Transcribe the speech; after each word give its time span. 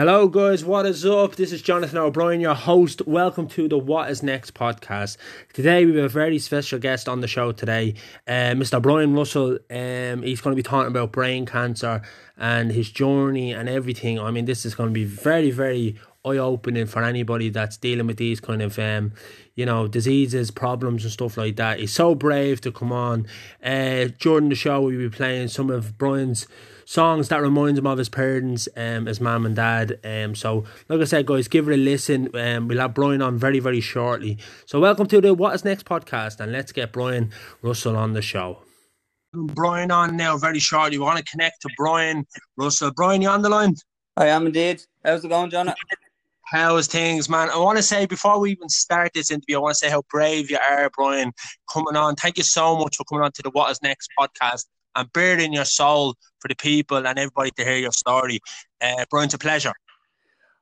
Hello, 0.00 0.28
guys. 0.28 0.64
What 0.64 0.86
is 0.86 1.04
up? 1.04 1.36
This 1.36 1.52
is 1.52 1.60
Jonathan 1.60 1.98
O'Brien, 1.98 2.40
your 2.40 2.54
host. 2.54 3.06
Welcome 3.06 3.48
to 3.48 3.68
the 3.68 3.76
What 3.76 4.10
Is 4.10 4.22
Next 4.22 4.54
podcast. 4.54 5.18
Today, 5.52 5.84
we 5.84 5.94
have 5.96 6.06
a 6.06 6.08
very 6.08 6.38
special 6.38 6.78
guest 6.78 7.06
on 7.06 7.20
the 7.20 7.28
show 7.28 7.52
today, 7.52 7.96
uh, 8.26 8.56
Mr. 8.56 8.80
Brian 8.80 9.12
Russell. 9.14 9.58
Um, 9.70 10.22
he's 10.22 10.40
going 10.40 10.52
to 10.52 10.56
be 10.56 10.62
talking 10.62 10.88
about 10.88 11.12
brain 11.12 11.44
cancer 11.44 12.00
and 12.38 12.72
his 12.72 12.90
journey 12.90 13.52
and 13.52 13.68
everything. 13.68 14.18
I 14.18 14.30
mean, 14.30 14.46
this 14.46 14.64
is 14.64 14.74
going 14.74 14.88
to 14.88 14.94
be 14.94 15.04
very, 15.04 15.50
very 15.50 15.96
eye 16.24 16.38
opening 16.38 16.86
for 16.86 17.04
anybody 17.04 17.50
that's 17.50 17.76
dealing 17.76 18.06
with 18.06 18.16
these 18.16 18.40
kind 18.40 18.62
of 18.62 18.78
um, 18.78 19.12
you 19.54 19.66
know, 19.66 19.86
diseases, 19.86 20.50
problems, 20.50 21.04
and 21.04 21.12
stuff 21.12 21.36
like 21.36 21.56
that. 21.56 21.78
He's 21.78 21.92
so 21.92 22.14
brave 22.14 22.62
to 22.62 22.72
come 22.72 22.90
on. 22.90 23.26
Uh, 23.62 24.08
during 24.18 24.48
the 24.48 24.54
show, 24.54 24.80
we'll 24.80 24.96
be 24.96 25.10
playing 25.10 25.48
some 25.48 25.68
of 25.68 25.98
Brian's 25.98 26.46
songs 26.90 27.28
that 27.28 27.40
reminds 27.40 27.78
him 27.78 27.86
of 27.86 27.98
his 27.98 28.08
parents, 28.08 28.68
um, 28.76 29.06
his 29.06 29.20
mum 29.20 29.46
and 29.46 29.54
dad. 29.54 30.00
Um, 30.02 30.34
so, 30.34 30.64
like 30.88 31.00
I 31.00 31.04
said, 31.04 31.24
guys, 31.24 31.46
give 31.46 31.68
it 31.68 31.74
a 31.74 31.76
listen. 31.76 32.34
Um, 32.34 32.66
we'll 32.66 32.80
have 32.80 32.94
Brian 32.94 33.22
on 33.22 33.38
very, 33.38 33.60
very 33.60 33.80
shortly. 33.80 34.38
So, 34.66 34.80
welcome 34.80 35.06
to 35.06 35.20
the 35.20 35.32
What 35.32 35.54
Is 35.54 35.64
Next 35.64 35.86
podcast, 35.86 36.40
and 36.40 36.50
let's 36.50 36.72
get 36.72 36.92
Brian 36.92 37.30
Russell 37.62 37.96
on 37.96 38.14
the 38.14 38.22
show. 38.22 38.64
Brian 39.32 39.92
on 39.92 40.16
now 40.16 40.36
very 40.36 40.58
shortly. 40.58 40.98
We 40.98 41.04
want 41.04 41.18
to 41.18 41.30
connect 41.30 41.62
to 41.62 41.68
Brian 41.76 42.26
Russell. 42.56 42.90
Brian, 42.90 43.22
you 43.22 43.28
on 43.28 43.42
the 43.42 43.50
line? 43.50 43.76
I 44.16 44.26
am 44.26 44.46
indeed. 44.46 44.82
How's 45.04 45.24
it 45.24 45.28
going, 45.28 45.50
John? 45.50 45.72
How's 46.46 46.88
things, 46.88 47.28
man? 47.28 47.50
I 47.50 47.58
want 47.58 47.76
to 47.76 47.84
say 47.84 48.06
before 48.06 48.40
we 48.40 48.50
even 48.50 48.68
start 48.68 49.12
this 49.14 49.30
interview, 49.30 49.58
I 49.58 49.60
want 49.60 49.74
to 49.74 49.78
say 49.78 49.90
how 49.90 50.02
brave 50.10 50.50
you 50.50 50.58
are, 50.68 50.90
Brian, 50.96 51.32
coming 51.72 51.94
on. 51.94 52.16
Thank 52.16 52.36
you 52.36 52.42
so 52.42 52.76
much 52.76 52.96
for 52.96 53.04
coming 53.04 53.22
on 53.22 53.30
to 53.30 53.42
the 53.42 53.50
What 53.50 53.70
Is 53.70 53.80
Next 53.80 54.10
podcast 54.18 54.64
and 54.96 55.12
burying 55.12 55.52
your 55.52 55.64
soul 55.64 56.14
for 56.40 56.48
the 56.48 56.56
people 56.56 57.06
and 57.06 57.18
everybody 57.18 57.50
to 57.52 57.64
hear 57.64 57.76
your 57.76 57.92
story. 57.92 58.40
Uh, 58.80 59.04
Brian, 59.10 59.26
it's 59.26 59.34
a 59.34 59.38
pleasure. 59.38 59.72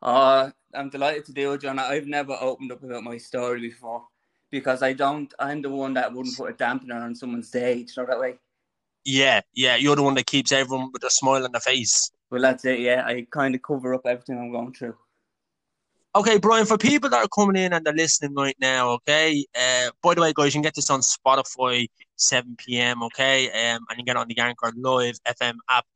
Uh, 0.02 0.50
I'm 0.74 0.90
delighted 0.90 1.24
to 1.26 1.32
do 1.32 1.52
it, 1.52 1.62
John. 1.62 1.78
I've 1.78 2.06
never 2.06 2.36
opened 2.40 2.72
up 2.72 2.82
about 2.82 3.02
my 3.02 3.18
story 3.18 3.60
before 3.60 4.04
because 4.50 4.82
I 4.82 4.92
don't. 4.92 5.32
I'm 5.38 5.62
the 5.62 5.70
one 5.70 5.94
that 5.94 6.12
wouldn't 6.12 6.36
put 6.36 6.50
a 6.50 6.54
dampener 6.54 7.02
on 7.02 7.14
someone's 7.14 7.50
day. 7.50 7.74
You 7.74 7.86
know 7.96 8.06
that 8.06 8.20
way. 8.20 8.38
Yeah, 9.04 9.40
yeah. 9.54 9.76
You're 9.76 9.96
the 9.96 10.02
one 10.02 10.14
that 10.14 10.26
keeps 10.26 10.52
everyone 10.52 10.90
with 10.92 11.04
a 11.04 11.10
smile 11.10 11.44
on 11.44 11.52
their 11.52 11.60
face. 11.60 12.10
Well, 12.30 12.42
that's 12.42 12.64
it. 12.64 12.80
Yeah, 12.80 13.04
I 13.06 13.26
kind 13.30 13.54
of 13.54 13.62
cover 13.62 13.94
up 13.94 14.02
everything 14.04 14.38
I'm 14.38 14.52
going 14.52 14.74
through. 14.74 14.96
Okay, 16.14 16.38
Brian, 16.38 16.66
for 16.66 16.78
people 16.78 17.10
that 17.10 17.24
are 17.24 17.28
coming 17.28 17.62
in 17.62 17.72
and 17.72 17.84
they're 17.84 17.92
listening 17.92 18.34
right 18.34 18.56
now, 18.60 18.90
okay. 18.90 19.44
Uh, 19.54 19.90
by 20.02 20.14
the 20.14 20.20
way, 20.20 20.32
guys, 20.34 20.46
you 20.46 20.52
can 20.58 20.62
get 20.62 20.74
this 20.74 20.90
on 20.90 21.00
Spotify, 21.00 21.86
7 22.18 22.56
p.m. 22.56 23.02
Okay, 23.04 23.46
um, 23.48 23.84
and 23.88 23.98
you 23.98 24.04
get 24.04 24.16
on 24.16 24.28
the 24.28 24.38
Anchor 24.38 24.72
Live 24.76 25.18
FM 25.26 25.56
app. 25.68 25.86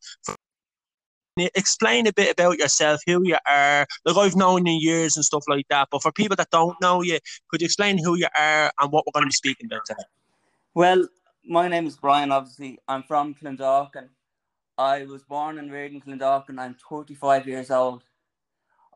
Explain 1.37 2.06
a 2.06 2.12
bit 2.12 2.33
about 2.33 2.59
yourself, 2.59 3.01
who 3.06 3.27
you 3.27 3.37
are. 3.47 3.87
Like 4.05 4.17
I've 4.17 4.37
known 4.37 4.67
you 4.67 4.75
years 4.75 5.17
and 5.17 5.25
stuff 5.25 5.45
like 5.48 5.67
that, 5.70 5.89
but 5.91 6.03
for 6.03 6.12
people 6.12 6.37
that 6.37 6.50
don't 6.50 6.78
know 6.81 7.03
you, 7.03 7.19
could 7.48 7.62
you 7.62 7.67
explain 7.67 7.98
who 7.98 8.17
you 8.17 8.28
are 8.37 8.70
and 8.78 8.93
what 8.93 9.06
we're 9.06 9.12
going 9.19 9.25
to 9.25 9.28
be 9.28 9.33
speaking 9.33 9.67
about 9.67 9.87
today? 9.87 10.05
Well, 10.75 11.09
my 11.45 11.69
name 11.69 11.87
is 11.87 11.97
Brian. 11.97 12.33
Obviously, 12.33 12.78
I'm 12.87 13.03
from 13.03 13.34
Clondalkin. 13.34 14.09
I 14.78 15.05
was 15.05 15.23
born 15.23 15.59
and 15.59 15.70
reared 15.70 15.93
in 15.93 16.00
Clondalkin. 16.00 16.59
I'm 16.59 16.77
35 16.89 17.47
years 17.47 17.70
old. 17.70 18.05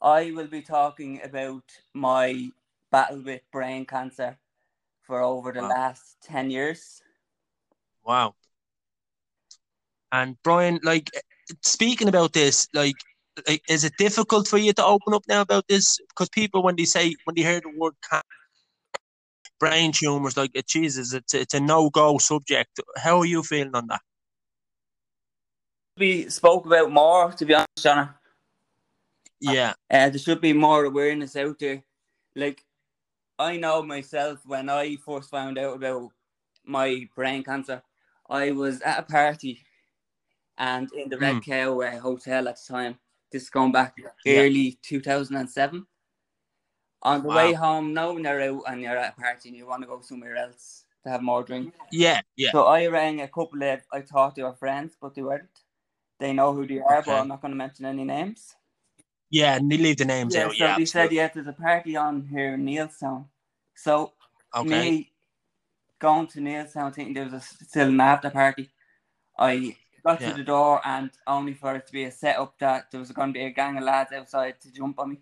I 0.02 0.30
will 0.32 0.46
be 0.46 0.62
talking 0.62 1.20
about 1.22 1.64
my 1.94 2.50
battle 2.90 3.22
with 3.22 3.42
brain 3.50 3.86
cancer 3.86 4.38
for 5.02 5.22
over 5.22 5.52
the 5.52 5.62
wow. 5.62 5.68
last 5.68 6.16
10 6.22 6.50
years. 6.50 7.02
Wow. 8.06 8.34
And 10.12 10.36
Brian, 10.44 10.78
like 10.84 11.10
speaking 11.62 12.08
about 12.08 12.32
this, 12.32 12.68
like, 12.72 12.94
like 13.48 13.62
is 13.68 13.84
it 13.84 13.94
difficult 13.98 14.46
for 14.46 14.58
you 14.58 14.72
to 14.74 14.84
open 14.84 15.12
up 15.12 15.24
now 15.28 15.40
about 15.40 15.66
this? 15.68 15.98
Because 16.08 16.28
people, 16.28 16.62
when 16.62 16.76
they 16.76 16.84
say, 16.84 17.14
when 17.24 17.34
they 17.34 17.42
hear 17.42 17.60
the 17.60 17.72
word 17.76 17.94
brain 19.58 19.90
tumors, 19.90 20.36
like, 20.36 20.52
it, 20.54 20.68
Jesus, 20.68 21.12
it's, 21.12 21.34
it's 21.34 21.54
a 21.54 21.60
no 21.60 21.90
go 21.90 22.18
subject. 22.18 22.80
How 22.96 23.18
are 23.18 23.26
you 23.26 23.42
feeling 23.42 23.74
on 23.74 23.88
that? 23.88 24.00
We 25.98 26.28
spoke 26.28 26.66
about 26.66 26.92
more, 26.92 27.32
to 27.32 27.44
be 27.44 27.54
honest, 27.54 27.82
Jonah. 27.82 28.14
Yeah. 29.40 29.72
Uh, 29.90 30.10
there 30.10 30.18
should 30.18 30.40
be 30.40 30.52
more 30.52 30.84
awareness 30.84 31.34
out 31.36 31.58
there. 31.58 31.82
Like, 32.34 32.62
I 33.38 33.56
know 33.56 33.82
myself 33.82 34.40
when 34.46 34.70
I 34.70 34.96
first 34.96 35.30
found 35.30 35.58
out 35.58 35.76
about 35.76 36.10
my 36.64 37.08
brain 37.14 37.42
cancer, 37.42 37.82
I 38.28 38.50
was 38.52 38.80
at 38.82 38.98
a 38.98 39.02
party 39.02 39.64
and 40.58 40.90
in 40.92 41.08
the 41.08 41.18
Red 41.18 41.36
mm. 41.36 41.44
Cow 41.44 41.80
uh, 41.80 41.98
Hotel 41.98 42.48
at 42.48 42.56
the 42.56 42.72
time. 42.72 42.98
This 43.30 43.44
is 43.44 43.50
going 43.50 43.72
back 43.72 43.94
yeah. 44.24 44.40
early 44.40 44.78
2007. 44.82 45.86
On 47.02 47.22
the 47.22 47.28
wow. 47.28 47.36
way 47.36 47.52
home, 47.52 47.92
knowing 47.92 48.24
you're 48.24 48.40
out 48.40 48.62
and 48.68 48.80
you're 48.80 48.96
at 48.96 49.14
a 49.16 49.20
party 49.20 49.50
and 49.50 49.58
you 49.58 49.66
want 49.66 49.82
to 49.82 49.88
go 49.88 50.00
somewhere 50.00 50.36
else 50.36 50.84
to 51.04 51.10
have 51.10 51.22
more 51.22 51.42
drink. 51.42 51.74
Yeah, 51.92 52.20
yeah. 52.36 52.50
So 52.52 52.64
I 52.64 52.86
rang 52.86 53.20
a 53.20 53.28
couple 53.28 53.62
of, 53.62 53.80
I 53.92 54.00
thought 54.00 54.34
they 54.34 54.42
were 54.42 54.54
friends, 54.54 54.96
but 55.00 55.14
they 55.14 55.22
weren't. 55.22 55.48
They 56.18 56.32
know 56.32 56.54
who 56.54 56.66
they 56.66 56.80
are, 56.80 56.98
okay. 56.98 57.10
but 57.10 57.20
I'm 57.20 57.28
not 57.28 57.42
going 57.42 57.52
to 57.52 57.56
mention 57.56 57.84
any 57.84 58.04
names. 58.04 58.54
Yeah, 59.30 59.56
and 59.56 59.70
they 59.70 59.76
leave 59.76 59.98
the 59.98 60.04
names 60.04 60.34
yeah, 60.34 60.46
out. 60.46 60.52
So 60.52 60.64
yeah, 60.64 60.78
they 60.78 60.84
said, 60.84 61.12
yeah, 61.12 61.28
there's 61.32 61.46
a 61.46 61.52
party 61.52 61.96
on 61.96 62.26
here 62.26 62.54
in 62.54 62.64
Neilstown. 62.64 63.26
So 63.74 64.12
okay. 64.54 64.68
me 64.68 65.12
going 65.98 66.26
to 66.28 66.40
Neilstown 66.40 66.94
thinking 66.94 67.14
there 67.14 67.24
was 67.24 67.32
a, 67.32 67.40
still 67.40 67.88
an 67.88 68.00
after 68.00 68.30
party, 68.30 68.70
I 69.38 69.76
got 70.04 70.20
yeah. 70.20 70.30
to 70.30 70.36
the 70.36 70.44
door 70.44 70.80
and 70.84 71.10
only 71.26 71.54
for 71.54 71.74
it 71.74 71.86
to 71.86 71.92
be 71.92 72.04
a 72.04 72.10
setup 72.10 72.58
that 72.58 72.90
there 72.90 73.00
was 73.00 73.10
going 73.12 73.32
to 73.32 73.38
be 73.38 73.44
a 73.44 73.50
gang 73.50 73.76
of 73.76 73.84
lads 73.84 74.12
outside 74.12 74.60
to 74.60 74.72
jump 74.72 74.98
on 74.98 75.10
me. 75.10 75.18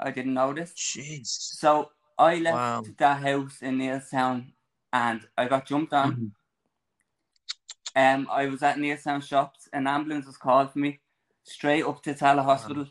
I 0.00 0.10
didn't 0.10 0.34
notice. 0.34 0.72
Jeez. 0.72 1.26
So 1.26 1.90
I 2.18 2.36
left 2.36 2.56
wow. 2.56 2.84
that 2.98 3.22
house 3.22 3.58
in 3.62 3.78
Neilstown 3.78 4.52
and 4.92 5.20
I 5.36 5.46
got 5.46 5.66
jumped 5.66 5.92
on. 5.92 6.12
Mm-hmm. 6.12 6.26
Um, 7.96 8.28
I 8.30 8.46
was 8.46 8.62
at 8.62 8.76
Neilstown 8.76 9.22
shops. 9.22 9.68
An 9.72 9.86
ambulance 9.86 10.26
was 10.26 10.36
called 10.36 10.72
for 10.72 10.78
me 10.78 11.00
straight 11.44 11.84
up 11.84 12.02
to 12.02 12.14
Tallaght 12.14 12.44
Hospital 12.44 12.86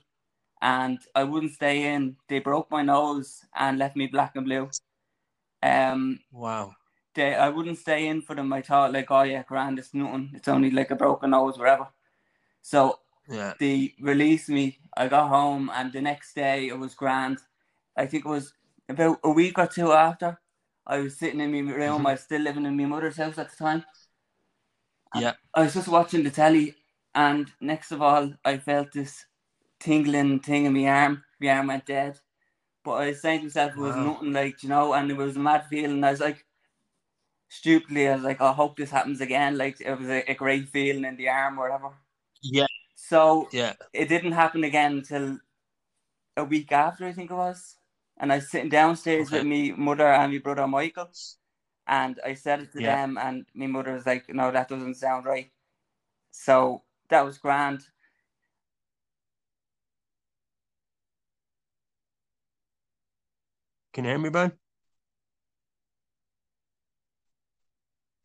and 0.61 0.99
I 1.13 1.25
wouldn't 1.25 1.53
stay 1.53 1.93
in. 1.93 2.15
They 2.29 2.39
broke 2.39 2.71
my 2.71 2.83
nose 2.83 3.41
and 3.53 3.77
left 3.77 3.97
me 3.97 4.07
black 4.07 4.35
and 4.35 4.45
blue. 4.45 4.69
Um, 5.61 6.19
wow. 6.31 6.73
They, 7.15 7.35
I 7.35 7.49
wouldn't 7.49 7.77
stay 7.77 8.07
in 8.07 8.21
for 8.21 8.35
them. 8.35 8.51
I 8.51 8.61
thought 8.61 8.93
like, 8.93 9.11
oh 9.11 9.23
yeah, 9.23 9.43
grand, 9.43 9.79
it's 9.79 9.93
nothing. 9.93 10.31
It's 10.33 10.47
only 10.47 10.71
like 10.71 10.91
a 10.91 10.95
broken 10.95 11.29
nose, 11.31 11.57
whatever. 11.57 11.87
So 12.61 12.99
yeah. 13.29 13.53
they 13.59 13.93
released 14.01 14.49
me. 14.49 14.79
I 14.95 15.07
got 15.07 15.29
home, 15.29 15.71
and 15.73 15.91
the 15.91 16.01
next 16.01 16.33
day 16.33 16.67
it 16.67 16.77
was 16.77 16.95
grand. 16.95 17.39
I 17.95 18.05
think 18.07 18.25
it 18.25 18.29
was 18.29 18.53
about 18.89 19.19
a 19.23 19.29
week 19.29 19.59
or 19.59 19.67
two 19.67 19.91
after. 19.91 20.39
I 20.85 20.99
was 20.99 21.17
sitting 21.17 21.39
in 21.39 21.51
my 21.51 21.71
room. 21.71 21.97
Mm-hmm. 21.99 22.07
I 22.07 22.11
was 22.11 22.21
still 22.21 22.41
living 22.41 22.65
in 22.65 22.75
my 22.75 22.85
mother's 22.85 23.17
house 23.17 23.37
at 23.37 23.51
the 23.51 23.55
time. 23.55 23.85
Yeah. 25.15 25.33
I 25.53 25.61
was 25.61 25.73
just 25.73 25.87
watching 25.87 26.23
the 26.23 26.31
telly, 26.31 26.75
and 27.13 27.51
next 27.61 27.91
of 27.91 28.01
all, 28.01 28.33
I 28.43 28.57
felt 28.57 28.91
this 28.91 29.25
tingling 29.79 30.39
thing 30.39 30.65
in 30.65 30.73
my 30.73 30.87
arm. 30.87 31.23
My 31.39 31.49
arm 31.49 31.67
went 31.67 31.85
dead. 31.85 32.19
But 32.83 32.91
I 32.91 33.07
was 33.07 33.21
saying 33.21 33.39
to 33.39 33.45
myself, 33.45 33.71
it 33.71 33.77
was 33.77 33.95
wow. 33.95 34.03
nothing 34.03 34.33
like, 34.33 34.61
you 34.63 34.69
know, 34.69 34.93
and 34.93 35.09
it 35.09 35.15
was 35.15 35.35
a 35.37 35.39
mad 35.39 35.65
feeling. 35.69 36.03
I 36.03 36.11
was 36.11 36.19
like, 36.19 36.45
stupidly, 37.53 38.07
I 38.07 38.15
was 38.15 38.23
like, 38.23 38.41
I 38.41 38.51
hope 38.51 38.75
this 38.77 38.89
happens 38.89 39.21
again. 39.21 39.57
Like, 39.57 39.79
it 39.79 39.93
was 39.97 40.09
a, 40.09 40.29
a 40.29 40.33
great 40.33 40.69
feeling 40.69 41.05
in 41.05 41.15
the 41.17 41.29
arm 41.29 41.59
or 41.59 41.69
whatever. 41.69 41.93
Yeah. 42.41 42.67
So, 42.95 43.47
yeah, 43.51 43.73
it 43.93 44.09
didn't 44.09 44.31
happen 44.31 44.63
again 44.63 44.93
until 44.93 45.39
a 46.35 46.43
week 46.43 46.71
after, 46.71 47.05
I 47.05 47.13
think 47.13 47.31
it 47.31 47.35
was. 47.35 47.77
And 48.17 48.31
I 48.31 48.37
was 48.37 48.49
sitting 48.49 48.69
downstairs 48.69 49.27
okay. 49.27 49.39
with 49.39 49.47
me 49.47 49.71
mother 49.71 50.07
and 50.07 50.31
my 50.31 50.39
brother 50.39 50.67
Michael. 50.67 51.09
And 51.87 52.19
I 52.25 52.33
said 52.33 52.61
it 52.61 52.71
to 52.73 52.81
yeah. 52.81 52.95
them, 52.95 53.17
and 53.17 53.45
my 53.53 53.67
mother 53.67 53.93
was 53.93 54.05
like, 54.05 54.25
No, 54.29 54.51
that 54.51 54.69
doesn't 54.69 54.95
sound 54.95 55.25
right. 55.25 55.51
So 56.31 56.83
that 57.09 57.25
was 57.25 57.37
grand. 57.37 57.81
Can 63.93 64.05
you 64.05 64.11
hear 64.11 64.19
me, 64.19 64.29
Brian? 64.29 64.53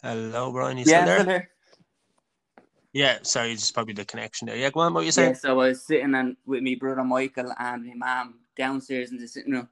Hello, 0.03 0.53
Brian. 0.53 0.79
You 0.79 0.85
yeah, 0.87 1.05
still 1.05 1.25
there? 1.25 1.41
Still. 1.41 1.49
Yeah, 2.93 3.19
sorry, 3.23 3.53
it's 3.53 3.71
probably 3.71 3.95
the 3.95 4.05
connection 4.05 4.47
there. 4.47 4.57
Yeah, 4.57 4.71
go 4.71 4.81
on, 4.81 4.95
what 4.95 5.05
you 5.05 5.13
saying? 5.13 5.31
Yeah, 5.31 5.37
so 5.37 5.51
I 5.51 5.69
was 5.69 5.83
sitting 5.83 6.15
and 6.15 6.37
with 6.47 6.63
my 6.63 6.77
brother 6.79 7.05
Michael 7.05 7.53
and 7.59 7.87
my 7.87 7.95
mum 7.95 8.41
downstairs 8.57 9.11
in 9.11 9.19
the 9.19 9.29
sitting 9.29 9.53
room. 9.53 9.69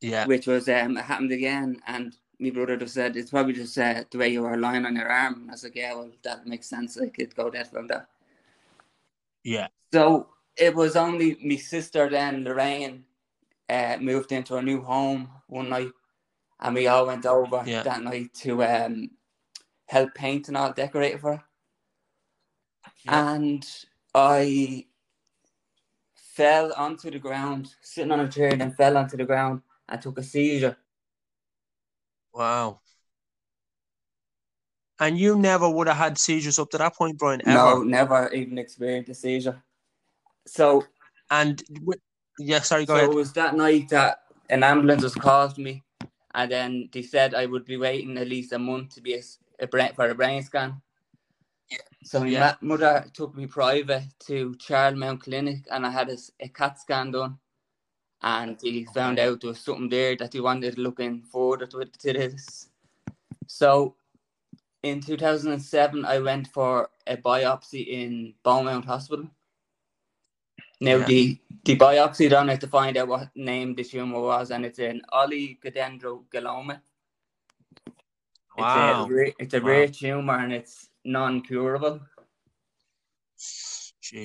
Yeah. 0.00 0.26
Which 0.26 0.46
was 0.46 0.68
um 0.68 0.96
happened 0.96 1.32
again 1.32 1.80
and 1.86 2.14
my 2.38 2.50
brother 2.50 2.76
just 2.76 2.94
said 2.94 3.16
it's 3.16 3.30
probably 3.30 3.54
just 3.54 3.76
uh, 3.78 4.04
the 4.10 4.18
way 4.18 4.28
you 4.28 4.42
were 4.42 4.56
lying 4.56 4.86
on 4.86 4.96
your 4.96 5.10
arm. 5.10 5.34
And 5.34 5.50
I 5.50 5.52
was 5.54 5.64
like, 5.64 5.76
Yeah, 5.76 5.94
well 5.94 6.10
that 6.22 6.46
makes 6.46 6.68
sense. 6.68 6.96
Like 6.96 7.18
it 7.18 7.34
go 7.34 7.50
dead 7.50 7.68
from 7.68 7.86
that. 7.88 8.08
Yeah. 9.42 9.68
So 9.92 10.28
it 10.56 10.74
was 10.74 10.96
only 10.96 11.36
my 11.42 11.56
sister 11.56 12.08
then, 12.08 12.44
Lorraine, 12.44 13.04
uh, 13.68 13.96
moved 14.00 14.32
into 14.32 14.56
a 14.56 14.62
new 14.62 14.80
home 14.82 15.28
one 15.48 15.70
night, 15.70 15.90
and 16.64 16.74
we 16.74 16.86
all 16.86 17.06
went 17.06 17.26
over 17.26 17.62
yeah. 17.66 17.82
that 17.82 18.02
night 18.02 18.32
to 18.32 18.64
um, 18.64 19.10
help 19.86 20.14
paint 20.14 20.48
and 20.48 20.56
all 20.56 20.72
decorate 20.72 21.20
for 21.20 21.36
her. 21.36 21.42
Yeah. 23.04 23.34
And 23.34 23.66
I 24.14 24.86
fell 26.14 26.72
onto 26.72 27.10
the 27.10 27.18
ground, 27.18 27.74
sitting 27.82 28.10
on 28.10 28.20
a 28.20 28.28
chair, 28.28 28.48
and 28.48 28.62
then 28.62 28.72
fell 28.72 28.96
onto 28.96 29.18
the 29.18 29.26
ground 29.26 29.60
and 29.90 30.00
took 30.00 30.18
a 30.18 30.22
seizure. 30.22 30.76
Wow. 32.32 32.80
And 34.98 35.18
you 35.18 35.36
never 35.36 35.68
would 35.68 35.86
have 35.86 35.98
had 35.98 36.16
seizures 36.16 36.58
up 36.58 36.70
to 36.70 36.78
that 36.78 36.94
point, 36.96 37.18
Brian, 37.18 37.42
ever? 37.46 37.52
No, 37.52 37.82
never 37.82 38.32
even 38.32 38.56
experienced 38.56 39.10
a 39.10 39.14
seizure. 39.14 39.62
So, 40.46 40.84
And 41.30 41.62
w- 41.74 42.00
yeah, 42.38 42.60
sorry, 42.60 42.86
go 42.86 42.94
so 42.94 42.98
ahead. 43.00 43.10
it 43.10 43.14
was 43.14 43.32
that 43.34 43.54
night 43.54 43.90
that 43.90 44.20
an 44.48 44.62
ambulance 44.62 45.02
was 45.02 45.14
called 45.14 45.58
me, 45.58 45.82
and 46.34 46.50
then 46.50 46.88
they 46.92 47.02
said 47.02 47.34
I 47.34 47.46
would 47.46 47.64
be 47.64 47.76
waiting 47.76 48.18
at 48.18 48.28
least 48.28 48.52
a 48.52 48.58
month 48.58 48.94
to 48.94 49.00
be 49.00 49.14
a, 49.14 49.22
a 49.60 49.66
brain, 49.66 49.92
for 49.94 50.08
a 50.08 50.14
brain 50.14 50.42
scan. 50.42 50.82
So 52.04 52.20
my 52.20 52.26
Yeah. 52.28 52.54
mother 52.60 53.06
took 53.12 53.34
me 53.36 53.46
private 53.46 54.04
to 54.26 54.54
Charlemont 54.56 55.20
Clinic, 55.22 55.66
and 55.70 55.86
I 55.86 55.90
had 55.90 56.10
a 56.10 56.48
CAT 56.48 56.78
scan 56.78 57.12
done, 57.12 57.38
and 58.22 58.60
he 58.60 58.84
found 58.84 59.18
out 59.18 59.40
there 59.40 59.48
was 59.50 59.60
something 59.60 59.88
there 59.88 60.16
that 60.16 60.32
he 60.34 60.40
wanted 60.40 60.78
looking 60.78 61.22
forward 61.22 61.70
to, 61.70 61.84
to 61.84 62.12
this. 62.12 62.68
So, 63.46 63.96
in 64.82 65.00
2007, 65.00 66.04
I 66.04 66.18
went 66.20 66.48
for 66.48 66.90
a 67.06 67.16
biopsy 67.16 67.86
in 67.86 68.34
Beaumont 68.42 68.84
Hospital. 68.84 69.28
Now 70.84 70.98
Yeah. 70.98 71.06
the 71.06 71.38
the 71.64 71.76
biopsy 71.76 72.28
done 72.28 72.50
is 72.50 72.58
to 72.58 72.66
find 72.66 72.96
out 72.98 73.08
what 73.08 73.34
name 73.34 73.74
the 73.74 73.84
tumor 73.84 74.20
was, 74.20 74.50
and 74.50 74.66
it's 74.66 74.78
an 74.78 75.00
oligodendroglioma. 75.12 76.80
Wow. 78.56 79.08
It's 79.08 79.38
a, 79.38 79.42
it's 79.42 79.54
a 79.54 79.60
Wow. 79.60 79.66
rare 79.68 79.88
tumor 79.88 80.38
and 80.38 80.52
it's 80.52 80.90
non-curable. 81.04 82.00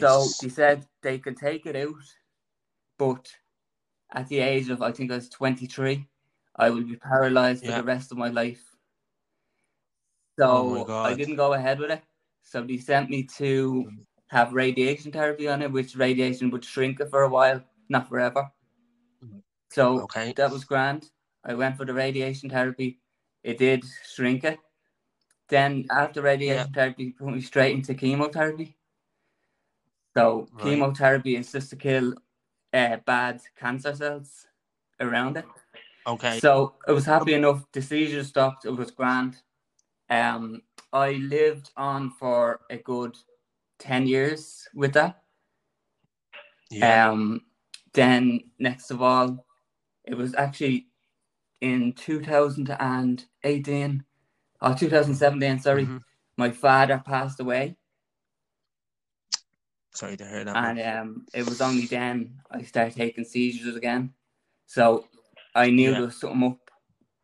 So 0.01 0.27
she 0.39 0.49
said 0.49 0.85
they 1.01 1.17
could 1.17 1.37
take 1.37 1.65
it 1.65 1.75
out, 1.77 1.95
but 2.97 3.31
at 4.13 4.27
the 4.27 4.39
age 4.39 4.69
of 4.69 4.81
I 4.81 4.91
think 4.91 5.11
I 5.11 5.15
was 5.15 5.29
23, 5.29 6.05
I 6.57 6.69
would 6.69 6.89
be 6.89 6.97
paralyzed 6.97 7.63
Yeah. 7.63 7.77
for 7.77 7.81
the 7.81 7.87
rest 7.87 8.11
of 8.11 8.17
my 8.17 8.29
life. 8.29 8.63
Oh 10.41 10.63
my 10.65 10.83
So 10.83 11.03
I 11.05 11.13
didn't 11.13 11.37
go 11.37 11.53
ahead 11.53 11.79
with 11.79 11.91
it. 11.91 12.03
So 12.43 12.63
they 12.63 12.77
sent 12.77 13.09
me 13.09 13.23
to 13.37 13.85
mm. 13.87 14.05
Have 14.29 14.53
radiation 14.53 15.11
therapy 15.11 15.47
on 15.47 15.61
it, 15.61 15.71
which 15.71 15.95
radiation 15.95 16.49
would 16.51 16.63
shrink 16.63 16.99
it 16.99 17.09
for 17.09 17.23
a 17.23 17.29
while, 17.29 17.61
not 17.89 18.07
forever. 18.07 18.49
So 19.71 19.99
Okay. 20.01 20.33
that 20.37 20.51
was 20.51 20.63
grand. 20.63 21.09
I 21.43 21.53
went 21.53 21.77
for 21.77 21.85
the 21.85 21.93
radiation 21.93 22.49
therapy. 22.49 22.99
It 23.43 23.57
did 23.57 23.83
shrink 24.13 24.43
it. 24.43 24.59
Then 25.47 25.85
after 25.89 26.21
radiation 26.21 26.71
therapy, 26.73 27.11
put 27.11 27.27
me 27.27 27.41
straight 27.41 27.75
into 27.75 27.93
chemotherapy. 27.95 28.75
So 30.15 30.47
Right. 30.53 30.63
chemotherapy 30.63 31.35
is 31.35 31.51
just 31.51 31.69
to 31.71 31.75
kill 31.75 32.13
uh, 32.73 32.97
bad 33.05 33.41
cancer 33.57 33.95
cells 33.95 34.45
around 34.99 35.37
it. 35.37 35.45
Okay. 36.05 36.39
So 36.39 36.75
I 36.87 36.91
was 36.91 37.05
happy 37.05 37.33
enough. 37.33 37.65
The 37.71 37.81
seizure 37.81 38.23
stopped. 38.23 38.65
It 38.65 38.71
was 38.71 38.91
grand. 38.91 39.37
Um, 40.09 40.61
I 40.91 41.13
lived 41.13 41.71
on 41.77 42.11
for 42.11 42.61
a 42.69 42.77
good 42.77 43.15
ten 43.79 44.05
years 44.07 44.67
with 44.73 44.93
that. 44.93 45.21
Yeah. 46.69 47.09
Um, 47.09 47.41
then 47.93 48.41
next 48.59 48.91
of 48.91 49.01
all, 49.01 49.45
it 50.05 50.15
was 50.15 50.35
actually 50.35 50.87
in 51.61 51.93
2018 51.93 54.03
or 54.61 54.75
2017. 54.75 55.59
Sorry, 55.59 55.85
Mhm. 55.85 56.03
my 56.37 56.51
father 56.51 56.99
passed 57.03 57.39
away, 57.39 57.75
Sorry 59.93 60.15
to 60.17 60.27
hear 60.27 60.43
that. 60.45 60.55
and 60.55 60.79
um, 60.79 61.25
it 61.33 61.45
was 61.49 61.59
only 61.61 61.85
then 61.87 62.39
I 62.51 62.61
started 62.63 62.95
taking 62.95 63.23
seizures 63.25 63.75
again. 63.75 64.13
So 64.67 65.07
I 65.55 65.71
knew 65.71 65.89
Yeah. 65.89 65.93
there 65.97 66.05
was 66.05 66.17
something 66.19 66.43
up. 66.51 66.59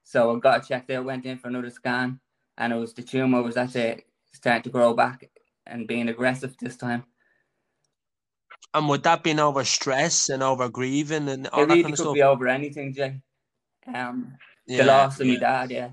So 0.04 0.36
I 0.36 0.40
got 0.40 0.68
checked 0.68 0.90
out, 0.92 1.06
went 1.06 1.26
in 1.26 1.38
for 1.38 1.48
another 1.48 1.70
scan, 1.70 2.20
and 2.58 2.74
it 2.74 2.76
was 2.76 2.94
the 2.94 3.04
tumor 3.04 3.42
was 3.44 3.56
actually 3.58 4.06
starting 4.34 4.64
to 4.64 4.70
grow 4.70 4.94
back 4.94 5.30
and 5.68 5.88
being 5.88 6.10
aggressive 6.10 6.56
this 6.60 6.78
time. 6.78 7.04
And 8.74 8.90
would 8.90 9.04
that 9.04 9.24
been 9.24 9.40
over 9.40 9.64
stress 9.64 10.30
and 10.30 10.44
over 10.44 10.68
grieving 10.68 11.30
and 11.30 11.48
all 11.48 11.64
it 11.64 11.68
that 11.68 11.74
really 11.74 11.84
kind 11.84 11.94
of 11.94 11.98
could 11.98 12.04
stuff? 12.04 12.14
be 12.14 12.22
over 12.22 12.48
anything, 12.48 12.94
Jay. 12.94 13.22
Um, 13.94 14.38
yeah, 14.68 14.78
the 14.78 14.84
loss 14.86 15.20
of 15.20 15.28
yeah. 15.28 15.34
my 15.34 15.40
dad, 15.40 15.72
yeah. 15.72 15.90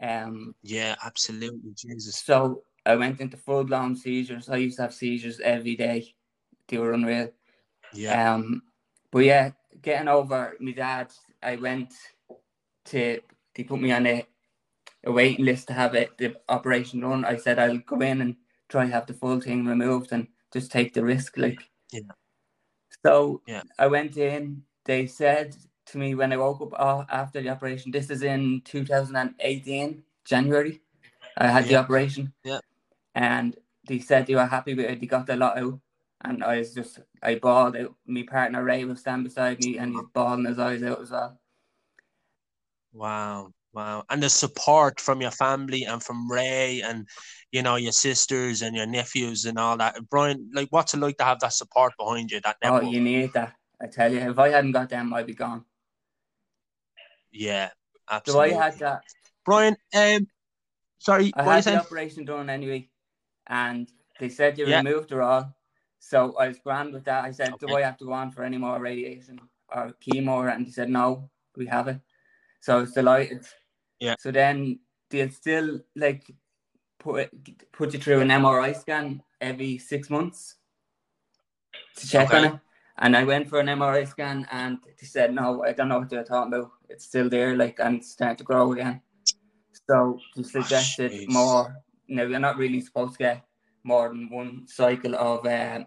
Um, 0.00 0.54
Yeah, 0.62 0.94
absolutely. 1.04 1.72
Jesus. 1.74 2.16
so 2.16 2.62
I 2.84 2.94
went 2.96 3.20
into 3.20 3.36
full 3.36 3.64
blown 3.64 3.96
seizures. 3.96 4.48
I 4.48 4.56
used 4.56 4.76
to 4.76 4.82
have 4.82 4.94
seizures 4.94 5.40
every 5.40 5.74
day. 5.74 6.14
They 6.68 6.78
were 6.78 6.92
unreal. 6.92 7.32
Yeah. 7.92 8.34
Um, 8.34 8.62
but 9.10 9.24
yeah, 9.24 9.50
getting 9.82 10.08
over 10.08 10.56
my 10.60 10.72
dad, 10.72 11.12
I 11.42 11.56
went 11.56 11.92
to 12.86 13.20
they 13.54 13.64
put 13.64 13.80
me 13.80 13.90
on 13.90 14.06
a, 14.06 14.26
a 15.04 15.10
waiting 15.10 15.44
list 15.44 15.68
to 15.68 15.72
have 15.72 15.94
it 15.94 16.16
the 16.18 16.36
operation 16.48 17.00
done. 17.00 17.24
I 17.24 17.36
said 17.36 17.58
I'll 17.58 17.78
go 17.78 18.00
in 18.00 18.20
and 18.20 18.36
try 18.68 18.86
have 18.86 19.06
the 19.06 19.14
full 19.14 19.40
thing 19.40 19.64
removed 19.64 20.12
and 20.12 20.26
just 20.52 20.70
take 20.72 20.94
the 20.94 21.04
risk, 21.04 21.36
like. 21.36 21.60
Yeah. 21.92 22.00
So 23.04 23.42
Yeah. 23.46 23.62
I 23.78 23.86
went 23.86 24.16
in. 24.16 24.62
They 24.84 25.06
said 25.06 25.56
to 25.86 25.98
me 25.98 26.14
when 26.14 26.32
I 26.32 26.36
woke 26.36 26.60
up 26.60 26.72
uh, 26.78 27.04
after 27.10 27.40
the 27.42 27.50
operation. 27.50 27.92
This 27.92 28.10
is 28.10 28.22
in 28.22 28.62
2018 28.64 30.02
January. 30.24 30.80
I 31.36 31.48
had 31.48 31.64
the 31.66 31.76
operation. 31.76 32.32
Yeah. 32.44 32.60
And 33.14 33.56
they 33.86 33.98
said 33.98 34.26
they 34.26 34.34
were 34.34 34.46
happy 34.46 34.74
with 34.74 34.86
it. 34.86 35.00
They 35.00 35.06
got 35.06 35.26
the 35.26 35.36
lot 35.36 35.58
out. 35.58 35.78
And 36.22 36.42
I 36.42 36.58
was 36.58 36.74
just, 36.74 37.00
I 37.22 37.36
bawled 37.36 37.76
out. 37.76 37.94
My 38.06 38.22
partner 38.22 38.64
Ray 38.64 38.84
was 38.84 39.00
standing 39.00 39.24
beside 39.24 39.60
me 39.60 39.78
and 39.78 39.92
he's 39.92 40.02
bawling 40.14 40.46
his 40.46 40.58
eyes 40.58 40.82
out 40.82 41.00
as 41.02 41.10
well. 41.10 41.38
Wow. 42.92 43.52
Wow. 43.76 44.04
And 44.08 44.22
the 44.22 44.30
support 44.30 45.02
from 45.02 45.20
your 45.20 45.30
family 45.30 45.84
and 45.84 46.02
from 46.02 46.32
Ray 46.32 46.80
and 46.80 47.06
you 47.52 47.60
know 47.62 47.76
your 47.76 47.92
sisters 47.92 48.62
and 48.62 48.74
your 48.74 48.86
nephews 48.86 49.44
and 49.44 49.58
all 49.58 49.76
that. 49.76 49.96
Brian, 50.08 50.50
like 50.54 50.68
what's 50.70 50.94
it 50.94 51.00
like 51.00 51.18
to 51.18 51.24
have 51.24 51.40
that 51.40 51.52
support 51.52 51.92
behind 51.98 52.30
you, 52.30 52.40
that 52.40 52.56
Oh, 52.64 52.80
you 52.80 53.02
need 53.02 53.34
that. 53.34 53.52
I 53.78 53.86
tell 53.88 54.10
you, 54.10 54.20
if 54.20 54.38
I 54.38 54.48
hadn't 54.48 54.72
got 54.72 54.88
them, 54.88 55.12
I'd 55.12 55.26
be 55.26 55.34
gone. 55.34 55.66
Yeah, 57.30 57.68
So 57.68 58.14
absolutely. 58.16 58.54
I 58.54 58.64
had 58.64 58.78
that. 58.78 59.02
Brian, 59.44 59.76
um 59.94 60.26
sorry, 60.98 61.34
I 61.36 61.42
what 61.42 61.48
are 61.48 61.50
you 61.50 61.56
had 61.56 61.64
the 61.64 61.64
saying? 61.64 61.78
operation 61.80 62.24
done 62.24 62.48
anyway, 62.48 62.88
and 63.46 63.92
they 64.18 64.30
said 64.30 64.56
you 64.56 64.66
Yeah. 64.66 64.78
removed 64.78 65.12
it 65.12 65.20
all. 65.20 65.54
So 65.98 66.34
I 66.38 66.48
was 66.48 66.58
grand 66.60 66.94
with 66.94 67.04
that. 67.04 67.24
I 67.24 67.30
said, 67.30 67.58
"Do 67.60 67.74
I 67.74 67.82
have 67.82 67.98
to 67.98 68.06
go 68.06 68.14
on 68.14 68.30
for 68.30 68.42
any 68.42 68.56
more 68.56 68.80
radiation 68.80 69.38
or 69.68 69.92
chemo?" 70.00 70.50
And 70.50 70.64
he 70.64 70.72
said, 70.72 70.88
"No, 70.88 71.28
we 71.54 71.66
have 71.66 71.88
it." 71.88 72.00
So 72.62 72.78
I 72.78 72.80
was 72.80 72.92
delighted. 72.92 73.44
Yeah. 74.00 74.16
So 74.18 74.30
then 74.30 74.80
they'll 75.10 75.30
still 75.30 75.80
like 75.94 76.30
put 76.98 77.30
put 77.72 77.92
you 77.94 78.00
through 78.00 78.20
an 78.20 78.28
MRI 78.28 78.74
scan 78.74 79.22
every 79.40 79.78
six 79.78 80.10
months 80.10 80.56
to 81.96 82.08
check 82.08 82.32
on 82.32 82.44
it. 82.44 82.54
And 82.98 83.16
I 83.16 83.24
went 83.24 83.48
for 83.48 83.60
an 83.60 83.66
MRI 83.66 84.08
scan, 84.08 84.46
and 84.50 84.78
they 84.98 85.06
said, 85.06 85.34
"No, 85.34 85.62
I 85.62 85.72
don't 85.72 85.88
know 85.88 85.98
what 85.98 86.08
they're 86.08 86.24
talking 86.24 86.52
about. 86.52 86.72
It's 86.88 87.04
still 87.04 87.28
there, 87.28 87.54
like, 87.54 87.78
and 87.78 87.96
it's 87.96 88.10
starting 88.12 88.38
to 88.38 88.44
grow 88.44 88.72
again." 88.72 89.02
So 89.88 90.18
they 90.34 90.42
suggested 90.42 91.12
jeez. 91.12 91.28
more. 91.28 91.76
Now 92.08 92.22
you're 92.22 92.40
not 92.40 92.56
really 92.56 92.80
supposed 92.80 93.12
to 93.14 93.18
get 93.18 93.44
more 93.84 94.08
than 94.08 94.30
one 94.30 94.66
cycle 94.66 95.14
of 95.14 95.44
uh, 95.46 95.84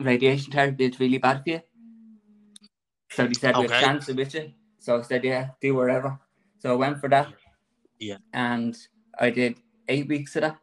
radiation 0.00 0.52
therapy. 0.52 0.84
It's 0.84 1.00
really 1.00 1.18
bad 1.18 1.42
for 1.44 1.50
you. 1.50 1.60
So 3.12 3.26
they 3.26 3.34
said 3.34 3.56
we 3.56 3.62
have 3.62 3.70
Okay. 3.72 3.80
cancer 3.80 4.14
with 4.14 4.34
you. 4.34 4.52
So 4.78 4.98
I 4.98 5.02
said, 5.02 5.24
yeah, 5.24 5.50
do 5.60 5.74
whatever. 5.74 6.18
So 6.58 6.72
I 6.72 6.76
went 6.76 7.00
for 7.00 7.08
that. 7.08 7.32
Yeah. 8.00 8.16
And 8.32 8.76
I 9.18 9.30
did 9.30 9.58
eight 9.88 10.08
weeks 10.08 10.34
of 10.36 10.42
that. 10.42 10.58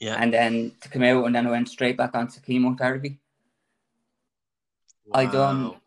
Yeah. 0.00 0.16
And 0.18 0.32
then 0.32 0.72
to 0.82 0.88
come 0.88 1.02
out, 1.04 1.24
and 1.24 1.34
then 1.34 1.46
I 1.46 1.50
went 1.50 1.68
straight 1.68 1.96
back 1.96 2.14
onto 2.14 2.40
chemotherapy. 2.40 3.18
I 5.12 5.24
done- 5.24 5.64
Wow. 5.70 5.80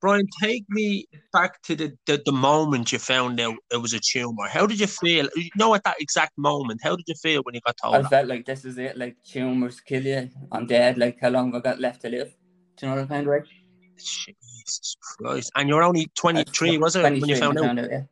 Brian, 0.00 0.26
take 0.42 0.64
me 0.68 1.06
back 1.32 1.62
to 1.62 1.76
the, 1.76 1.96
the, 2.06 2.20
the 2.26 2.32
moment 2.32 2.90
you 2.92 2.98
found 2.98 3.40
out 3.40 3.54
it 3.72 3.76
was 3.76 3.92
a 3.92 4.00
tumor. 4.00 4.48
How 4.48 4.66
did 4.66 4.80
you 4.80 4.88
feel? 4.88 5.28
You 5.36 5.48
know, 5.54 5.74
at 5.74 5.84
that 5.84 6.00
exact 6.00 6.36
moment, 6.36 6.80
how 6.82 6.96
did 6.96 7.04
you 7.06 7.14
feel 7.14 7.42
when 7.44 7.54
you 7.54 7.60
got 7.64 7.76
told 7.80 7.94
I 7.94 8.02
that? 8.02 8.10
felt 8.10 8.26
like 8.26 8.44
this 8.44 8.64
is 8.64 8.78
it. 8.78 8.96
Like 8.98 9.16
tumors 9.24 9.80
kill 9.80 10.04
you. 10.04 10.28
I'm 10.50 10.66
dead. 10.66 10.98
Like 10.98 11.20
how 11.20 11.28
long 11.28 11.52
have 11.52 11.60
I 11.60 11.70
got 11.70 11.78
left 11.80 12.02
to 12.02 12.08
live? 12.08 12.34
Do 12.76 12.86
you 12.86 12.90
know 12.92 12.96
what 12.96 13.04
I 13.04 13.06
kind 13.14 13.26
of 13.26 13.30
way? 13.32 13.40
Jesus 13.96 14.96
Christ. 15.00 15.52
And 15.54 15.68
you're 15.68 15.84
only 15.84 16.10
23, 16.16 16.78
was 16.78 16.96
it, 16.96 17.02
when 17.04 17.14
you 17.14 17.20
23 17.36 17.40
found 17.40 17.58
out? 17.58 17.90
yeah. 17.90 18.02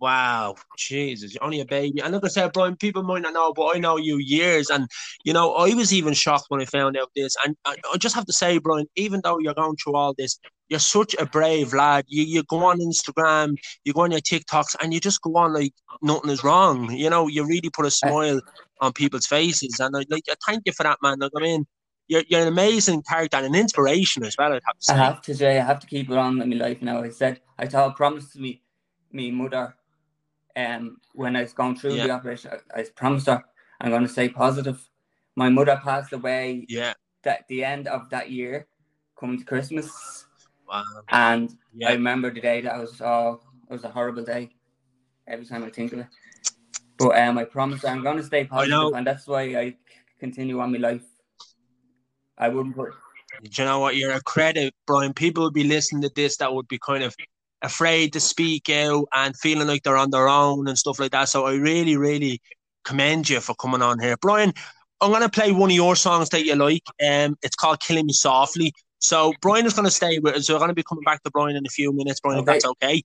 Wow, 0.00 0.54
Jesus, 0.78 1.34
you're 1.34 1.44
only 1.44 1.60
a 1.60 1.66
baby. 1.66 2.00
And 2.00 2.14
like 2.14 2.24
I 2.24 2.28
said, 2.28 2.54
Brian, 2.54 2.74
people 2.74 3.02
might 3.02 3.20
not 3.20 3.34
know, 3.34 3.52
but 3.52 3.76
I 3.76 3.78
know 3.78 3.98
you 3.98 4.16
years. 4.16 4.70
And, 4.70 4.88
you 5.24 5.34
know, 5.34 5.52
I 5.54 5.74
was 5.74 5.92
even 5.92 6.14
shocked 6.14 6.46
when 6.48 6.62
I 6.62 6.64
found 6.64 6.96
out 6.96 7.10
this. 7.14 7.36
And 7.44 7.54
I, 7.66 7.76
I 7.92 7.98
just 7.98 8.14
have 8.14 8.24
to 8.24 8.32
say, 8.32 8.56
Brian, 8.56 8.86
even 8.96 9.20
though 9.22 9.38
you're 9.38 9.52
going 9.52 9.76
through 9.76 9.96
all 9.96 10.14
this, 10.16 10.38
you're 10.70 10.80
such 10.80 11.14
a 11.18 11.26
brave 11.26 11.74
lad. 11.74 12.06
You, 12.08 12.22
you 12.22 12.42
go 12.44 12.64
on 12.64 12.80
Instagram, 12.80 13.56
you 13.84 13.92
go 13.92 14.02
on 14.02 14.10
your 14.10 14.20
TikToks, 14.20 14.76
and 14.80 14.94
you 14.94 15.00
just 15.00 15.20
go 15.20 15.36
on 15.36 15.52
like 15.52 15.74
nothing 16.00 16.30
is 16.30 16.42
wrong. 16.42 16.90
You 16.92 17.10
know, 17.10 17.28
you 17.28 17.44
really 17.46 17.68
put 17.68 17.84
a 17.84 17.88
eh. 17.88 17.90
smile 17.90 18.40
on 18.80 18.94
people's 18.94 19.26
faces. 19.26 19.80
And 19.80 19.94
I 19.94 20.04
like, 20.08 20.24
I 20.30 20.34
thank 20.46 20.62
you 20.64 20.72
for 20.72 20.84
that, 20.84 20.98
man. 21.02 21.18
Like, 21.18 21.32
I 21.36 21.40
mean, 21.40 21.66
you're, 22.08 22.22
you're 22.28 22.40
an 22.40 22.48
amazing 22.48 23.02
character 23.02 23.36
and 23.36 23.46
an 23.46 23.54
inspiration 23.54 24.24
as 24.24 24.34
well. 24.38 24.54
I'd 24.54 24.62
have 24.66 24.78
to 24.78 24.84
say. 24.84 24.94
I 24.94 24.96
have 24.96 25.22
to 25.22 25.34
say, 25.34 25.58
I 25.58 25.64
have 25.64 25.80
to 25.80 25.86
keep 25.86 26.10
it 26.10 26.16
on 26.16 26.40
in 26.40 26.48
my 26.48 26.56
life 26.56 26.80
now. 26.80 27.02
I 27.02 27.10
said, 27.10 27.40
I 27.58 27.66
told, 27.66 27.96
promised 27.96 28.36
me, 28.36 28.62
me 29.12 29.30
mother, 29.30 29.76
um, 30.56 30.98
when 31.14 31.36
I 31.36 31.42
was 31.42 31.52
going 31.52 31.76
through 31.76 31.94
Yeah. 31.94 32.04
the 32.04 32.10
operation, 32.10 32.52
I, 32.74 32.80
I 32.80 32.84
promised 32.94 33.26
her 33.26 33.42
I'm 33.80 33.90
going 33.90 34.02
to 34.02 34.08
stay 34.08 34.28
positive. 34.28 34.88
My 35.36 35.48
mother 35.48 35.80
passed 35.82 36.12
away 36.12 36.66
Yeah. 36.68 36.94
at 37.24 37.46
the 37.48 37.64
end 37.64 37.88
of 37.88 38.10
that 38.10 38.30
year, 38.30 38.66
coming 39.18 39.38
to 39.38 39.44
Christmas, 39.44 40.26
Wow. 40.68 40.84
and 41.08 41.56
I 41.86 41.92
remember 41.92 42.30
the 42.32 42.40
day 42.40 42.60
that 42.60 42.72
I 42.74 42.78
was 42.78 43.00
oh, 43.00 43.40
it 43.68 43.72
was 43.72 43.84
a 43.84 43.90
horrible 43.90 44.24
day. 44.24 44.50
Every 45.26 45.46
time 45.46 45.62
I 45.64 45.70
think 45.70 45.92
of 45.92 46.00
it, 46.00 46.06
but 46.98 47.16
um, 47.18 47.38
I 47.38 47.44
promised 47.44 47.82
her 47.84 47.88
I'm 47.88 48.02
going 48.02 48.16
to 48.16 48.22
stay 48.24 48.44
positive, 48.44 48.94
and 48.94 49.06
that's 49.06 49.26
why 49.26 49.42
I 49.56 49.76
continue 50.18 50.58
on 50.60 50.72
my 50.72 50.78
life. 50.78 51.04
I 52.36 52.48
wouldn't 52.48 52.74
put 52.74 52.92
Do 53.42 53.62
you 53.62 53.64
know 53.68 53.78
what? 53.78 53.96
You're 53.96 54.12
a 54.12 54.22
credit, 54.22 54.74
Brian. 54.86 55.14
People 55.14 55.44
would 55.44 55.54
be 55.54 55.64
listening 55.64 56.02
to 56.02 56.10
this 56.16 56.36
that 56.38 56.52
would 56.52 56.68
be 56.68 56.78
kind 56.78 57.04
of 57.04 57.14
afraid 57.62 58.12
to 58.14 58.20
speak 58.20 58.68
out 58.70 59.06
and 59.14 59.36
feeling 59.36 59.68
like 59.68 59.82
they're 59.82 59.96
on 59.96 60.10
their 60.10 60.28
own 60.28 60.68
and 60.68 60.78
stuff 60.78 60.98
like 60.98 61.12
that. 61.12 61.28
So 61.28 61.46
I 61.46 61.54
really, 61.54 61.96
really 61.96 62.40
commend 62.84 63.28
you 63.28 63.40
for 63.40 63.54
coming 63.54 63.82
on 63.82 63.98
here. 63.98 64.16
Brian, 64.20 64.52
I'm 65.00 65.12
gonna 65.12 65.28
play 65.28 65.52
one 65.52 65.70
of 65.70 65.76
your 65.76 65.96
songs 65.96 66.28
that 66.30 66.44
you 66.44 66.54
like. 66.54 66.82
Um 67.04 67.36
it's 67.42 67.56
called 67.56 67.80
Killing 67.80 68.06
Me 68.06 68.12
Softly. 68.12 68.72
So 68.98 69.32
Brian 69.40 69.66
is 69.66 69.74
gonna 69.74 69.90
stay 69.90 70.18
with 70.18 70.34
us. 70.36 70.46
So 70.46 70.54
we're 70.54 70.60
gonna 70.60 70.74
be 70.74 70.82
coming 70.82 71.04
back 71.04 71.22
to 71.24 71.30
Brian 71.30 71.56
in 71.56 71.66
a 71.66 71.70
few 71.70 71.92
minutes, 71.92 72.20
Brian, 72.20 72.40
Okay. 72.40 72.52
if 72.56 72.62
that's 72.62 72.66
okay. 72.66 73.02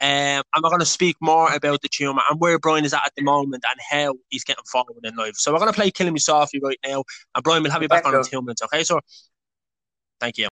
Um, 0.00 0.08
and 0.54 0.62
we're 0.62 0.70
going 0.70 0.78
to 0.78 0.86
speak 0.86 1.16
more 1.20 1.52
about 1.52 1.82
the 1.82 1.88
tune 1.88 2.16
and 2.30 2.40
where 2.40 2.56
Brian 2.60 2.84
is 2.84 2.94
at 2.94 3.02
at 3.04 3.12
the 3.16 3.22
moment 3.24 3.64
and 3.68 3.80
how 3.90 4.14
he's 4.28 4.44
getting 4.44 4.62
forward 4.70 4.94
in 5.02 5.16
life. 5.16 5.34
So 5.34 5.52
we're 5.52 5.58
going 5.58 5.72
to 5.72 5.76
play 5.76 5.90
Killing 5.90 6.12
Me 6.12 6.20
Softly 6.20 6.60
right 6.62 6.78
now. 6.86 7.02
And 7.34 7.42
Brian, 7.42 7.64
we'll 7.64 7.72
have 7.72 7.82
you 7.82 7.88
back 7.88 8.06
on 8.06 8.14
in 8.14 8.22
two 8.22 8.40
minutes, 8.40 8.62
okay? 8.62 8.84
So 8.84 9.00
thank 10.20 10.38
you. 10.38 10.46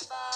Embarrassed 0.00 0.27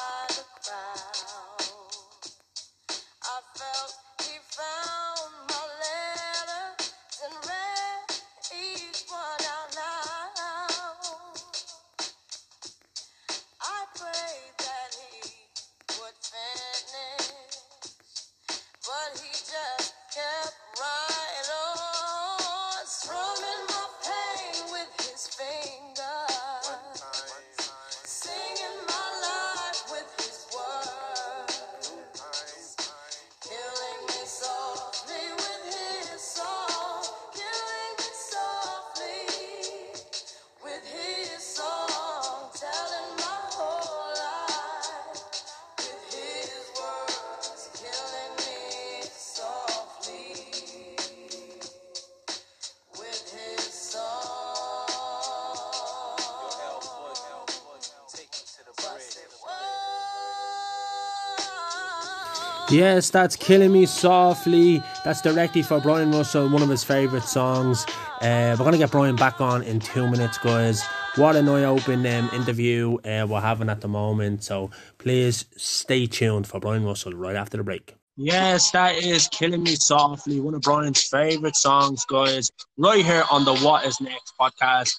Yes, 62.72 63.10
that's 63.10 63.36
Killing 63.36 63.70
Me 63.70 63.84
Softly. 63.84 64.82
That's 65.04 65.20
directly 65.20 65.60
for 65.60 65.78
Brian 65.78 66.10
Russell, 66.10 66.48
one 66.48 66.62
of 66.62 66.70
his 66.70 66.82
favourite 66.82 67.24
songs. 67.24 67.84
Uh, 68.22 68.56
we're 68.58 68.64
going 68.64 68.72
to 68.72 68.78
get 68.78 68.90
Brian 68.90 69.14
back 69.14 69.42
on 69.42 69.62
in 69.64 69.78
two 69.78 70.08
minutes, 70.10 70.38
guys. 70.38 70.82
What 71.16 71.36
an 71.36 71.50
eye 71.50 71.64
open 71.64 72.06
um, 72.06 72.30
interview 72.32 72.96
uh, 73.04 73.26
we're 73.28 73.42
having 73.42 73.68
at 73.68 73.82
the 73.82 73.88
moment. 73.88 74.42
So 74.42 74.70
please 74.96 75.44
stay 75.54 76.06
tuned 76.06 76.46
for 76.46 76.60
Brian 76.60 76.82
Russell 76.82 77.12
right 77.12 77.36
after 77.36 77.58
the 77.58 77.62
break. 77.62 77.94
Yes, 78.16 78.70
that 78.70 78.96
is 78.96 79.28
Killing 79.28 79.64
Me 79.64 79.74
Softly, 79.74 80.40
one 80.40 80.54
of 80.54 80.62
Brian's 80.62 81.02
favourite 81.02 81.56
songs, 81.56 82.06
guys. 82.06 82.50
Right 82.78 83.04
here 83.04 83.24
on 83.30 83.44
the 83.44 83.54
What 83.58 83.84
Is 83.84 84.00
Next 84.00 84.32
podcast. 84.40 84.94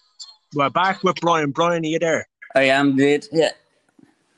We're 0.53 0.69
back 0.69 1.03
with 1.03 1.15
Brian. 1.21 1.49
Brian, 1.49 1.83
are 1.83 1.87
you 1.87 1.97
there? 1.97 2.27
I 2.53 2.65
am 2.65 2.95
dude. 2.95 3.25
Yeah. 3.31 3.49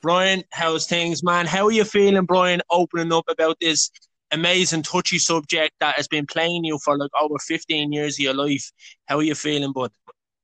Brian, 0.06 0.44
how's 0.52 0.86
things, 0.86 1.24
man? 1.24 1.48
How 1.48 1.66
are 1.66 1.72
you 1.72 1.84
feeling, 1.84 2.26
Brian, 2.26 2.62
opening 2.70 3.12
up 3.12 3.24
about 3.28 3.58
this 3.60 3.90
amazing, 4.30 4.84
touchy 4.84 5.18
subject 5.18 5.74
that 5.80 5.96
has 5.96 6.08
been 6.08 6.28
playing 6.28 6.64
you 6.64 6.78
for 6.86 6.96
like 6.96 7.10
over 7.20 7.40
15 7.40 7.92
years 7.92 8.20
of 8.20 8.20
your 8.20 8.36
life? 8.36 8.72
How 9.08 9.18
are 9.18 9.24
you 9.24 9.34
feeling, 9.34 9.72
bud? 9.72 9.90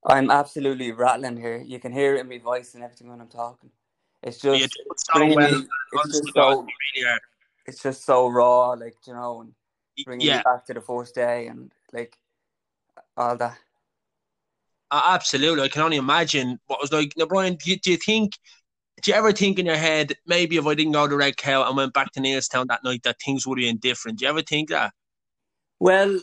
I'm 0.03 0.31
absolutely 0.31 0.91
rattling 0.91 1.37
here. 1.37 1.61
You 1.63 1.77
can 1.77 1.91
hear 1.91 2.15
it 2.15 2.21
in 2.21 2.29
my 2.29 2.39
voice 2.39 2.73
and 2.73 2.83
everything 2.83 3.07
when 3.11 3.21
I'm 3.21 3.27
talking. 3.27 3.69
It's 4.23 4.39
just 4.39 4.73
do 4.73 4.79
it 4.89 4.99
so 4.99 5.13
bringing 5.13 5.35
well. 5.35 5.51
me- 5.51 5.67
it's 5.93 6.11
just 6.11 6.33
so 6.33 6.49
really 6.95 7.19
it's 7.67 7.83
just 7.83 8.03
so 8.03 8.29
raw, 8.29 8.69
like 8.71 8.95
you 9.05 9.13
know, 9.13 9.41
and 9.41 9.53
bringing 10.05 10.25
Yeah, 10.25 10.37
me 10.37 10.43
back 10.43 10.65
to 10.65 10.73
the 10.73 10.81
first 10.81 11.13
day 11.13 11.45
and 11.45 11.71
like 11.93 12.17
all 13.15 13.37
that. 13.37 13.59
uh, 14.89 15.01
absolutely. 15.09 15.63
I 15.63 15.67
can 15.67 15.83
only 15.83 15.97
imagine 15.97 16.59
what 16.65 16.81
was 16.81 16.91
like. 16.91 17.13
Now, 17.15 17.27
Brian, 17.27 17.57
do 17.57 17.69
you, 17.69 17.77
do 17.77 17.91
you 17.91 17.97
think? 17.97 18.39
Do 19.01 19.11
you 19.11 19.17
ever 19.17 19.31
think 19.31 19.57
in 19.57 19.65
your 19.65 19.75
head, 19.77 20.13
maybe 20.27 20.57
if 20.57 20.65
I 20.67 20.75
didn't 20.75 20.91
go 20.93 21.07
to 21.07 21.15
Red 21.15 21.37
Cow 21.37 21.67
and 21.67 21.75
went 21.75 21.93
back 21.93 22.11
to 22.13 22.19
Neilstown 22.19 22.67
that 22.67 22.83
night, 22.83 23.01
that 23.03 23.19
things 23.19 23.47
would 23.47 23.57
have 23.59 23.65
been 23.65 23.77
different? 23.77 24.19
Do 24.19 24.25
you 24.25 24.29
ever 24.29 24.41
think 24.43 24.69
that? 24.69 24.93
Well, 25.79 26.21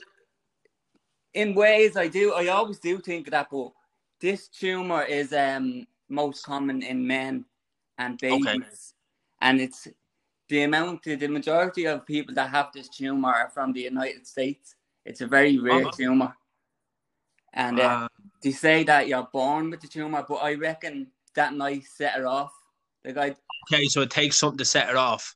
in 1.35 1.55
ways 1.55 1.97
I 1.97 2.09
do. 2.09 2.33
I 2.35 2.49
always 2.49 2.79
do 2.79 2.99
think 2.99 3.31
that, 3.31 3.49
but 3.51 3.73
this 4.21 4.49
tumor 4.49 5.03
is 5.03 5.33
um 5.33 5.87
most 6.09 6.45
common 6.45 6.83
in 6.83 7.07
men 7.07 7.45
and 7.99 8.19
babies, 8.19 8.47
Okay. 8.47 8.63
and 9.41 9.61
it's 9.61 9.89
the 10.49 10.63
amount. 10.63 11.03
The 11.03 11.29
majority 11.29 11.87
of 11.87 12.07
people 12.07 12.35
that 12.35 12.51
have 12.51 12.71
this 12.73 12.89
tumor 12.89 13.31
are 13.31 13.51
from 13.51 13.73
the 13.73 13.83
United 13.83 14.27
States. 14.27 14.77
It's 15.05 15.21
a 15.21 15.27
very 15.27 15.59
rare 15.59 15.85
Oh. 15.85 15.91
tumor, 15.91 16.37
and 17.55 17.79
uh, 17.79 17.83
Uh, 17.83 18.09
they 18.43 18.53
say 18.53 18.85
that 18.85 19.09
you're 19.09 19.29
born 19.33 19.71
with 19.71 19.81
the 19.81 19.89
tumor, 19.89 20.25
but 20.29 20.37
I 20.37 20.55
reckon 20.55 21.11
that 21.35 21.55
night 21.55 21.85
set 21.85 22.15
her 22.15 22.27
off. 22.27 22.53
Like 23.05 23.17
I, 23.17 23.37
okay, 23.73 23.85
so 23.87 24.03
it 24.03 24.11
takes 24.11 24.39
something 24.39 24.59
to 24.59 24.65
set 24.65 24.89
it 24.89 24.97
off. 24.97 25.35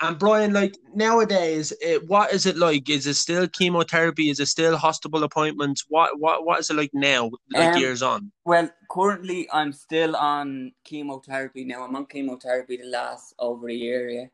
And 0.00 0.18
Brian, 0.18 0.52
like 0.52 0.76
nowadays, 0.94 1.72
it, 1.80 2.06
what 2.08 2.32
is 2.32 2.46
it 2.46 2.56
like? 2.56 2.90
Is 2.90 3.06
it 3.06 3.14
still 3.14 3.48
chemotherapy? 3.48 4.28
Is 4.28 4.40
it 4.40 4.46
still 4.46 4.76
hospital 4.76 5.22
appointments? 5.22 5.84
What 5.88 6.18
what 6.18 6.44
what 6.44 6.60
is 6.60 6.68
it 6.68 6.76
like 6.76 6.90
now? 6.92 7.30
Like 7.50 7.74
Um, 7.74 7.80
years 7.80 8.02
on? 8.02 8.32
well, 8.44 8.68
currently 8.90 9.48
I'm 9.52 9.72
still 9.72 10.16
on 10.16 10.72
chemotherapy 10.84 11.64
now. 11.64 11.84
I'm 11.84 11.96
on 11.96 12.06
chemotherapy 12.06 12.76
the 12.76 12.88
last 12.88 13.34
over 13.38 13.68
a 13.68 13.72
year. 13.72 14.10
Yeah. 14.10 14.26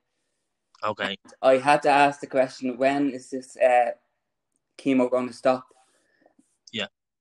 Okay, 0.82 1.18
I 1.42 1.58
had 1.58 1.82
to 1.82 1.90
ask 1.90 2.20
the 2.20 2.26
question, 2.26 2.78
when 2.78 3.10
is 3.10 3.28
this 3.28 3.56
uh, 3.58 3.90
chemo 4.78 5.10
going 5.10 5.28
to 5.28 5.34
stop? 5.34 5.66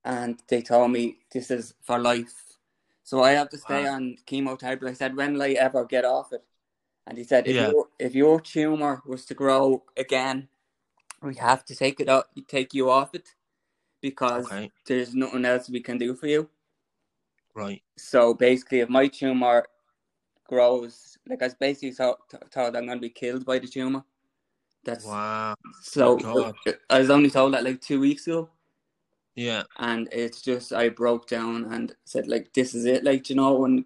And 0.06 0.42
they 0.48 0.62
told 0.62 0.92
me 0.92 1.18
this 1.32 1.52
is 1.52 1.74
for 1.82 2.00
life. 2.00 2.58
So 3.04 3.24
I 3.24 3.32
have 3.32 3.50
to 3.50 3.58
stay 3.58 3.86
Wow. 3.86 3.96
on 3.96 4.18
chemotherapy. 4.26 4.88
I 4.88 4.94
said, 4.94 5.16
when 5.16 5.34
will 5.34 5.44
I 5.44 5.50
ever 5.52 5.86
get 5.86 6.06
off 6.06 6.32
it? 6.32 6.44
And 7.08 7.18
he 7.18 7.24
said, 7.24 7.48
if, 7.48 7.56
Yeah. 7.56 7.68
your, 7.72 7.88
if 7.98 8.16
your 8.16 8.40
tumor 8.40 9.02
was 9.06 9.26
to 9.26 9.34
grow 9.34 9.84
again, 9.98 10.48
we 11.22 11.36
have 11.36 11.66
to 11.66 11.76
take 11.76 12.00
it 12.00 12.08
out, 12.08 12.28
take 12.48 12.74
you 12.74 12.90
off 12.90 13.14
it 13.14 13.36
because 14.02 14.46
okay, 14.46 14.72
there's 14.86 15.14
nothing 15.16 15.46
else 15.46 15.70
we 15.70 15.82
can 15.82 15.98
do 15.98 16.16
for 16.16 16.28
you. 16.28 16.50
right. 17.56 17.82
So 17.98 18.34
basically, 18.34 18.80
if 18.80 18.90
my 18.90 19.08
tumor 19.08 19.66
grows, 20.48 21.18
like 21.28 21.42
I 21.42 21.46
was 21.48 21.56
basically 21.56 21.94
told, 21.94 22.18
told 22.52 22.76
I'm 22.76 22.86
going 22.86 22.98
to 22.98 23.02
be 23.02 23.10
killed 23.10 23.46
by 23.46 23.60
the 23.60 23.68
tumor. 23.68 24.04
That's 24.86 25.06
Wow. 25.06 25.56
so. 25.82 26.16
God. 26.18 26.56
I 26.90 27.00
was 27.00 27.10
only 27.10 27.30
told 27.30 27.54
that 27.54 27.64
like 27.64 27.82
two 27.82 28.00
weeks 28.00 28.28
ago, 28.28 28.50
Yeah, 29.36 29.64
and 29.78 30.10
it's 30.12 30.42
just 30.42 30.74
I 30.74 30.90
broke 30.90 31.28
down 31.28 31.66
and 31.74 31.96
said 32.06 32.28
like, 32.28 32.54
"This 32.54 32.74
is 32.76 32.86
it," 32.86 33.04
like 33.04 33.30
you 33.30 33.36
know, 33.36 33.66
and 33.66 33.86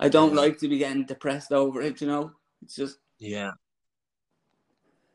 I 0.00 0.08
don't 0.08 0.34
Yeah. 0.34 0.40
like 0.40 0.58
to 0.58 0.68
be 0.68 0.78
getting 0.78 1.04
depressed 1.06 1.52
over 1.52 1.82
it. 1.82 2.00
You 2.00 2.06
know, 2.08 2.32
it's 2.62 2.76
just 2.76 2.98
yeah. 3.18 3.52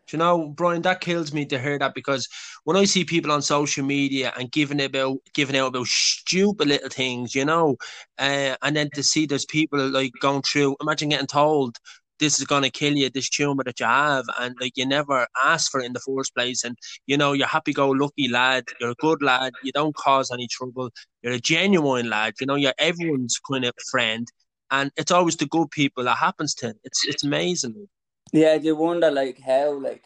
Do 0.08 0.18
you 0.18 0.20
know, 0.20 0.50
Brian, 0.50 0.84
that 0.84 1.02
kills 1.02 1.34
me 1.34 1.46
to 1.48 1.60
hear 1.60 1.80
that 1.80 1.96
because 1.96 2.28
when 2.64 2.78
I 2.78 2.86
see 2.86 3.04
people 3.06 3.32
on 3.32 3.42
social 3.42 3.84
media 3.84 4.32
and 4.38 4.52
giving 4.52 4.82
about 4.82 5.18
giving 5.34 5.58
out 5.58 5.68
about 5.68 5.88
stupid 5.88 6.68
little 6.68 6.90
things, 6.90 7.34
you 7.34 7.44
know, 7.46 7.78
uh, 8.20 8.56
and 8.62 8.76
then 8.76 8.90
to 8.94 9.02
see 9.04 9.26
there's 9.26 9.46
people 9.46 9.90
like 9.90 10.12
going 10.22 10.44
through. 10.44 10.75
Imagine 10.82 11.10
getting 11.10 11.25
told 11.27 11.77
this 12.20 12.40
is 12.40 12.46
gonna 12.46 12.70
kill 12.70 12.94
you, 12.94 13.10
this 13.10 13.30
tumor 13.30 13.64
that 13.64 13.80
you 13.80 13.86
have, 13.86 14.25
and 14.40 14.56
like 14.60 14.74
you 14.75 14.86
never 14.86 15.28
asked 15.44 15.72
for 15.72 15.82
it 15.82 15.86
in 15.86 15.94
the 15.94 16.00
first 16.00 16.34
place, 16.36 16.64
and 16.64 16.78
you 17.08 17.18
know 17.18 17.34
you're 17.34 17.48
happy-go-lucky 17.48 18.28
lad, 18.30 18.66
you're 18.80 18.92
a 18.92 18.96
good 18.96 19.22
lad, 19.22 19.54
you 19.64 19.72
don't 19.72 19.96
cause 19.96 20.32
any 20.32 20.48
trouble, 20.48 20.90
you're 21.22 21.34
a 21.34 21.40
genuine 21.40 22.10
lad, 22.10 22.34
you 22.40 22.48
know, 22.48 22.56
you're 22.56 22.74
everyone's 22.78 23.40
kind 23.40 23.66
of 23.66 23.74
friend, 23.92 24.28
and 24.72 24.92
it's 24.98 25.12
always 25.12 25.36
the 25.36 25.46
good 25.48 25.70
people 25.72 26.04
that 26.04 26.18
happens 26.18 26.54
to. 26.56 26.74
It's 26.84 27.06
it's 27.08 27.24
amazing. 27.24 27.88
yeah. 28.32 28.56
You 28.56 28.75
wonder 28.75 29.12
like 29.12 29.40
how 29.40 29.74
like. 29.74 30.04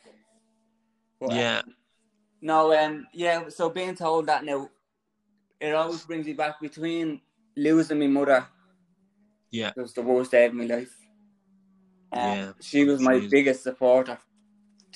Yeah. 1.21 1.61
No, 2.41 2.73
um, 2.73 3.07
yeah. 3.13 3.49
So 3.49 3.69
being 3.69 3.95
told 3.95 4.27
that 4.27 4.45
now, 4.45 4.69
it 5.59 5.75
always 5.75 6.05
brings 6.05 6.25
me 6.25 6.33
back 6.33 6.61
between 6.61 7.19
losing 7.57 7.99
my 7.99 8.07
mother. 8.07 8.47
Yeah. 9.51 9.71
It 9.75 9.81
was 9.81 9.93
the 9.93 10.01
worst 10.01 10.31
day 10.31 10.45
of 10.45 10.53
my 10.53 10.63
life. 10.65 10.95
Um, 12.11 12.19
Yeah. 12.19 12.51
She 12.61 12.83
was 12.85 13.01
my 13.01 13.15
Jeez. 13.15 13.29
biggest 13.29 13.63
supporter. 13.63 14.17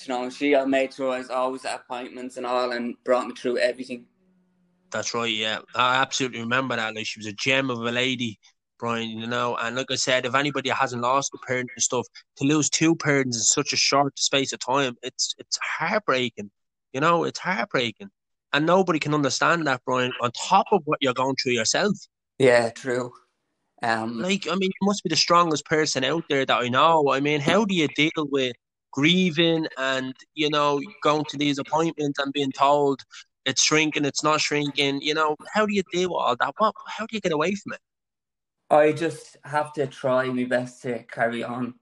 You 0.04 0.08
know, 0.08 0.30
she 0.30 0.56
made 0.66 0.92
sure 0.92 1.12
I 1.12 1.18
was 1.18 1.30
always 1.30 1.64
at 1.64 1.80
appointments 1.80 2.36
and 2.36 2.44
all, 2.44 2.72
and 2.72 2.96
brought 3.04 3.28
me 3.28 3.34
through 3.34 3.58
everything. 3.58 4.06
That's 4.90 5.14
right, 5.14 5.32
yeah. 5.32 5.58
I 5.74 5.96
absolutely 5.96 6.40
remember 6.40 6.76
that. 6.76 6.94
Like 6.94 7.06
she 7.06 7.18
was 7.18 7.26
a 7.26 7.32
gem 7.32 7.70
of 7.70 7.78
a 7.80 7.90
lady, 7.90 8.38
Brian, 8.78 9.10
you 9.18 9.26
know. 9.26 9.56
And 9.56 9.76
like 9.76 9.90
I 9.90 9.96
said, 9.96 10.26
if 10.26 10.34
anybody 10.34 10.70
hasn't 10.70 11.02
lost 11.02 11.32
a 11.34 11.46
parent 11.46 11.70
and 11.74 11.82
stuff, 11.82 12.06
to 12.36 12.44
lose 12.44 12.68
two 12.70 12.94
parents 12.96 13.36
in 13.36 13.42
such 13.42 13.72
a 13.72 13.76
short 13.76 14.18
space 14.18 14.52
of 14.52 14.58
time, 14.60 14.96
it's 15.02 15.34
it's 15.38 15.58
heartbreaking. 15.62 16.50
You 16.92 17.00
know, 17.00 17.24
it's 17.24 17.38
heartbreaking. 17.40 18.10
And 18.52 18.66
nobody 18.66 19.00
can 19.00 19.14
understand 19.14 19.66
that, 19.66 19.80
Brian, 19.84 20.12
on 20.20 20.30
top 20.30 20.66
of 20.70 20.82
what 20.84 20.98
you're 21.00 21.12
going 21.12 21.34
through 21.42 21.52
yourself. 21.52 21.96
Yeah, 22.38 22.70
true. 22.70 23.12
Um, 23.82 24.18
Like, 24.18 24.46
I 24.48 24.54
mean, 24.54 24.70
you 24.80 24.86
must 24.86 25.02
be 25.02 25.10
the 25.10 25.16
strongest 25.16 25.64
person 25.66 26.04
out 26.04 26.24
there 26.28 26.44
that 26.46 26.62
I 26.62 26.68
know. 26.68 27.10
I 27.10 27.20
mean, 27.20 27.40
how 27.40 27.64
do 27.64 27.74
you 27.74 27.88
deal 27.88 28.10
with 28.16 28.54
grieving 28.92 29.66
and, 29.76 30.14
you 30.34 30.50
know, 30.50 30.80
going 31.02 31.24
to 31.26 31.36
these 31.36 31.58
appointments 31.58 32.18
and 32.18 32.32
being 32.32 32.52
told 32.52 33.02
it's 33.44 33.62
shrinking, 33.62 34.04
it's 34.04 34.22
not 34.22 34.40
shrinking? 34.40 35.00
You 35.02 35.14
know, 35.14 35.36
how 35.52 35.66
do 35.66 35.74
you 35.74 35.82
deal 35.92 36.10
with 36.10 36.20
all 36.20 36.36
that? 36.36 36.54
What, 36.58 36.74
how 36.86 37.06
do 37.06 37.16
you 37.16 37.20
get 37.20 37.32
away 37.32 37.54
from 37.54 37.74
it? 37.74 37.80
I 38.70 38.92
just 38.92 39.36
have 39.44 39.72
to 39.74 39.86
try 39.86 40.26
my 40.30 40.44
best 40.44 40.82
to 40.82 41.02
carry 41.04 41.44
on, 41.44 41.74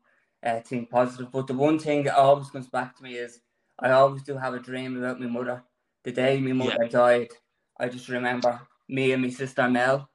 uh, 0.45 0.61
think 0.61 0.91
positive. 0.91 1.31
But 1.31 1.47
the 1.47 1.55
one 1.55 1.79
thing 1.79 2.05
that 2.05 2.17
always 2.17 2.51
comes 2.51 2.69
back 2.69 2.97
to 2.97 3.03
me 3.03 3.15
is 3.15 3.41
I 3.79 3.91
always 3.93 4.23
do 4.23 4.37
have 4.37 4.55
a 4.55 4.59
dream 4.61 4.97
about 4.97 5.21
my 5.21 5.27
mother. 5.27 5.65
The 6.05 6.13
day 6.13 6.41
my 6.41 6.53
mother 6.53 6.89
died, 6.89 7.31
I 7.79 7.89
just 7.89 8.09
remember 8.09 8.61
me 8.89 9.13
and 9.13 9.23
my 9.23 9.31
sister 9.31 9.69
Mel. 9.69 10.09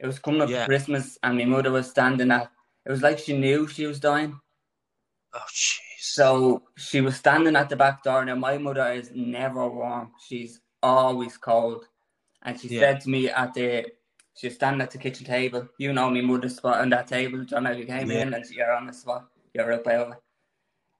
It 0.00 0.06
was 0.06 0.18
coming 0.18 0.42
up 0.42 0.48
Yeah. 0.50 0.66
Christmas, 0.66 1.18
and 1.22 1.36
my 1.38 1.44
mother 1.44 1.70
was 1.72 1.90
standing 1.90 2.30
at. 2.30 2.50
It 2.86 2.90
was 2.90 3.02
like 3.02 3.18
she 3.18 3.36
knew 3.36 3.66
she 3.66 3.86
was 3.86 4.00
dying. 4.00 4.38
Oh, 5.34 5.40
jeez. 5.50 5.80
So 6.00 6.62
she 6.76 7.00
was 7.00 7.16
standing 7.16 7.56
at 7.56 7.68
the 7.68 7.76
back 7.76 8.02
door. 8.02 8.24
Now 8.24 8.36
my 8.36 8.58
mother 8.58 8.92
is 8.92 9.10
never 9.14 9.68
warm; 9.68 10.12
she's 10.26 10.60
always 10.82 11.36
cold. 11.36 11.86
And 12.42 12.58
she 12.58 12.68
Yeah. 12.68 12.80
said 12.80 13.00
to 13.02 13.10
me 13.10 13.28
at 13.28 13.52
the, 13.54 13.86
she 14.36 14.46
was 14.46 14.54
standing 14.54 14.80
at 14.80 14.92
the 14.92 14.98
kitchen 14.98 15.26
table. 15.26 15.68
You 15.78 15.92
know 15.92 16.08
me 16.08 16.20
mother's 16.20 16.56
spot 16.56 16.80
on 16.80 16.90
that 16.90 17.08
table. 17.08 17.44
John, 17.44 17.66
you 17.76 17.84
came 17.84 18.10
Yeah. 18.10 18.22
in 18.22 18.34
and 18.34 18.44
you're 18.50 18.72
on 18.72 18.86
the 18.86 18.92
spot. 18.92 19.28
You're 19.52 19.72
up 19.72 19.86
over. 19.86 20.12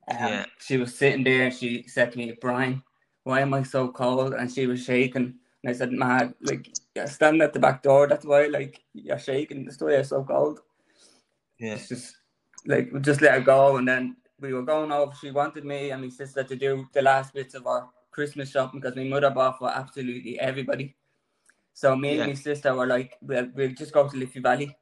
Um, 0.08 0.16
Yeah. 0.18 0.46
She 0.58 0.76
was 0.78 0.94
sitting 0.96 1.22
there 1.22 1.44
and 1.46 1.54
she 1.54 1.84
said 1.86 2.10
to 2.12 2.18
me, 2.18 2.32
Brian, 2.40 2.82
why 3.22 3.40
am 3.40 3.54
I 3.54 3.62
so 3.62 3.88
cold? 3.92 4.34
And 4.34 4.50
she 4.52 4.66
was 4.66 4.82
shaking. 4.84 5.38
And 5.62 5.70
I 5.70 5.72
said, 5.76 5.92
man, 5.92 6.34
like 6.42 6.68
you're 6.94 7.06
standing 7.06 7.42
at 7.42 7.52
the 7.52 7.58
back 7.58 7.82
door. 7.82 8.06
That's 8.06 8.24
why, 8.24 8.46
like 8.46 8.80
you're 8.94 9.18
shaking. 9.18 9.64
That's 9.64 9.80
why 9.80 9.92
you're 9.92 10.04
so 10.04 10.22
cold. 10.24 10.60
Yeah. 11.58 11.74
It's 11.74 11.88
just 11.88 12.16
like 12.66 12.90
we 12.92 13.00
just 13.00 13.20
let 13.20 13.34
her 13.34 13.40
go, 13.40 13.76
and 13.76 13.88
then 13.88 14.16
we 14.40 14.52
were 14.52 14.62
going 14.62 14.92
over. 14.92 15.12
She 15.20 15.30
wanted 15.32 15.64
me 15.64 15.90
and 15.90 16.02
my 16.02 16.08
sister 16.08 16.44
to 16.44 16.56
do 16.56 16.86
the 16.92 17.02
last 17.02 17.34
bits 17.34 17.54
of 17.54 17.66
our 17.66 17.88
Christmas 18.12 18.50
shopping 18.50 18.80
because 18.80 18.96
my 18.96 19.04
mother 19.04 19.30
bought 19.30 19.58
for 19.58 19.70
absolutely 19.70 20.38
everybody. 20.38 20.94
So 21.74 21.96
me 21.96 22.16
Yeah. 22.16 22.22
and 22.24 22.32
my 22.32 22.34
sister 22.34 22.74
were 22.74 22.86
like, 22.86 23.16
"Well, 23.20 23.48
we'll 23.54 23.74
just 23.74 23.92
go 23.92 24.08
to 24.08 24.16
Liffey 24.16 24.40
Valley," 24.40 24.76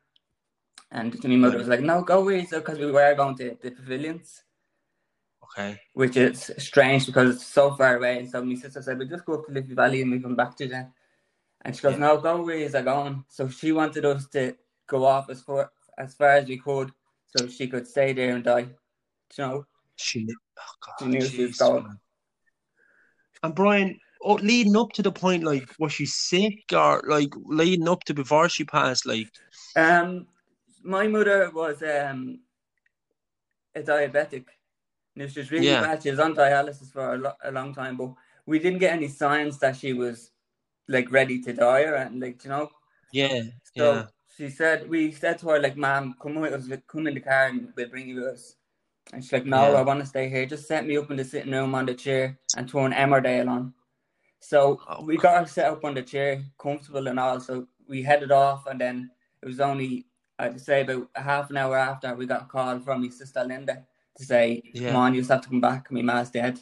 and 0.90 1.22
my 1.24 1.36
mother 1.36 1.58
was 1.58 1.68
like, 1.68 1.80
"No, 1.80 2.02
go 2.02 2.24
with 2.24 2.44
us," 2.52 2.58
because 2.60 2.78
we 2.78 2.90
were 2.90 3.14
going 3.14 3.36
to 3.36 3.56
the 3.62 3.70
pavilions, 3.70 4.42
Okay. 5.46 5.80
which 5.94 6.16
is 6.16 6.50
strange 6.58 7.06
because 7.06 7.36
it's 7.36 7.46
so 7.46 7.74
far 7.74 7.96
away. 7.96 8.18
And 8.18 8.28
so 8.30 8.44
my 8.44 8.54
sister 8.54 8.82
said, 8.82 8.98
"We'll 8.98 9.08
just 9.08 9.24
go 9.24 9.34
up 9.34 9.46
to 9.46 9.52
Liffey 9.52 9.74
Valley 9.74 10.02
and 10.02 10.10
we 10.10 10.20
come 10.20 10.36
back 10.36 10.56
to 10.56 10.68
them." 10.68 10.92
And 11.62 11.74
she 11.74 11.82
goes, 11.82 11.92
Yeah. 11.92 11.98
"No, 11.98 12.18
go 12.20 12.42
with 12.42 12.68
us, 12.68 12.74
are 12.74 12.82
going." 12.82 13.24
So 13.28 13.48
she 13.48 13.72
wanted 13.72 14.04
us 14.04 14.26
to 14.28 14.56
go 14.86 15.04
off 15.04 15.30
as 15.30 15.42
far 15.42 15.70
as 15.98 16.14
far 16.14 16.28
as 16.28 16.48
we 16.48 16.58
could, 16.58 16.90
so 17.26 17.46
she 17.48 17.68
could 17.68 17.86
stay 17.86 18.12
there 18.12 18.34
and 18.34 18.44
die. 18.44 18.68
You 19.36 19.44
know, 19.44 19.66
She 19.96 20.24
knew. 20.24 20.36
Oh, 20.58 20.62
God. 20.84 20.94
She 21.00 21.06
knew 21.06 21.20
she 21.22 21.46
was 21.46 21.56
going. 21.56 21.84
man. 21.84 22.00
And 23.42 23.54
Brian, 23.54 23.98
oh, 24.22 24.34
leading 24.34 24.76
up 24.76 24.92
to 24.92 25.02
the 25.02 25.12
point, 25.12 25.44
like, 25.44 25.68
was 25.78 25.92
she 25.92 26.06
sick 26.06 26.64
or 26.72 27.02
like 27.06 27.32
leading 27.36 27.88
up 27.88 28.04
to 28.04 28.14
before 28.14 28.48
she 28.48 28.64
passed? 28.64 29.06
Like, 29.06 29.28
um, 29.76 30.26
my 30.82 31.06
mother 31.08 31.50
was 31.50 31.82
um 31.82 32.40
a 33.74 33.82
diabetic. 33.82 34.44
And 35.16 35.30
she 35.30 35.40
was 35.40 35.50
really 35.52 35.66
Yeah. 35.68 35.80
bad. 35.82 36.02
She 36.02 36.10
was 36.10 36.20
on 36.20 36.34
dialysis 36.36 36.92
for 36.92 37.14
a, 37.14 37.18
lo- 37.18 37.34
a 37.44 37.52
long 37.52 37.74
time, 37.74 37.96
but 37.96 38.12
we 38.46 38.58
didn't 38.58 38.80
get 38.80 38.92
any 38.94 39.08
signs 39.08 39.58
that 39.60 39.76
she 39.76 39.92
was 39.92 40.30
like 40.88 41.10
ready 41.12 41.40
to 41.42 41.52
die 41.52 41.84
or 41.84 41.96
anything. 41.96 42.20
Like 42.20 42.44
you 42.44 42.50
know, 42.50 42.70
Yeah, 43.12 43.42
So 43.76 43.94
yeah, 43.94 44.06
she 44.36 44.50
said, 44.50 44.88
we 44.88 45.12
said 45.12 45.38
to 45.40 45.48
her, 45.50 45.60
like, 45.60 45.76
Mom, 45.76 46.14
come 46.20 46.36
with 46.36 46.52
us, 46.54 46.68
come 46.88 47.06
in 47.06 47.14
the 47.14 47.20
car 47.20 47.46
and 47.46 47.72
we'll 47.76 47.88
bring 47.88 48.08
you 48.08 48.16
with 48.16 48.34
us. 48.34 48.56
And 49.12 49.22
she's 49.24 49.32
like, 49.32 49.46
No, 49.46 49.72
Yeah. 49.72 49.78
I 49.78 49.82
want 49.82 50.00
to 50.00 50.06
stay 50.06 50.28
here. 50.28 50.46
Just 50.46 50.68
set 50.68 50.86
me 50.86 50.96
up 50.96 51.10
in 51.10 51.16
the 51.16 51.24
sitting 51.24 51.52
room 51.52 51.74
on 51.74 51.86
the 51.86 51.94
chair 51.94 52.38
and 52.56 52.68
turn 52.68 52.92
Emmerdale 52.92 53.48
on. 53.48 53.74
So 54.40 54.80
Oh, 54.88 55.04
we 55.04 55.16
got 55.16 55.40
her 55.42 55.46
set 55.46 55.72
up 55.72 55.84
on 55.84 55.94
the 55.94 56.02
chair, 56.02 56.42
comfortable 56.58 57.08
and 57.08 57.18
all. 57.20 57.40
So 57.40 57.68
we 57.88 58.02
headed 58.02 58.32
off, 58.32 58.66
and 58.66 58.80
then 58.80 59.10
it 59.42 59.46
was 59.46 59.60
only, 59.60 60.06
I'd 60.38 60.60
say, 60.60 60.82
about 60.82 61.08
a 61.16 61.22
half 61.22 61.50
an 61.50 61.56
hour 61.56 61.76
after 61.78 62.14
we 62.14 62.26
got 62.26 62.42
a 62.42 62.46
call 62.46 62.78
from 62.80 63.02
my 63.02 63.08
sister 63.08 63.44
Linda 63.44 63.84
to 64.16 64.24
say, 64.24 64.62
Yeah. 64.74 64.88
Come 64.88 64.96
on, 64.96 65.14
you 65.14 65.20
just 65.20 65.30
have 65.30 65.42
to 65.42 65.48
come 65.48 65.60
back. 65.60 65.90
My 65.90 66.02
ma's 66.02 66.30
dead. 66.30 66.60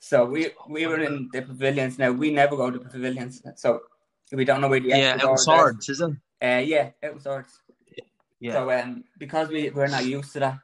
So 0.00 0.24
we 0.24 0.50
we 0.68 0.86
were 0.86 1.00
in 1.00 1.28
the 1.32 1.42
pavilions 1.42 1.98
now. 1.98 2.12
We 2.12 2.30
never 2.30 2.56
go 2.56 2.70
to 2.70 2.78
pavilions, 2.78 3.42
so 3.56 3.80
we 4.32 4.44
don't 4.44 4.60
know 4.60 4.68
where 4.68 4.80
the 4.80 4.88
yeah. 4.88 5.14
It 5.14 5.16
was 5.16 5.22
door 5.22 5.34
is. 5.34 5.44
swords, 5.44 5.88
is 5.88 6.00
it? 6.00 6.10
Uh, 6.40 6.62
yeah, 6.64 6.90
it 7.02 7.12
was 7.14 7.26
ours. 7.26 7.60
Yeah, 8.40 8.52
So 8.52 8.70
um, 8.70 9.04
because 9.18 9.48
we 9.48 9.70
we're 9.70 9.88
not 9.88 10.06
used 10.06 10.32
to 10.34 10.40
that, 10.40 10.58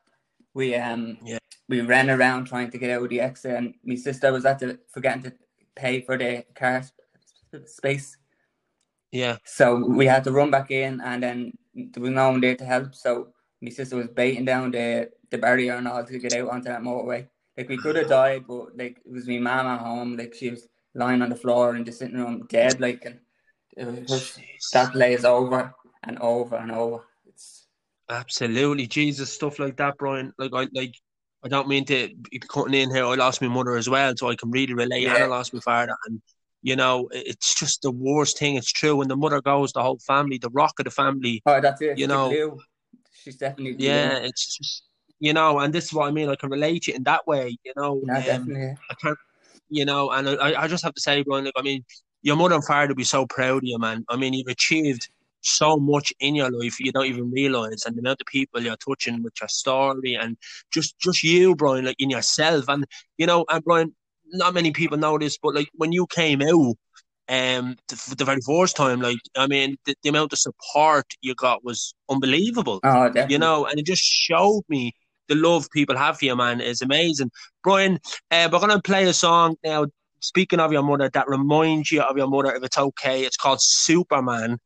we 0.55 0.77
um 0.77 1.19
Yeah. 1.25 1.39
we 1.69 1.81
ran 1.81 2.11
around 2.11 2.47
trying 2.47 2.71
to 2.71 2.79
get 2.79 2.91
out 2.91 3.03
of 3.03 3.11
the 3.11 3.21
exit, 3.21 3.57
and 3.57 3.75
my 3.85 3.97
sister 3.97 4.31
was 4.31 4.45
at 4.47 4.61
the 4.61 4.79
forgetting 4.93 5.23
to 5.25 5.33
pay 5.75 6.01
for 6.03 6.17
the 6.17 6.45
car 6.55 6.85
space, 7.67 8.17
yeah, 9.11 9.39
so 9.45 9.77
we 9.77 10.07
had 10.07 10.23
to 10.25 10.33
run 10.33 10.51
back 10.51 10.71
in, 10.71 11.01
and 11.01 11.23
then 11.23 11.53
there 11.75 12.03
was 12.03 12.13
no 12.13 12.31
one 12.31 12.41
there 12.41 12.55
to 12.57 12.65
help. 12.65 12.95
So 12.95 13.34
my 13.65 13.71
sister 13.71 13.97
was 13.97 14.09
baiting 14.09 14.45
down 14.45 14.71
the 14.71 15.11
the 15.31 15.39
barrier 15.39 15.75
and 15.75 15.89
all 15.89 16.05
to 16.05 16.19
get 16.19 16.35
out 16.35 16.51
onto 16.51 16.69
that 16.69 16.83
motorway. 16.83 17.27
Like 17.57 17.69
we 17.69 17.77
could 17.79 17.97
have 17.97 18.09
died, 18.09 18.45
but 18.47 18.77
like 18.77 18.99
it 19.05 19.13
was 19.13 19.27
my 19.27 19.39
mum 19.39 19.67
at 19.67 19.81
home. 19.81 20.17
Like 20.17 20.35
she 20.35 20.51
was 20.51 20.69
lying 20.95 21.23
on 21.23 21.31
the 21.31 21.37
floor 21.37 21.77
in 21.77 21.85
the 21.85 21.93
sitting 21.93 22.17
room, 22.17 22.47
dead. 22.49 22.81
Like 22.81 23.05
and 23.05 23.21
it 23.77 23.87
was 23.87 24.09
just, 24.09 24.41
that 24.73 24.95
lays 24.95 25.25
over 25.25 25.75
and 26.03 26.19
over 26.19 26.57
and 26.57 26.71
over. 26.71 27.01
It's 27.27 27.67
Absolutely, 28.11 28.87
Jesus, 28.87 29.33
stuff 29.33 29.59
like 29.59 29.77
that, 29.79 29.97
Brian. 29.99 30.33
Like 30.39 30.51
I 30.53 30.69
like, 30.75 30.95
I 31.43 31.49
don't 31.49 31.69
mean 31.69 31.87
to 31.87 32.11
be 32.31 32.39
cutting 32.39 32.75
in 32.75 32.95
here. 32.95 33.07
I 33.07 33.15
lost 33.15 33.41
my 33.41 33.49
mother 33.49 33.77
as 33.77 33.89
well, 33.89 34.15
so 34.17 34.29
I 34.29 34.37
can 34.37 34.51
really 34.51 34.75
relate. 34.75 35.07
And 35.07 35.17
I 35.17 35.27
lost 35.27 35.55
my 35.55 35.61
father, 35.61 35.97
and 36.07 36.21
you 36.63 36.77
know, 36.77 37.09
it's 37.13 37.55
just 37.55 37.83
the 37.83 37.91
worst 37.91 38.39
thing. 38.39 38.57
It's 38.57 38.71
true. 38.71 38.97
When 38.97 39.09
the 39.09 39.17
mother 39.17 39.41
goes, 39.41 39.73
the 39.73 39.83
whole 39.83 39.99
family, 39.99 40.39
the 40.39 40.51
rock 40.51 40.75
of 40.81 40.85
the 40.85 40.91
family. 40.91 41.43
Oh, 41.47 41.61
that's 41.61 41.81
it. 41.81 41.99
You 41.99 42.07
know-. 42.07 42.59
She's 43.25 43.37
definitely. 43.37 43.83
Yeah, 43.85 44.19
it's 44.19 44.59
just 44.59 44.83
you 45.19 45.33
know, 45.33 45.59
and 45.59 45.73
this 45.73 45.87
is 45.87 45.93
what 45.95 46.07
I 46.07 46.11
mean. 46.11 46.29
I 46.29 46.37
can 46.37 46.51
relate 46.51 46.89
it 46.89 46.97
in 46.97 47.05
that 47.05 47.27
way. 47.27 47.57
You 47.65 47.73
know, 47.77 48.01
No, 48.05 48.17
um, 48.17 48.23
definitely. 48.23 48.77
I 48.91 48.95
can't, 49.01 49.19
you 49.71 49.87
know, 49.87 50.11
and 50.11 50.29
I, 50.29 50.63
I 50.63 50.69
just 50.69 50.85
have 50.85 50.93
to 50.93 51.01
say, 51.01 51.23
Brian, 51.23 51.47
like, 51.47 51.55
I 51.57 51.63
mean, 51.63 51.83
your 52.23 52.37
mother 52.37 52.57
and 52.57 52.65
father 52.65 52.89
will 52.89 52.97
be 52.97 53.05
so 53.05 53.27
proud 53.27 53.59
of 53.59 53.65
you, 53.65 53.79
man. 53.79 54.05
I 54.11 54.17
mean, 54.17 54.35
you've 54.35 54.49
achieved 54.49 55.09
so 55.41 55.77
much 55.77 56.13
in 56.21 56.35
your 56.35 56.51
life 56.51 56.81
you 56.81 56.93
don't 56.93 57.07
even 57.07 57.31
realize, 57.31 57.85
and 57.87 57.97
the 57.97 58.01
amount 58.01 58.21
of 58.21 58.27
people 58.27 58.61
you're 58.61 58.77
touching 58.77 59.23
with 59.23 59.33
your 59.41 59.49
story, 59.49 60.15
and 60.15 60.37
just, 60.71 60.99
just 60.99 61.23
you, 61.23 61.55
Brian, 61.57 61.87
like 61.87 61.97
in 61.99 62.11
yourself, 62.11 62.67
and 62.69 62.85
you 63.17 63.27
know, 63.27 63.47
and 63.49 63.65
Brian, 63.65 63.95
not 64.27 64.53
many 64.53 64.73
people 64.73 64.99
know 64.99 65.17
this, 65.17 65.39
but 65.39 65.55
like 65.55 65.69
when 65.75 65.93
you 65.93 66.07
came 66.07 66.43
out, 66.43 66.75
um, 67.29 67.77
the, 67.89 68.15
the 68.19 68.25
very 68.25 68.41
first 68.47 68.77
time, 68.77 69.01
like, 69.01 69.19
I 69.37 69.47
mean, 69.47 69.77
the, 69.87 69.95
the 70.03 70.11
amount 70.11 70.33
of 70.33 70.39
support 70.39 71.07
you 71.23 71.35
got 71.35 71.65
was 71.65 71.95
unbelievable 72.11 72.81
Oh, 72.85 73.07
definitely. 73.07 73.33
you 73.33 73.39
know, 73.39 73.67
and 73.67 73.79
it 73.79 73.87
just 73.87 74.03
showed 74.03 74.63
me 74.69 74.93
the 75.29 75.35
love 75.35 75.69
people 75.71 75.97
have 75.97 76.19
for 76.19 76.27
you, 76.27 76.37
man, 76.37 76.61
is 76.61 76.83
amazing. 76.83 77.31
Brian, 77.63 77.99
uh, 78.31 78.49
we're 78.53 78.61
gonna 78.61 78.83
play 78.83 79.05
a 79.05 79.13
song 79.13 79.57
now. 79.65 79.87
Speaking 80.21 80.61
of 80.61 80.73
your 80.73 80.83
mother, 80.83 81.11
that 81.11 81.29
reminds 81.29 81.93
you 81.93 82.01
of 82.01 82.17
your 82.17 82.29
mother, 82.29 82.55
if 82.55 82.63
it's 82.63 82.79
okay. 82.79 83.25
It's 83.25 83.37
called 83.37 83.59
Superman. 83.61 84.59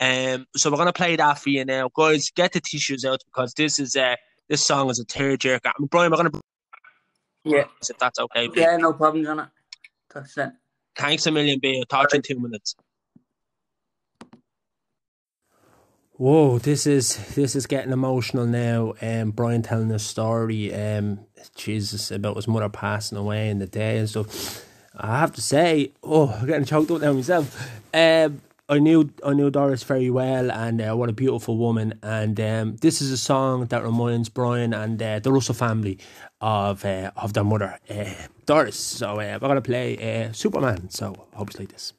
Um, 0.00 0.46
so 0.56 0.70
we're 0.70 0.76
gonna 0.76 0.92
play 0.92 1.16
that 1.16 1.38
for 1.38 1.50
you 1.50 1.64
now, 1.64 1.88
guys. 1.94 2.30
Get 2.30 2.52
the 2.52 2.60
tissues 2.60 3.04
out 3.04 3.20
because 3.26 3.54
this 3.54 3.78
is 3.78 3.96
uh, 3.96 4.16
this 4.48 4.66
song 4.66 4.90
is 4.90 5.00
a 5.00 5.04
tearjerker. 5.04 5.66
I 5.66 5.72
mean, 5.78 5.88
Brian, 5.90 6.10
we're 6.10 6.16
gonna 6.18 6.30
Yeah, 7.44 7.64
if 7.88 7.98
that's 7.98 8.18
okay. 8.18 8.48
yeah, 8.54 8.76
no 8.76 8.92
problem, 8.92 9.24
John. 9.24 9.50
Touch 10.12 10.34
that. 10.34 10.56
Thanks 10.96 11.26
a 11.26 11.30
million, 11.30 11.58
B. 11.60 11.78
I'll 11.78 11.84
talk 11.86 12.14
in 12.14 12.22
two 12.22 12.38
minutes. 12.38 12.76
Whoa, 16.16 16.58
this 16.58 16.86
is 16.86 17.34
this 17.34 17.56
is 17.56 17.66
getting 17.66 17.92
emotional 17.92 18.46
now. 18.46 18.94
Um, 19.02 19.32
Brian 19.32 19.62
telling 19.62 19.90
a 19.90 19.98
story. 19.98 20.72
Um, 20.74 21.26
Jesus 21.56 22.10
about 22.10 22.36
his 22.36 22.46
mother 22.46 22.68
passing 22.68 23.18
away 23.18 23.48
in 23.48 23.58
the 23.58 23.66
day 23.66 23.98
and 23.98 24.08
stuff. 24.08 24.64
I 24.96 25.18
have 25.18 25.34
to 25.34 25.40
say, 25.40 25.90
oh, 26.02 26.28
I'm 26.28 26.46
getting 26.46 26.64
choked 26.66 26.90
up 26.90 27.00
now 27.00 27.12
myself. 27.12 27.70
Um, 27.92 28.40
I 28.72 28.78
knew 28.78 29.10
I 29.22 29.34
knew 29.34 29.50
Doris 29.50 29.82
very 29.82 30.08
well, 30.08 30.50
and 30.50 30.80
uh, 30.80 30.96
what 30.96 31.10
a 31.10 31.12
beautiful 31.12 31.58
woman. 31.58 31.98
And 32.02 32.40
um, 32.40 32.76
this 32.76 33.02
is 33.02 33.10
a 33.10 33.18
song 33.18 33.66
that 33.66 33.84
reminds 33.84 34.30
Brian 34.30 34.72
and 34.72 35.02
uh, 35.02 35.18
the 35.18 35.30
Russell 35.30 35.54
family 35.54 35.98
of 36.40 36.82
uh, 36.82 37.10
of 37.14 37.34
their 37.34 37.44
mother, 37.44 37.78
uh, 37.90 38.14
Doris. 38.46 38.78
So 38.78 39.20
uh, 39.20 39.38
we're 39.40 39.48
gonna 39.48 39.60
play 39.60 39.98
uh, 39.98 40.32
Superman. 40.32 40.88
So 40.88 41.26
hope 41.34 41.50
it's 41.50 41.58
like 41.58 41.68
this. 41.68 41.92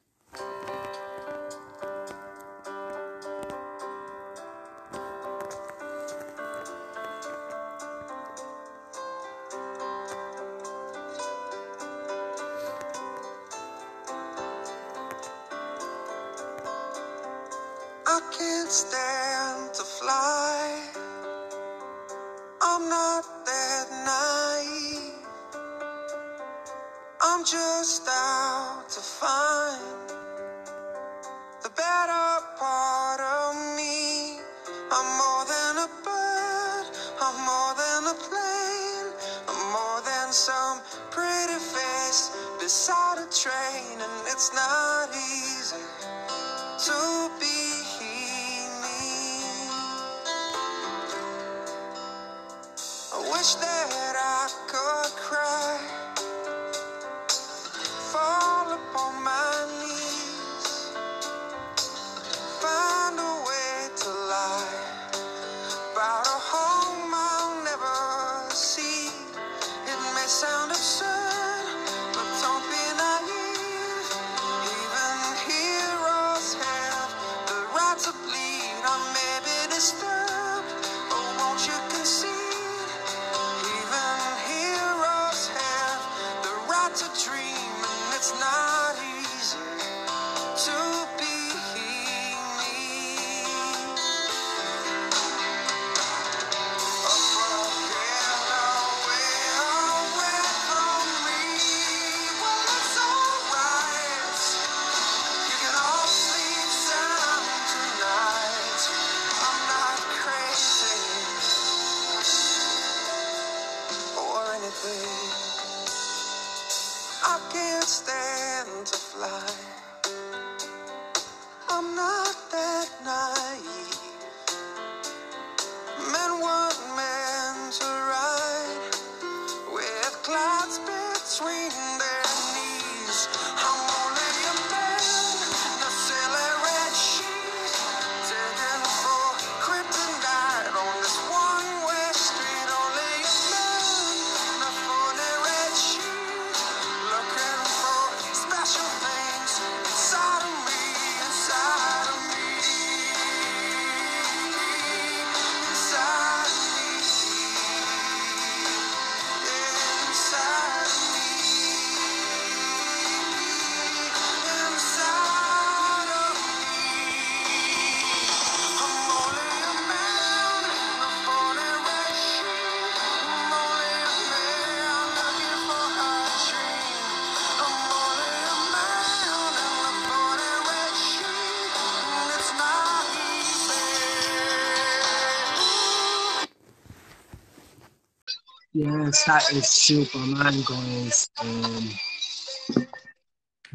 That 189.26 189.54
is 189.54 189.70
Superman, 189.70 190.64
guys. 190.66 191.30
Um, 191.42 191.90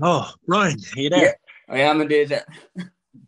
oh, 0.03 0.31
Brian, 0.47 0.79
are 0.95 1.01
you 1.01 1.09
there? 1.09 1.25
Yeah, 1.25 1.75
I 1.75 1.81
am 1.81 2.03
indeed. 2.03 2.43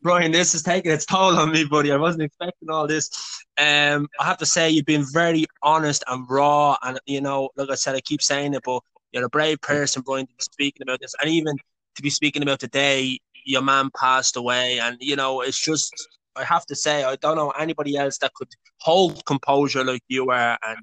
Brian, 0.02 0.30
this 0.30 0.54
is 0.54 0.62
taking 0.62 0.92
its 0.92 1.06
toll 1.06 1.38
on 1.38 1.50
me, 1.50 1.64
buddy. 1.64 1.90
I 1.90 1.96
wasn't 1.96 2.24
expecting 2.24 2.68
all 2.68 2.86
this. 2.86 3.08
Um, 3.56 4.06
I 4.20 4.24
have 4.24 4.36
to 4.38 4.46
say, 4.46 4.68
you've 4.68 4.84
been 4.84 5.06
very 5.10 5.46
honest 5.62 6.04
and 6.08 6.26
raw, 6.28 6.76
and 6.82 7.00
you 7.06 7.22
know, 7.22 7.48
like 7.56 7.70
I 7.70 7.74
said, 7.74 7.94
I 7.94 8.02
keep 8.02 8.20
saying 8.20 8.52
it, 8.52 8.62
but 8.64 8.82
you're 9.12 9.24
a 9.24 9.30
brave 9.30 9.62
person, 9.62 10.02
Brian, 10.02 10.26
to 10.26 10.34
be 10.34 10.42
speaking 10.42 10.82
about 10.82 11.00
this, 11.00 11.14
and 11.22 11.30
even 11.30 11.56
to 11.96 12.02
be 12.02 12.10
speaking 12.10 12.42
about 12.42 12.60
today. 12.60 13.18
Your 13.46 13.62
man 13.62 13.88
passed 13.98 14.36
away, 14.36 14.78
and 14.78 14.98
you 15.00 15.16
know, 15.16 15.40
it's 15.40 15.58
just. 15.58 15.94
I 16.36 16.44
have 16.44 16.64
to 16.66 16.76
say, 16.76 17.02
I 17.02 17.16
don't 17.16 17.36
know 17.36 17.50
anybody 17.50 17.96
else 17.96 18.18
that 18.18 18.32
could 18.34 18.48
hold 18.78 19.24
composure 19.24 19.82
like 19.84 20.02
you 20.06 20.30
are. 20.30 20.56
And 20.64 20.78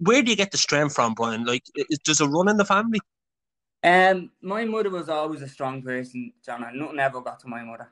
where 0.00 0.22
do 0.22 0.30
you 0.30 0.36
get 0.36 0.50
the 0.50 0.58
strength 0.58 0.94
from, 0.94 1.14
Brian? 1.14 1.44
Like, 1.44 1.64
is, 1.74 1.98
does 1.98 2.20
it 2.20 2.26
run 2.26 2.48
in 2.48 2.56
the 2.56 2.64
family? 2.64 3.00
Um, 3.82 4.30
my 4.40 4.64
mother 4.64 4.90
was 4.90 5.08
always 5.08 5.42
a 5.42 5.48
strong 5.48 5.82
person, 5.82 6.32
John, 6.44 6.64
and 6.64 6.78
nothing 6.78 6.98
ever 6.98 7.20
got 7.20 7.40
to 7.40 7.48
my 7.48 7.62
mother. 7.62 7.90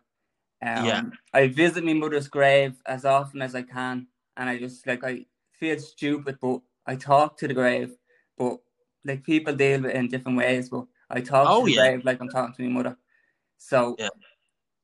Um, 0.65 0.85
Yeah. 0.85 1.03
I 1.35 1.49
visit 1.49 1.85
my 1.85 1.93
mother's 1.93 2.29
grave 2.29 2.81
as 2.87 3.05
often 3.05 3.43
as 3.43 3.55
I 3.55 3.63
can, 3.63 4.07
and 4.37 4.49
I 4.49 4.59
just 4.59 4.87
like 4.87 5.05
I 5.05 5.27
feel 5.53 5.79
stupid, 5.79 6.39
but 6.41 6.61
I 6.87 6.97
talk 6.97 7.37
to 7.39 7.49
the 7.49 7.55
grave. 7.55 7.95
But 8.39 8.59
like 9.05 9.23
people 9.23 9.55
deal 9.55 9.83
with 9.83 9.91
it 9.91 9.97
in 9.97 10.09
different 10.09 10.39
ways, 10.39 10.71
but 10.71 10.87
I 11.11 11.21
talk 11.21 11.49
Oh, 11.51 11.59
to 11.59 11.65
the 11.67 11.73
yeah. 11.73 11.83
grave 11.83 12.05
like 12.05 12.21
I'm 12.21 12.29
talking 12.29 12.55
to 12.55 12.63
my 12.63 12.83
mother. 12.83 12.97
So 13.59 13.97
Yeah. 13.99 14.09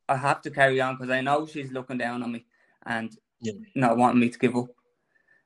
I 0.09 0.17
have 0.17 0.43
to 0.43 0.51
carry 0.51 0.81
on 0.81 0.97
because 0.97 1.11
I 1.11 1.21
know 1.21 1.47
she's 1.47 1.73
looking 1.73 1.99
down 1.99 2.23
on 2.23 2.33
me 2.33 2.47
and 2.87 3.17
Yeah. 3.41 3.53
not 3.75 3.97
wanting 3.97 4.21
me 4.21 4.29
to 4.31 4.39
give 4.39 4.57
up. 4.57 4.69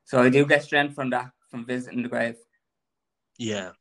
So 0.05 0.21
I 0.21 0.29
do 0.29 0.45
get 0.45 0.63
strength 0.63 0.95
from 0.95 1.09
that, 1.11 1.31
from 1.53 1.65
visiting 1.65 2.01
the 2.01 2.09
grave. 2.09 2.35
Yeah. 3.37 3.73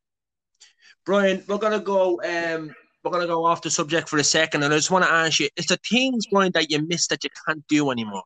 Brian, 1.07 1.43
we're 1.49 1.57
gonna 1.57 1.81
go 1.81 2.21
um 2.21 2.75
we're 3.03 3.11
gonna 3.11 3.27
go 3.27 3.47
off 3.47 3.63
the 3.63 3.71
subject 3.71 4.11
for 4.11 4.19
a 4.19 4.25
second 4.25 4.63
and 4.63 4.75
I 4.75 4.77
just 4.77 4.91
wanna 4.91 5.07
ask 5.07 5.41
you, 5.41 5.49
is 5.57 5.67
there 5.67 5.79
things, 5.89 6.27
Brian, 6.27 6.53
that 6.53 6.71
you 6.71 6.87
miss 6.87 7.07
that 7.07 7.25
you 7.25 7.31
can't 7.47 7.67
do 7.69 7.91
anymore? 7.91 8.25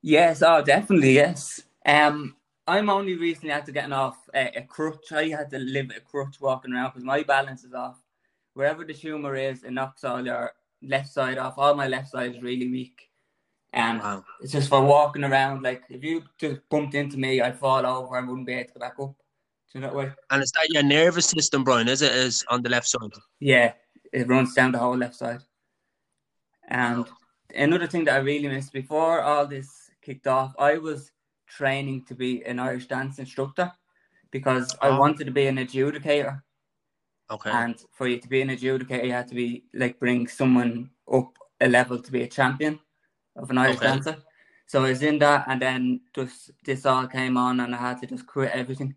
Yes, 0.00 0.42
oh, 0.42 0.62
definitely, 0.62 1.12
yes. 1.12 1.62
Um, 1.84 2.36
I'm 2.66 2.88
only 2.88 3.16
recently 3.16 3.50
after 3.50 3.70
getting 3.70 3.92
off 3.92 4.16
a, 4.34 4.46
a 4.56 4.62
crutch. 4.62 5.12
I 5.12 5.28
had 5.28 5.50
to 5.50 5.58
live 5.58 5.88
with 5.88 5.98
a 5.98 6.00
crutch 6.00 6.40
walking 6.40 6.72
around 6.72 6.90
because 6.90 7.04
my 7.04 7.22
balance 7.22 7.64
is 7.64 7.74
off. 7.74 8.02
Wherever 8.54 8.82
the 8.86 8.94
tumor 8.94 9.36
is, 9.36 9.62
it 9.62 9.72
knocks 9.72 10.04
all 10.04 10.24
your 10.24 10.52
left 10.82 11.10
side 11.10 11.36
off. 11.36 11.58
All 11.58 11.74
my 11.74 11.88
left 11.88 12.08
side 12.08 12.34
is 12.34 12.42
really 12.42 12.70
weak. 12.70 13.10
And 13.74 13.98
Wow. 14.00 14.24
it's 14.40 14.52
just 14.52 14.68
for 14.68 14.80
walking 14.80 15.24
around. 15.24 15.62
Like, 15.62 15.82
if 15.90 16.04
you 16.04 16.22
just 16.38 16.60
bumped 16.70 16.94
into 16.94 17.18
me, 17.18 17.40
I'd 17.40 17.58
fall 17.58 17.84
over. 17.84 18.16
I 18.16 18.20
wouldn't 18.20 18.46
be 18.46 18.54
able 18.54 18.68
to 18.68 18.74
go 18.74 18.80
back 18.80 18.94
up. 19.00 19.16
Do 19.16 19.74
you 19.74 19.80
know 19.80 19.92
what? 19.92 20.14
And 20.30 20.42
is 20.42 20.52
that 20.52 20.68
your 20.70 20.84
nervous 20.84 21.26
system, 21.26 21.64
Brian, 21.64 21.88
is 21.88 22.00
it 22.00 22.12
is 22.12 22.44
on 22.48 22.62
the 22.62 22.68
left 22.70 22.86
side? 22.86 23.10
Yeah, 23.40 23.72
it 24.12 24.28
runs 24.28 24.54
down 24.54 24.70
the 24.70 24.78
whole 24.78 24.96
left 24.96 25.16
side. 25.16 25.40
And 26.68 27.04
another 27.54 27.88
thing 27.88 28.04
that 28.04 28.14
I 28.14 28.18
really 28.18 28.46
missed 28.46 28.72
before 28.72 29.20
all 29.22 29.44
this 29.44 29.90
kicked 30.02 30.28
off, 30.28 30.54
I 30.56 30.78
was 30.78 31.10
training 31.48 32.04
to 32.04 32.14
be 32.14 32.44
an 32.44 32.60
Irish 32.60 32.86
dance 32.86 33.18
instructor 33.18 33.72
because 34.30 34.76
I 34.80 34.90
Oh. 34.90 35.00
wanted 35.00 35.24
to 35.24 35.32
be 35.32 35.48
an 35.48 35.56
adjudicator. 35.56 36.42
Okay. 37.28 37.50
And 37.50 37.74
for 37.90 38.06
you 38.06 38.20
to 38.20 38.28
be 38.28 38.40
an 38.40 38.50
adjudicator, 38.50 39.04
you 39.04 39.12
had 39.12 39.28
to 39.28 39.34
be 39.34 39.64
like 39.74 39.98
bring 39.98 40.28
someone 40.28 40.90
up 41.12 41.36
a 41.60 41.68
level 41.68 42.00
to 42.00 42.12
be 42.12 42.22
a 42.22 42.28
champion 42.28 42.78
of 43.36 43.50
an 43.50 43.58
Irish 43.58 43.76
Okay. 43.76 43.86
dancer. 43.86 44.16
So 44.66 44.84
I 44.84 44.90
was 44.90 45.02
in 45.02 45.18
that, 45.18 45.44
and 45.48 45.60
then 45.60 46.00
just 46.14 46.50
this 46.64 46.86
all 46.86 47.06
came 47.06 47.36
on, 47.36 47.60
and 47.60 47.74
I 47.74 47.78
had 47.78 48.00
to 48.00 48.06
just 48.06 48.26
quit 48.26 48.50
everything. 48.52 48.96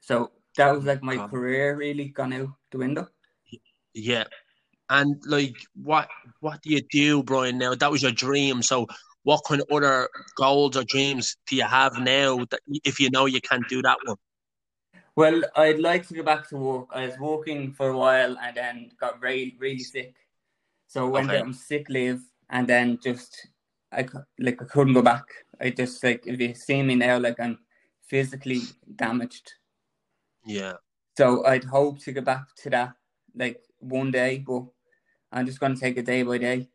So 0.00 0.32
that 0.56 0.72
was 0.72 0.84
like 0.84 1.02
my 1.02 1.16
Oh. 1.18 1.28
career 1.28 1.76
really 1.76 2.08
gone 2.08 2.32
out 2.32 2.48
the 2.70 2.78
window. 2.78 3.08
yeah. 3.94 4.24
And 4.90 5.22
like 5.26 5.56
what 5.74 6.08
what 6.40 6.60
do 6.62 6.70
you 6.70 6.82
do, 6.90 7.22
Brian, 7.22 7.58
now? 7.58 7.74
That 7.74 7.90
was 7.90 8.02
your 8.02 8.12
dream. 8.12 8.62
So 8.62 8.86
what 9.22 9.42
kind 9.46 9.60
of 9.60 9.68
other 9.70 10.08
goals 10.36 10.76
or 10.76 10.84
dreams 10.84 11.36
do 11.46 11.56
you 11.56 11.64
have 11.64 11.98
now 11.98 12.44
that 12.50 12.60
if 12.84 13.00
you 13.00 13.10
know 13.10 13.26
you 13.26 13.40
can't 13.40 13.68
do 13.68 13.82
that 13.82 13.98
one? 14.04 14.16
Well, 15.14 15.42
I'd 15.56 15.78
like 15.78 16.06
to 16.08 16.14
go 16.14 16.22
back 16.22 16.48
to 16.48 16.56
work. 16.56 16.88
I 16.92 17.06
was 17.06 17.18
working 17.18 17.72
for 17.72 17.90
a 17.90 17.96
while 17.96 18.36
and 18.38 18.56
then 18.56 18.90
got 18.98 19.22
really, 19.22 19.56
really 19.58 19.78
sick. 19.78 20.14
So 20.88 21.06
I 21.06 21.10
went 21.10 21.28
Okay. 21.28 21.38
out 21.38 21.46
on 21.46 21.54
sick 21.54 21.88
leave 21.88 22.22
and 22.50 22.66
then 22.66 22.98
just 23.02 23.46
I 23.92 24.06
like 24.38 24.60
I 24.62 24.64
couldn't 24.64 24.94
go 24.94 25.02
back. 25.02 25.24
I 25.60 25.70
just 25.70 26.02
like 26.02 26.26
if 26.26 26.40
you 26.40 26.54
see 26.54 26.82
me 26.82 26.94
now, 26.94 27.18
like 27.18 27.38
I'm 27.38 27.58
physically 28.08 28.62
damaged. 28.96 29.52
Yeah. 30.46 30.74
So 31.16 31.44
I'd 31.44 31.64
hope 31.64 32.00
to 32.00 32.12
get 32.12 32.24
back 32.24 32.46
to 32.62 32.70
that 32.70 32.94
like 33.34 33.60
one 33.78 34.10
day, 34.10 34.38
but 34.46 34.64
I'm 35.30 35.46
just 35.46 35.60
gonna 35.60 35.76
take 35.76 35.96
it 35.96 36.06
day 36.06 36.22
by 36.22 36.38
day. 36.38 36.68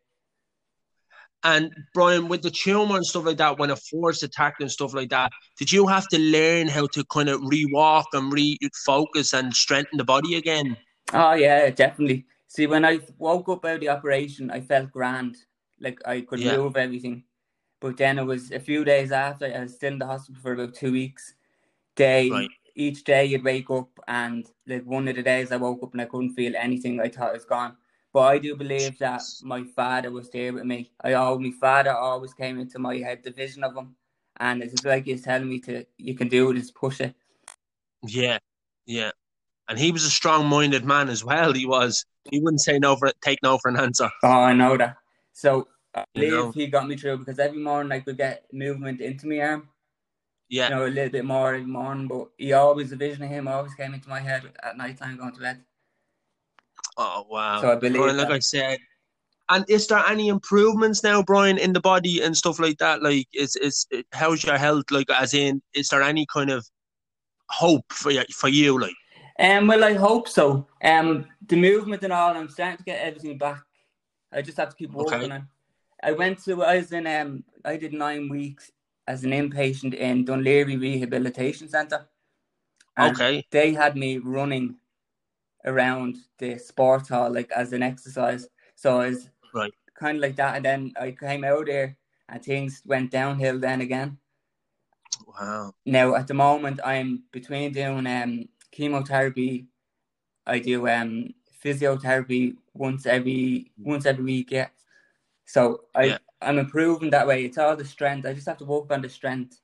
And 1.43 1.71
Brian, 1.93 2.27
with 2.27 2.41
the 2.41 2.49
tumor 2.49 2.95
and 2.95 3.05
stuff 3.05 3.25
like 3.25 3.37
that, 3.37 3.59
when 3.59 3.69
a 3.69 3.75
first 3.75 4.23
attacked 4.23 4.61
and 4.61 4.71
stuff 4.71 4.93
like 4.93 5.09
that, 5.09 5.31
did 5.57 5.71
you 5.71 5.85
have 5.87 6.07
to 6.09 6.19
learn 6.19 6.67
how 6.67 6.87
to 6.87 7.05
kind 7.05 7.29
of 7.29 7.41
re-walk 7.43 8.07
and 8.13 8.33
re-focus 8.33 9.33
and 9.33 9.53
strengthen 9.53 9.97
the 9.97 10.03
body 10.03 10.35
again? 10.35 10.75
Oh 11.13 11.33
yeah, 11.33 11.69
definitely. 11.69 12.25
See, 12.47 12.65
when 12.65 12.83
I 12.83 12.99
woke 13.17 13.49
up 13.49 13.65
out 13.65 13.75
of 13.75 13.79
the 13.81 13.89
operation, 13.89 14.49
I 14.49 14.61
felt 14.61 14.91
grand, 14.91 15.37
like 15.79 15.99
I 16.05 16.21
could 16.21 16.39
Yeah. 16.39 16.57
move 16.57 16.77
everything. 16.77 17.23
But 17.79 17.97
then 17.97 18.17
it 18.17 18.23
was 18.23 18.51
a 18.51 18.59
few 18.59 18.83
days 18.83 19.11
after 19.11 19.45
I 19.45 19.59
was 19.59 19.75
still 19.75 19.93
in 19.93 19.99
the 19.99 20.07
hospital 20.07 20.41
for 20.41 20.53
about 20.53 20.73
two 20.73 20.91
weeks. 20.91 21.35
Day 21.95 22.29
Right. 22.29 22.49
each 22.75 23.03
day 23.03 23.25
you'd 23.25 23.43
wake 23.43 23.69
up 23.71 23.89
and 24.07 24.47
like 24.67 24.83
one 24.83 25.07
of 25.07 25.15
the 25.15 25.23
days 25.23 25.51
I 25.51 25.57
woke 25.57 25.81
up 25.83 25.93
and 25.93 26.01
I 26.01 26.05
couldn't 26.05 26.35
feel 26.35 26.55
anything. 26.55 26.99
I 26.99 27.09
thought 27.09 27.29
it 27.29 27.33
was 27.33 27.45
gone. 27.45 27.75
But 28.13 28.21
I 28.21 28.37
do 28.37 28.55
believe 28.55 28.97
that 28.99 29.21
my 29.43 29.63
father 29.63 30.11
was 30.11 30.29
there 30.29 30.53
with 30.53 30.63
me. 30.63 30.91
I 31.01 31.13
oh, 31.13 31.37
my 31.37 31.51
father 31.59 31.95
always 31.95 32.33
came 32.33 32.59
into 32.59 32.79
my 32.79 32.97
head, 32.97 33.23
the 33.23 33.31
vision 33.31 33.63
of 33.63 33.75
him, 33.75 33.95
and 34.37 34.63
it's 34.63 34.83
like 34.85 35.05
he's 35.05 35.23
telling 35.23 35.49
me 35.49 35.59
to, 35.61 35.85
you 35.97 36.15
can 36.15 36.27
do 36.27 36.49
it, 36.49 36.55
just 36.55 36.73
push 36.73 37.01
it. 37.01 37.13
Yeah, 38.03 38.39
yeah. 38.85 39.11
And 39.69 39.77
he 39.77 39.91
was 39.91 40.05
a 40.05 40.09
strong-minded 40.09 40.85
man 40.85 41.09
as 41.09 41.23
well. 41.23 41.53
He 41.53 41.65
was. 41.65 42.05
He 42.31 42.39
wouldn't 42.39 42.61
say 42.61 42.79
no 42.79 42.95
for 42.95 43.11
take 43.21 43.39
no 43.43 43.57
for 43.57 43.69
an 43.69 43.77
answer. 43.77 44.09
Oh, 44.23 44.29
I 44.29 44.53
know 44.53 44.77
that. 44.77 44.97
So 45.37 45.67
I 45.93 46.03
You 46.15 46.21
believe 46.21 46.31
know. 46.31 46.51
he 46.51 46.65
got 46.65 46.87
me 46.87 46.97
through 46.97 47.19
because 47.19 47.37
every 47.37 47.59
morning 47.59 47.91
I 47.91 47.99
could 47.99 48.17
get 48.17 48.51
movement 48.51 49.01
into 49.01 49.27
my 49.27 49.39
arm, 49.39 49.69
Yeah, 50.49 50.69
you 50.69 50.75
know, 50.75 50.85
a 50.87 50.89
little 50.89 51.11
bit 51.11 51.25
more 51.25 51.53
every 51.53 51.67
morning. 51.67 52.07
But 52.07 52.29
he 52.39 52.53
always, 52.53 52.89
the 52.89 52.95
vision 52.95 53.21
of 53.23 53.29
him 53.29 53.47
always 53.47 53.75
came 53.75 53.93
into 53.93 54.09
my 54.09 54.19
head 54.19 54.51
at 54.63 54.77
night 54.77 54.97
time 54.97 55.17
going 55.17 55.33
to 55.35 55.39
bed. 55.39 55.63
Oh 56.97 57.27
wow! 57.29 57.61
So 57.61 57.71
I 57.71 57.75
believe 57.75 57.99
Brian, 58.01 58.17
like. 58.17 58.29
I 58.31 58.39
said, 58.39 58.79
and 59.49 59.63
is 59.69 59.85
there 59.85 60.03
any 60.07 60.27
improvements 60.29 61.03
now, 61.03 61.21
Brian, 61.21 61.59
in 61.59 61.73
the 61.73 61.81
body 61.81 62.23
and 62.23 62.35
stuff 62.35 62.59
like 62.59 62.79
that? 62.79 63.03
Like, 63.03 63.27
is 63.31 63.55
is 63.57 63.85
how's 64.11 64.43
your 64.43 64.57
health? 64.57 64.89
Like, 64.89 65.11
as 65.11 65.35
in, 65.35 65.61
is 65.75 65.89
there 65.89 66.01
any 66.01 66.25
kind 66.33 66.49
of 66.49 66.65
hope 67.51 67.85
for 67.93 68.09
you, 68.09 68.23
for 68.33 68.49
you? 68.49 68.79
Like, 68.81 68.95
Um, 69.39 69.67
well, 69.67 69.83
I 69.83 69.93
hope 69.93 70.27
so. 70.27 70.67
Um, 70.83 71.27
the 71.47 71.55
movement 71.55 72.03
and 72.03 72.13
all, 72.13 72.35
I'm 72.35 72.49
starting 72.49 72.77
to 72.77 72.83
get 72.83 73.01
everything 73.01 73.37
back. 73.37 73.66
I 74.31 74.41
just 74.41 74.57
have 74.57 74.69
to 74.69 74.75
keep 74.75 74.91
Okay. 74.99 75.15
working 75.17 75.31
on. 75.31 75.47
I 76.03 76.11
went 76.11 76.43
to, 76.45 76.63
I 76.63 76.77
was 76.77 76.91
in, 76.91 77.07
um, 77.07 77.43
I 77.65 77.77
did 77.77 77.93
nine 77.93 78.29
weeks 78.29 78.71
as 79.07 79.23
an 79.23 79.31
inpatient 79.31 79.93
in 79.93 80.25
Dunleary 80.25 80.77
Rehabilitation 80.77 81.67
Centre. 81.69 82.07
Okay, 82.99 83.45
they 83.51 83.73
had 83.73 83.95
me 83.95 84.17
running 84.17 84.77
around 85.65 86.17
the 86.39 86.57
sports 86.57 87.09
hall 87.09 87.31
like 87.31 87.51
as 87.51 87.73
an 87.73 87.83
exercise. 87.83 88.47
So 88.75 88.99
I 89.01 89.09
was 89.09 89.29
Right. 89.53 89.73
kind 89.95 90.17
of 90.17 90.21
like 90.21 90.35
that, 90.37 90.57
and 90.57 90.65
then 90.65 90.93
I 90.99 91.11
came 91.11 91.43
out 91.43 91.67
there 91.67 91.97
and 92.29 92.43
things 92.43 92.81
went 92.85 93.11
downhill 93.11 93.59
then 93.59 93.81
again. 93.81 94.19
wow, 95.27 95.73
Now 95.85 96.15
at 96.15 96.27
the 96.27 96.33
moment 96.33 96.79
I'm 96.85 97.23
between 97.31 97.71
doing 97.73 98.05
um 98.07 98.49
chemotherapy, 98.71 99.67
I 100.45 100.59
do 100.59 100.87
um 100.87 101.33
physiotherapy 101.63 102.57
once 102.77 103.05
every 103.05 103.71
once 103.77 104.05
every 104.05 104.23
week, 104.23 104.51
yeah. 104.51 104.69
So 105.45 105.85
I 105.95 106.05
Yeah. 106.05 106.17
I'm 106.41 106.59
improving 106.59 107.09
that 107.11 107.25
way. 107.25 107.45
It's 107.45 107.57
all 107.57 107.75
the 107.75 107.85
strength. 107.85 108.27
I 108.27 108.33
just 108.33 108.47
have 108.47 108.59
to 108.59 108.65
work 108.65 108.91
on 108.91 109.01
the 109.01 109.09
strength. 109.09 109.59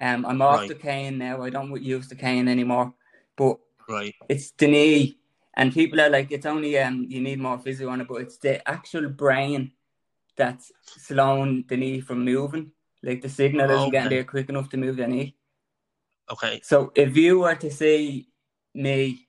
Um, 0.00 0.26
I'm 0.26 0.42
off 0.42 0.58
Right. 0.60 0.68
the 0.68 0.74
cane 0.74 1.18
now. 1.18 1.42
I 1.42 1.50
don't 1.50 1.80
use 1.82 2.08
the 2.08 2.16
cane 2.16 2.48
anymore, 2.48 2.92
but 3.36 3.58
right, 3.88 4.14
it's 4.28 4.50
the 4.52 4.66
knee 4.66 5.18
and 5.58 5.74
people 5.74 6.00
are 6.00 6.08
like 6.08 6.30
it's 6.30 6.46
only 6.46 6.78
um 6.78 7.04
you 7.08 7.20
need 7.20 7.38
more 7.38 7.58
physio 7.58 7.88
on 7.88 8.00
it 8.00 8.08
but 8.08 8.22
it's 8.22 8.38
the 8.38 8.66
actual 8.68 9.08
brain 9.08 9.72
that's 10.36 10.72
slowing 10.84 11.64
the 11.68 11.76
knee 11.76 12.00
from 12.00 12.24
moving 12.24 12.70
like 13.02 13.20
the 13.20 13.28
signal 13.28 13.68
isn't 13.70 13.90
getting 13.90 14.10
there 14.10 14.24
quick 14.24 14.48
enough 14.48 14.68
to 14.70 14.76
move 14.76 14.96
the 14.96 15.06
knee 15.06 15.34
okay, 16.30 16.60
so 16.62 16.92
if 16.94 17.16
you 17.16 17.40
were 17.40 17.54
to 17.56 17.70
see 17.70 18.28
me 18.74 19.28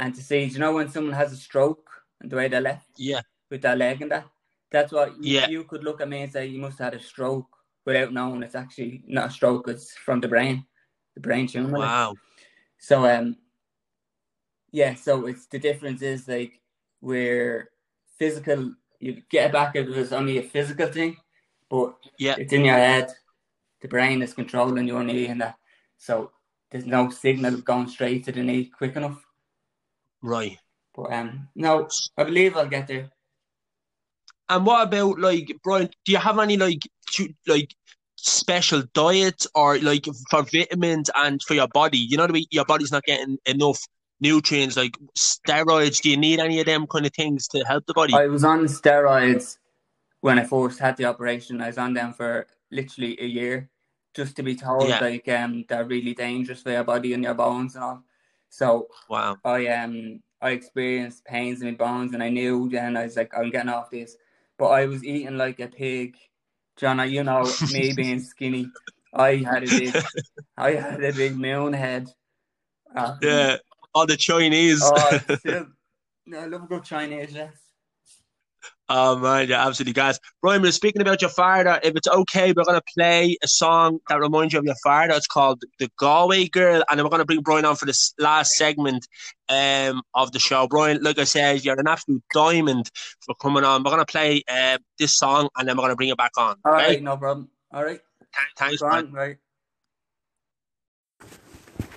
and 0.00 0.14
to 0.14 0.22
see 0.22 0.46
do 0.46 0.54
you 0.54 0.58
know 0.58 0.72
when 0.72 0.88
someone 0.88 1.14
has 1.14 1.32
a 1.32 1.36
stroke 1.36 1.87
and 2.20 2.30
the 2.30 2.36
way 2.36 2.48
they're 2.48 2.60
left 2.60 2.88
yeah, 2.96 3.20
with 3.50 3.62
their 3.62 3.76
leg 3.76 4.02
and 4.02 4.10
that 4.10 4.26
that's 4.70 4.92
what 4.92 5.16
you, 5.22 5.32
Yeah. 5.34 5.48
you 5.48 5.64
could 5.64 5.84
look 5.84 6.00
at 6.00 6.08
me 6.08 6.22
and 6.22 6.32
say 6.32 6.46
you 6.46 6.60
must 6.60 6.78
have 6.78 6.92
had 6.92 7.00
a 7.00 7.04
stroke 7.04 7.48
without 7.84 8.12
knowing 8.12 8.42
it's 8.42 8.54
actually 8.54 9.02
not 9.06 9.28
a 9.28 9.30
stroke 9.30 9.68
it's 9.68 9.94
from 9.94 10.20
the 10.20 10.28
brain 10.28 10.64
the 11.14 11.20
brain 11.20 11.46
tumor 11.46 11.78
wow, 11.78 12.14
So 12.78 13.06
um, 13.06 13.36
yeah. 14.70 14.94
So 14.94 15.26
it's 15.26 15.46
the 15.46 15.58
difference 15.58 16.02
is 16.02 16.28
like 16.28 16.60
where 17.00 17.70
physical 18.18 18.74
you 19.00 19.22
get 19.30 19.46
it 19.46 19.52
back 19.52 19.76
if 19.76 19.88
it's 19.88 20.12
only 20.12 20.38
a 20.38 20.42
physical 20.42 20.88
thing, 20.88 21.16
but 21.68 21.96
Yeah. 22.18 22.36
it's 22.38 22.52
in 22.52 22.64
your 22.64 22.74
head. 22.74 23.12
The 23.80 23.88
brain 23.88 24.22
is 24.22 24.34
controlling 24.34 24.88
your 24.88 25.04
knee 25.04 25.26
and 25.26 25.40
that. 25.40 25.56
So 25.98 26.32
there's 26.70 26.86
no 26.86 27.10
signal 27.10 27.58
going 27.58 27.88
straight 27.88 28.24
to 28.24 28.32
the 28.32 28.42
knee 28.42 28.66
quick 28.66 28.96
enough. 28.96 29.24
Right. 30.20 30.58
But 30.98 31.12
um, 31.12 31.48
no, 31.54 31.88
I 32.16 32.24
believe 32.24 32.56
I'll 32.56 32.66
get 32.66 32.88
there. 32.88 33.10
And 34.48 34.66
what 34.66 34.88
about 34.88 35.20
like 35.20 35.56
Brian? 35.62 35.88
Do 36.04 36.12
you 36.12 36.18
have 36.18 36.38
any 36.40 36.56
like 36.56 36.82
like 37.46 37.72
special 38.16 38.82
diets 38.94 39.46
or 39.54 39.78
like 39.78 40.06
for 40.28 40.42
vitamins 40.42 41.08
and 41.14 41.40
for 41.42 41.54
your 41.54 41.68
body? 41.68 41.98
You 41.98 42.16
know 42.16 42.24
what 42.24 42.30
I 42.30 42.32
mean? 42.32 42.46
your 42.50 42.64
body's 42.64 42.90
not 42.90 43.04
getting 43.04 43.38
enough 43.46 43.80
nutrients, 44.20 44.76
like 44.76 44.98
steroids. 45.16 46.02
Do 46.02 46.10
you 46.10 46.16
need 46.16 46.40
any 46.40 46.58
of 46.58 46.66
them 46.66 46.88
kind 46.88 47.06
of 47.06 47.12
things 47.12 47.46
to 47.48 47.60
help 47.60 47.86
the 47.86 47.94
body? 47.94 48.14
I 48.14 48.26
was 48.26 48.42
on 48.42 48.64
steroids 48.64 49.58
when 50.20 50.40
I 50.40 50.44
first 50.44 50.80
had 50.80 50.96
the 50.96 51.04
operation. 51.04 51.60
I 51.60 51.68
was 51.68 51.78
on 51.78 51.94
them 51.94 52.12
for 52.12 52.48
literally 52.72 53.16
a 53.20 53.26
year, 53.26 53.70
just 54.14 54.34
to 54.36 54.42
be 54.42 54.56
told 54.56 54.88
Yeah. 54.88 54.98
like 54.98 55.28
um 55.28 55.64
they're 55.68 55.84
really 55.84 56.14
dangerous 56.14 56.62
for 56.62 56.72
your 56.72 56.82
body 56.82 57.12
and 57.12 57.22
your 57.22 57.34
bones 57.34 57.76
and 57.76 57.84
all. 57.84 58.02
So 58.48 58.88
wow. 59.08 59.36
I 59.44 59.68
um 59.68 60.22
I 60.40 60.50
experienced 60.50 61.24
pains 61.24 61.60
in 61.62 61.68
my 61.68 61.74
bones 61.74 62.14
and 62.14 62.22
I 62.22 62.28
knew 62.28 62.68
then 62.68 62.96
I 62.96 63.04
was 63.04 63.16
like 63.16 63.32
I'm 63.36 63.50
getting 63.50 63.70
off 63.70 63.90
this. 63.90 64.16
But 64.58 64.68
I 64.68 64.86
was 64.86 65.04
eating 65.04 65.36
like 65.36 65.60
a 65.60 65.68
pig. 65.68 66.16
John, 66.76 66.98
you 67.10 67.24
know 67.24 67.50
me 67.72 67.92
being 67.96 68.20
skinny. 68.20 68.70
I 69.12 69.36
had 69.36 69.64
a 69.64 69.66
big 69.66 69.96
I 70.56 70.72
had 70.72 71.02
a 71.02 71.12
big 71.12 71.36
moon 71.36 71.72
head. 71.72 72.08
Uh, 72.94 73.16
Yeah. 73.20 73.56
All 73.94 74.06
the 74.06 74.16
Chinese. 74.16 74.80
Oh, 74.82 75.18
still, 75.38 75.66
no, 76.26 76.38
I 76.38 76.46
love 76.46 76.64
a 76.64 76.66
good 76.66 76.84
Chinese, 76.84 77.32
yeah. 77.32 77.50
Oh 78.90 79.18
man, 79.18 79.48
yeah, 79.48 79.66
absolutely, 79.66 79.92
guys. 79.92 80.18
Brian, 80.40 80.62
we're 80.62 80.72
speaking 80.72 81.02
about 81.02 81.20
your 81.20 81.30
father. 81.30 81.78
If 81.82 81.94
it's 81.94 82.08
okay, 82.08 82.52
we're 82.52 82.64
gonna 82.64 82.80
play 82.96 83.36
a 83.42 83.48
song 83.48 83.98
that 84.08 84.18
reminds 84.18 84.54
you 84.54 84.60
of 84.60 84.64
your 84.64 84.76
father. 84.82 85.12
It's 85.14 85.26
called 85.26 85.62
"The 85.78 85.90
Galway 85.98 86.48
Girl," 86.48 86.82
and 86.88 86.98
then 86.98 87.04
we're 87.04 87.10
gonna 87.10 87.26
bring 87.26 87.42
Brian 87.42 87.66
on 87.66 87.76
for 87.76 87.84
this 87.84 88.14
last 88.18 88.52
segment 88.52 89.06
um, 89.50 90.00
of 90.14 90.32
the 90.32 90.38
show. 90.38 90.66
Brian, 90.68 91.02
like 91.02 91.18
I 91.18 91.24
said, 91.24 91.64
you're 91.66 91.78
an 91.78 91.86
absolute 91.86 92.22
diamond 92.32 92.90
for 93.20 93.34
coming 93.34 93.62
on. 93.62 93.82
We're 93.82 93.90
gonna 93.90 94.06
play 94.06 94.42
uh, 94.48 94.78
this 94.98 95.18
song, 95.18 95.50
and 95.58 95.68
then 95.68 95.76
we're 95.76 95.82
gonna 95.82 95.96
bring 95.96 96.08
it 96.08 96.16
back 96.16 96.32
on. 96.38 96.56
All 96.64 96.74
okay? 96.74 96.86
right, 96.86 97.02
no 97.02 97.18
problem. 97.18 97.50
All 97.70 97.84
right, 97.84 98.00
Th- 98.20 98.46
Thanks, 98.56 98.78
Brian. 98.78 99.12
right. 99.12 99.36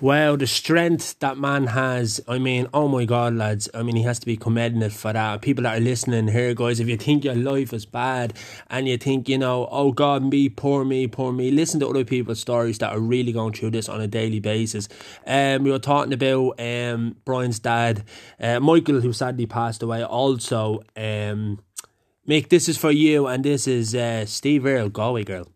Wow, 0.02 0.34
the 0.34 0.48
strength 0.48 1.20
that 1.20 1.38
man 1.38 1.68
has. 1.68 2.20
I 2.26 2.38
mean, 2.38 2.66
oh 2.74 2.88
my 2.88 3.04
God, 3.04 3.34
lads. 3.34 3.68
I 3.72 3.84
mean, 3.84 3.94
he 3.94 4.02
has 4.02 4.18
to 4.18 4.26
be 4.26 4.36
commended 4.36 4.92
for 4.92 5.12
that. 5.12 5.42
People 5.42 5.62
that 5.62 5.78
are 5.78 5.80
listening 5.80 6.26
here, 6.26 6.54
guys, 6.54 6.80
if 6.80 6.88
you 6.88 6.96
think 6.96 7.22
your 7.22 7.36
life 7.36 7.72
is 7.72 7.86
bad 7.86 8.34
and 8.68 8.88
you 8.88 8.98
think, 8.98 9.28
you 9.28 9.38
know, 9.38 9.68
oh 9.70 9.92
God, 9.92 10.24
me, 10.24 10.48
poor 10.48 10.84
me, 10.84 11.06
poor 11.06 11.32
me, 11.32 11.52
listen 11.52 11.78
to 11.78 11.88
other 11.88 12.04
people's 12.04 12.40
stories 12.40 12.78
that 12.78 12.90
are 12.92 12.98
really 12.98 13.30
going 13.30 13.52
through 13.52 13.70
this 13.70 13.88
on 13.88 14.00
a 14.00 14.08
daily 14.08 14.40
basis. 14.40 14.88
Um, 15.24 15.62
we 15.62 15.70
were 15.70 15.78
talking 15.78 16.12
about 16.12 16.58
um, 16.58 17.14
Brian's 17.24 17.60
dad, 17.60 18.02
uh, 18.40 18.58
Michael, 18.58 19.02
who 19.02 19.12
sadly 19.12 19.46
passed 19.46 19.84
away, 19.84 20.02
also. 20.02 20.80
Um, 20.96 21.60
Mick, 22.28 22.48
this 22.48 22.68
is 22.68 22.76
for 22.76 22.90
you, 22.90 23.28
and 23.28 23.44
this 23.44 23.68
is 23.68 23.94
uh, 23.94 24.26
Steve 24.26 24.66
Earle, 24.66 24.88
Galway 24.88 25.22
Girl. 25.22 25.46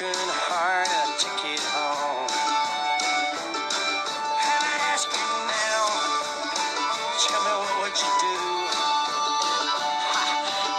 Broken 0.00 0.16
heart, 0.48 0.88
I 0.88 1.04
took 1.20 1.44
it 1.44 1.60
home. 1.76 2.32
And 4.28 4.62
I 4.64 4.76
ask 4.92 5.08
you 5.12 5.28
now, 5.52 5.84
tell 7.20 7.42
me 7.44 7.52
what 7.60 7.74
would 7.84 7.96
you 8.00 8.12
do? 8.24 8.36
Ha, 10.00 10.24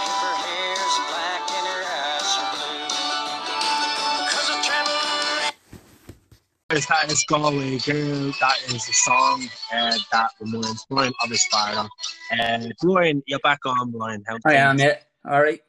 if 0.06 0.16
her 0.26 0.38
hair's 0.46 0.98
black 1.10 1.44
and 1.54 1.68
her 1.70 1.84
eyes 2.02 2.32
are 2.42 2.50
blue. 2.58 2.88
'Cause 4.30 4.50
I'm 4.52 4.64
traveling 4.64 5.54
Guys, 6.70 6.88
That 6.88 7.12
is 7.12 7.24
Galway 7.26 7.80
Girl. 7.80 8.34
That 8.42 8.58
is 8.70 8.90
a 8.90 8.94
song 8.94 9.50
uh, 9.74 9.98
that 10.12 10.32
reminds 10.42 10.86
Brian 10.88 11.14
of 11.24 11.30
his 11.30 11.46
father. 11.48 11.90
Uh, 12.32 12.70
Brian, 12.82 13.24
you're 13.28 13.40
back 13.40 13.60
on, 13.66 13.92
Brian. 13.92 14.24
How 14.28 14.38
I 14.46 14.56
am, 14.56 14.80
yeah. 14.80 14.98
All 15.30 15.42
right. 15.42 15.62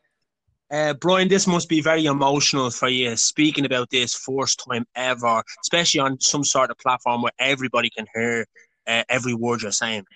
Uh, 0.73 0.95
Brian, 0.95 1.29
this 1.29 1.47
must 1.47 1.69
be 1.69 1.83
very 1.83 2.07
emotional 2.07 2.71
for 2.71 2.89
you 2.89 3.15
speaking 3.15 3.67
about 3.67 3.91
this 3.91 4.15
first 4.15 4.65
time 4.67 4.87
ever, 4.97 5.43
especially 5.61 6.01
on 6.01 6.19
some 6.19 6.43
sort 6.43 6.71
of 6.71 6.79
platform 6.79 7.21
where 7.21 7.33
everybody 7.39 7.91
can 7.91 8.07
hear 8.15 8.47
uh, 8.87 9.05
every 9.11 9.35
word 9.35 9.61
you're 9.61 9.71
saying. 9.71 10.07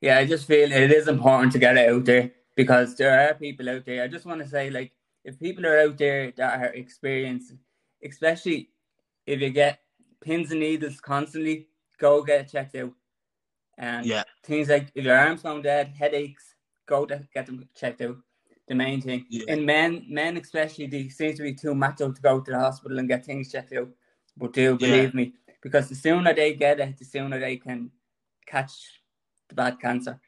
Yeah, 0.00 0.18
I 0.18 0.24
just 0.24 0.46
feel 0.46 0.70
it 0.70 0.92
is 0.92 1.08
important 1.08 1.52
to 1.54 1.58
get 1.58 1.76
it 1.76 1.90
out 1.90 2.04
there 2.04 2.30
because 2.54 2.94
there 2.94 3.28
are 3.28 3.34
people 3.34 3.68
out 3.68 3.84
there. 3.84 4.04
I 4.04 4.08
just 4.08 4.24
want 4.24 4.40
to 4.40 4.48
say, 4.48 4.70
like, 4.70 4.92
if 5.24 5.40
people 5.40 5.66
are 5.66 5.80
out 5.80 5.98
there 5.98 6.30
that 6.36 6.60
are 6.60 6.72
experiencing, 6.74 7.58
especially 8.04 8.70
if 9.26 9.40
you 9.40 9.50
get 9.50 9.80
pins 10.20 10.52
and 10.52 10.60
needles 10.60 11.00
constantly, 11.00 11.66
go 11.98 12.22
get 12.22 12.42
it 12.42 12.52
checked 12.52 12.76
out. 12.76 12.92
And 13.76 14.06
Yeah. 14.06 14.22
things 14.44 14.68
like 14.68 14.92
if 14.94 15.04
your 15.04 15.16
arm's 15.16 15.42
dead, 15.42 15.88
headaches, 15.98 16.54
go 16.86 17.04
to 17.04 17.26
get 17.34 17.46
them 17.46 17.68
checked 17.74 18.00
out. 18.00 18.18
The 18.72 18.76
main 18.76 19.02
thing. 19.02 19.26
Yeah. 19.28 19.52
In 19.52 19.66
men, 19.66 20.06
men 20.08 20.38
especially, 20.38 20.86
they 20.86 21.10
seem 21.10 21.34
to 21.36 21.42
be 21.42 21.52
too 21.52 21.74
macho 21.74 22.10
to 22.10 22.22
go 22.22 22.40
to 22.40 22.50
the 22.50 22.58
hospital 22.58 22.98
and 22.98 23.06
get 23.06 23.22
things 23.22 23.52
checked 23.52 23.74
out. 23.74 23.90
But 24.34 24.54
do 24.54 24.78
believe 24.78 25.12
me, 25.12 25.34
because 25.62 25.90
the 25.90 25.94
sooner 25.94 26.32
they 26.32 26.54
get 26.54 26.80
it, 26.80 26.96
the 26.96 27.04
sooner 27.04 27.38
they 27.38 27.58
can 27.58 27.90
catch 28.46 28.72
the 29.50 29.54
bad 29.54 29.78
cancer. 29.78 30.18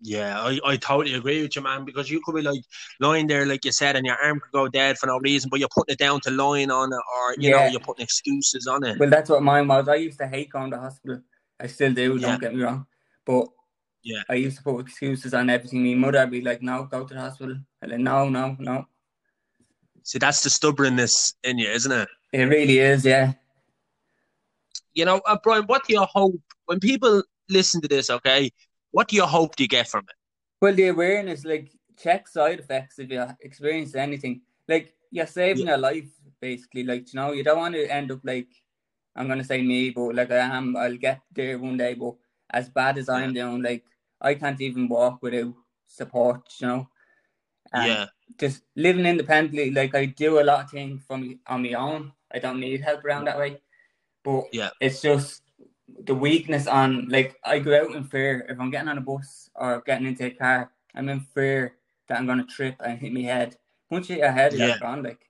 Yeah, 0.00 0.40
I, 0.40 0.58
I 0.64 0.76
totally 0.78 1.16
agree 1.16 1.42
with 1.42 1.54
you, 1.54 1.60
man. 1.60 1.84
Because 1.84 2.10
you 2.10 2.22
could 2.24 2.34
be 2.34 2.40
like 2.40 2.62
lying 2.98 3.26
there, 3.26 3.44
like 3.44 3.66
you 3.66 3.72
said, 3.72 3.94
and 3.94 4.06
your 4.06 4.16
arm 4.24 4.40
could 4.40 4.52
go 4.52 4.66
dead 4.66 4.96
for 4.96 5.08
no 5.08 5.18
reason, 5.18 5.50
but 5.50 5.60
you're 5.60 5.68
putting 5.74 5.92
it 5.92 5.98
down 5.98 6.20
to 6.20 6.30
lying 6.30 6.70
on 6.70 6.90
it, 6.90 6.96
or 6.96 7.34
you 7.36 7.50
know, 7.50 7.66
you're 7.66 7.78
putting 7.78 8.04
excuses 8.04 8.66
on 8.66 8.84
it. 8.84 8.98
Well, 8.98 9.10
that's 9.10 9.28
what 9.28 9.42
mine 9.42 9.68
was. 9.68 9.86
I 9.86 9.96
used 9.96 10.18
to 10.20 10.26
hate 10.26 10.48
going 10.48 10.70
to 10.70 10.78
hospital. 10.78 11.20
I 11.60 11.66
still 11.66 11.92
do. 11.92 12.16
Yeah. 12.16 12.28
Don't 12.28 12.40
get 12.40 12.54
me 12.54 12.62
wrong, 12.62 12.86
but 13.26 13.48
Yeah. 14.02 14.22
I 14.28 14.34
used 14.34 14.58
to 14.58 14.62
put 14.62 14.80
excuses 14.80 15.34
on 15.34 15.50
everything. 15.50 15.84
My 15.84 15.94
mother 15.94 16.20
would 16.20 16.30
be 16.30 16.40
like, 16.40 16.62
"No, 16.62 16.84
go 16.84 17.04
to 17.04 17.14
the 17.14 17.20
hospital." 17.20 17.56
And 17.82 17.92
then, 17.92 18.04
"No, 18.04 18.28
no, 18.28 18.56
no." 18.58 18.86
See, 20.02 20.18
that's 20.18 20.42
the 20.42 20.50
stubbornness 20.50 21.34
in 21.44 21.58
you, 21.58 21.68
isn't 21.68 21.92
it? 21.92 22.08
It 22.32 22.44
really 22.44 22.78
is, 22.78 23.04
yeah. 23.04 23.32
You 24.94 25.04
know, 25.04 25.20
uh, 25.26 25.36
Brian, 25.42 25.64
what 25.64 25.86
do 25.86 25.92
you 25.92 26.02
hope 26.02 26.40
when 26.66 26.80
people 26.80 27.22
listen 27.48 27.80
to 27.82 27.88
this? 27.88 28.08
Okay, 28.08 28.50
what 28.90 29.08
do 29.08 29.16
you 29.16 29.24
hope 29.26 29.56
to 29.56 29.66
get 29.66 29.88
from 29.88 30.04
it? 30.08 30.16
Well, 30.60 30.74
the 30.74 30.88
awareness, 30.88 31.44
like, 31.44 31.70
check 31.96 32.28
side 32.28 32.60
effects 32.60 32.98
if 32.98 33.10
you 33.10 33.24
experience 33.42 33.94
anything. 33.94 34.42
Like, 34.66 34.94
you're 35.10 35.26
saving 35.26 35.66
your 35.66 35.78
life, 35.78 36.08
basically. 36.40 36.84
Like, 36.84 37.12
you 37.12 37.20
know, 37.20 37.32
you 37.32 37.44
don't 37.44 37.58
want 37.58 37.74
to 37.74 37.86
end 37.86 38.10
up 38.10 38.20
like, 38.24 38.48
I'm 39.14 39.26
going 39.26 39.38
to 39.38 39.44
say 39.44 39.62
me, 39.62 39.90
but 39.90 40.14
like 40.14 40.30
I 40.30 40.36
am, 40.36 40.76
I'll 40.76 40.96
get 40.96 41.20
there 41.32 41.58
one 41.58 41.76
day. 41.76 41.94
But 41.94 42.14
as 42.50 42.68
bad 42.68 42.98
as 42.98 43.08
I'm 43.08 43.32
doing, 43.34 43.62
like, 43.62 43.84
I 44.20 44.34
can't 44.34 44.60
even 44.60 44.88
walk 44.88 45.22
without 45.22 45.54
support, 45.86 46.42
you 46.60 46.66
know. 46.66 46.88
And 47.72 47.86
yeah, 47.86 48.06
Just 48.38 48.62
living 48.76 49.06
independently, 49.06 49.70
like, 49.70 49.94
I 49.94 50.06
do 50.06 50.40
a 50.40 50.44
lot 50.44 50.64
of 50.64 50.70
things 50.70 51.02
from 51.06 51.38
on 51.46 51.62
my 51.62 51.72
own. 51.74 52.12
I 52.32 52.38
don't 52.38 52.60
need 52.60 52.80
help 52.82 53.04
around 53.04 53.26
that 53.26 53.38
way. 53.38 53.60
But 54.24 54.44
Yeah. 54.52 54.70
it's 54.80 55.00
just 55.00 55.42
the 56.04 56.14
weakness 56.14 56.66
on 56.66 57.08
like 57.08 57.36
I 57.44 57.58
go 57.58 57.74
out 57.74 57.94
in 57.94 58.04
fear 58.04 58.44
if 58.48 58.60
I'm 58.60 58.70
getting 58.70 58.88
on 58.88 58.98
a 58.98 59.00
bus 59.00 59.48
or 59.54 59.80
getting 59.86 60.06
into 60.06 60.26
a 60.26 60.30
car, 60.30 60.70
I'm 60.94 61.08
in 61.08 61.20
fear 61.20 61.76
that 62.08 62.18
I'm 62.18 62.26
gonna 62.26 62.44
trip 62.44 62.76
and 62.80 62.98
hit 62.98 63.12
my 63.12 63.22
head. 63.22 63.56
Once 63.90 64.08
you 64.08 64.16
hit 64.16 64.22
your 64.24 64.32
head, 64.32 64.52
Yeah. 64.52 64.66
you're 64.68 64.78
gone. 64.78 65.02
Like 65.02 65.20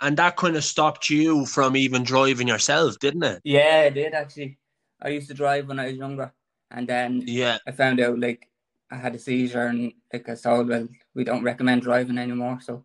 and 0.00 0.16
that 0.16 0.36
kind 0.36 0.56
of 0.56 0.64
stopped 0.64 1.08
you 1.10 1.46
from 1.46 1.76
even 1.76 2.02
driving 2.04 2.48
yourself, 2.48 2.98
didn't 2.98 3.22
it? 3.24 3.40
yeah, 3.44 3.82
it 3.82 3.94
did 3.94 4.14
actually. 4.14 4.58
I 5.00 5.08
used 5.10 5.28
to 5.28 5.34
drive 5.34 5.68
when 5.68 5.78
I 5.78 5.86
was 5.86 5.96
younger, 5.96 6.32
and 6.70 6.88
then 6.88 7.22
Yeah, 7.26 7.58
I 7.66 7.72
found 7.72 8.00
out 8.00 8.18
like 8.18 8.48
I 8.90 8.96
had 8.96 9.14
a 9.14 9.18
seizure 9.18 9.66
and 9.66 9.92
like 10.12 10.28
I 10.28 10.32
was 10.32 10.42
told, 10.42 10.66
oh, 10.66 10.70
well, 10.70 10.88
we 11.14 11.24
don't 11.24 11.42
recommend 11.42 11.82
driving 11.82 12.18
anymore. 12.18 12.60
So 12.60 12.84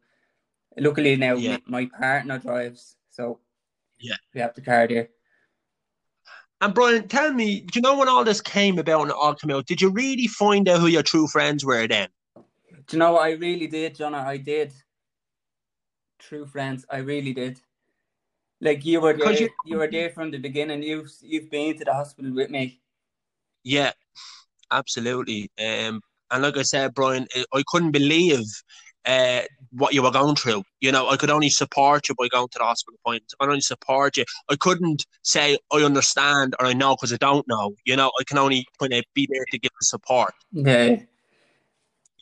luckily 0.77 1.15
now 1.15 1.35
Yeah. 1.35 1.57
my, 1.67 1.85
my 1.85 1.99
partner 1.99 2.39
drives, 2.39 2.95
so 3.09 3.39
Yeah. 3.99 4.15
we 4.33 4.41
have 4.41 4.55
the 4.55 4.61
car 4.61 4.87
there. 4.87 5.09
And 6.59 6.75
Brian, 6.75 7.07
tell 7.07 7.33
me, 7.33 7.61
do 7.61 7.79
you 7.79 7.81
know 7.81 7.97
when 7.97 8.07
all 8.07 8.23
this 8.23 8.39
came 8.39 8.77
about 8.77 9.01
and 9.01 9.09
it 9.09 9.17
all 9.19 9.33
came 9.33 9.49
out? 9.49 9.65
Did 9.65 9.81
you 9.81 9.89
really 9.89 10.27
find 10.27 10.69
out 10.69 10.79
who 10.79 10.87
your 10.87 11.01
true 11.01 11.27
friends 11.27 11.65
were 11.65 11.87
then? 11.87 12.09
Do 12.35 12.97
you 12.97 12.99
know 12.99 13.13
what 13.13 13.23
I 13.23 13.31
really 13.31 13.67
did, 13.67 13.95
John? 13.95 14.13
I 14.13 14.37
did. 14.37 14.73
True 16.19 16.45
friends, 16.45 16.85
I 16.89 16.97
really 16.97 17.33
did. 17.33 17.59
Like 18.61 18.85
you 18.85 19.01
were 19.01 19.13
there, 19.13 19.33
you, 19.33 19.49
you- 19.65 19.77
were 19.77 19.89
there 19.89 20.11
from 20.11 20.31
the 20.31 20.37
beginning. 20.37 20.83
You've 20.83 21.11
you've 21.21 21.49
been 21.49 21.77
to 21.79 21.83
the 21.85 21.93
hospital 21.93 22.31
with 22.33 22.49
me. 22.51 22.79
Yeah, 23.63 23.91
absolutely. 24.71 25.49
Um, 25.59 26.01
and 26.29 26.43
like 26.43 26.57
I 26.57 26.61
said, 26.61 26.93
Brian, 26.93 27.27
I- 27.53 27.63
couldn't 27.67 27.91
believe 27.91 28.45
uh, 29.05 29.41
what 29.71 29.93
you 29.93 30.03
were 30.03 30.11
going 30.11 30.35
through. 30.35 30.63
You 30.79 30.91
know, 30.91 31.09
I 31.09 31.17
could 31.17 31.31
only 31.31 31.49
support 31.49 32.07
you 32.07 32.15
by 32.15 32.27
going 32.27 32.49
to 32.49 32.59
the 32.59 32.63
hospital 32.65 32.99
point. 33.05 33.23
I 33.39 33.45
could 33.45 33.49
only 33.49 33.61
support 33.61 34.17
you. 34.17 34.25
I 34.49 34.55
couldn't 34.55 35.05
say 35.23 35.57
I 35.73 35.77
understand 35.77 36.55
or 36.59 36.67
I 36.67 36.73
know 36.73 36.95
because 36.95 37.11
I 37.13 37.17
don't 37.17 37.47
know. 37.47 37.73
You 37.85 37.95
know, 37.95 38.11
I 38.19 38.23
can 38.23 38.37
only 38.37 38.65
kind 38.79 38.93
of 38.93 39.03
be 39.15 39.27
there 39.31 39.45
to 39.51 39.57
give 39.59 39.71
the 39.79 39.85
support. 39.85 40.33
Yeah, 40.51 40.97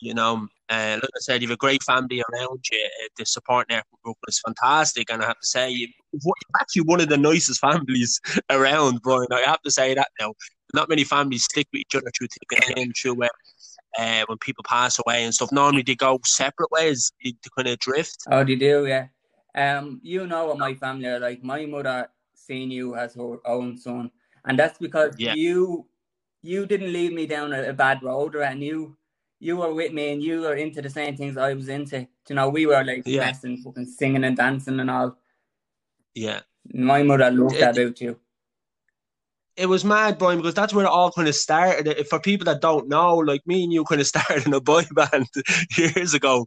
You 0.00 0.14
know, 0.14 0.46
uh, 0.70 0.98
like 1.02 1.10
I 1.16 1.20
said, 1.20 1.42
you 1.42 1.48
have 1.48 1.54
a 1.54 1.58
great 1.58 1.82
family 1.82 2.22
around 2.32 2.60
you. 2.72 2.84
Uh, 3.04 3.08
the 3.18 3.26
support 3.26 3.68
network 3.68 4.16
is 4.28 4.40
fantastic, 4.44 5.10
and 5.10 5.22
I 5.22 5.26
have 5.26 5.40
to 5.40 5.46
say, 5.46 5.70
you- 5.70 5.88
you're 6.12 6.34
actually 6.60 6.82
one 6.82 7.00
of 7.00 7.08
the 7.08 7.18
nicest 7.18 7.60
families 7.68 8.20
around, 8.50 9.02
Brian. 9.02 9.26
I 9.32 9.40
have 9.42 9.60
to 9.62 9.70
say 9.70 9.94
that 9.94 10.08
now. 10.20 10.34
Not 10.72 10.88
many 10.88 11.04
families 11.04 11.44
stick 11.44 11.66
with 11.72 11.80
each 11.80 11.94
other 11.96 12.10
through 12.16 12.28
thick 12.28 12.64
and 12.66 12.76
thin, 12.76 12.92
through 12.92 13.22
uh, 13.24 13.28
uh, 13.98 14.24
when 14.28 14.38
people 14.38 14.64
pass 14.66 14.98
away 15.04 15.24
and 15.24 15.34
stuff. 15.34 15.50
Normally, 15.52 15.82
they 15.82 15.96
go 15.96 16.18
separate 16.24 16.70
ways 16.70 17.12
they, 17.22 17.32
they 17.32 17.50
kind 17.56 17.68
of 17.68 17.78
drift. 17.80 18.18
oh, 18.30 18.44
they 18.44 18.54
do. 18.54 18.86
Yeah. 18.86 19.08
Um, 19.54 20.00
you 20.02 20.26
know 20.26 20.46
what 20.46 20.58
my 20.58 20.74
family 20.74 21.06
are 21.08 21.18
like. 21.18 21.42
My 21.42 21.66
mother 21.66 22.08
seen 22.34 22.70
you 22.70 22.94
as 22.94 23.14
her 23.14 23.38
own 23.46 23.76
son, 23.76 24.10
and 24.44 24.58
that's 24.58 24.78
because 24.78 25.14
Yeah. 25.18 25.34
you 25.34 25.86
you 26.42 26.64
didn't 26.66 26.92
lead 26.92 27.12
me 27.12 27.26
down 27.26 27.52
a, 27.52 27.70
a 27.70 27.72
bad 27.72 28.02
road, 28.02 28.34
or 28.36 28.42
and 28.42 28.62
you 28.62 28.96
you 29.40 29.56
were 29.56 29.72
with 29.74 29.92
me, 29.92 30.12
and 30.12 30.22
you 30.22 30.42
were 30.42 30.54
into 30.54 30.82
the 30.82 30.90
same 30.90 31.16
things 31.16 31.36
I 31.36 31.54
was 31.54 31.68
into. 31.68 32.06
You 32.28 32.34
know, 32.36 32.48
we 32.50 32.66
were 32.66 32.84
like 32.84 33.02
Yeah. 33.06 33.24
messing, 33.26 33.56
fucking 33.58 33.86
singing 33.86 34.24
and 34.24 34.36
dancing 34.36 34.78
and 34.80 34.90
all. 34.90 35.16
Yeah. 36.14 36.40
My 36.72 37.02
mother 37.02 37.30
loved 37.30 37.56
It- 37.56 37.60
that 37.60 37.78
about 37.78 38.00
you. 38.00 38.18
It 39.56 39.66
was 39.66 39.84
mad, 39.84 40.18
Brian, 40.18 40.38
because 40.38 40.54
that's 40.54 40.72
where 40.72 40.86
it 40.86 40.90
all 40.90 41.10
kind 41.10 41.28
of 41.28 41.34
started. 41.34 42.06
For 42.08 42.18
people 42.20 42.44
that 42.46 42.60
don't 42.62 42.88
know, 42.88 43.16
like 43.16 43.46
me 43.46 43.64
and 43.64 43.72
you 43.72 43.84
kind 43.84 44.00
of 44.00 44.06
started 44.14 44.46
in 44.46 44.54
a 44.54 44.60
boy 44.60 44.84
band 44.92 45.26
years 45.76 46.14
ago, 46.14 46.46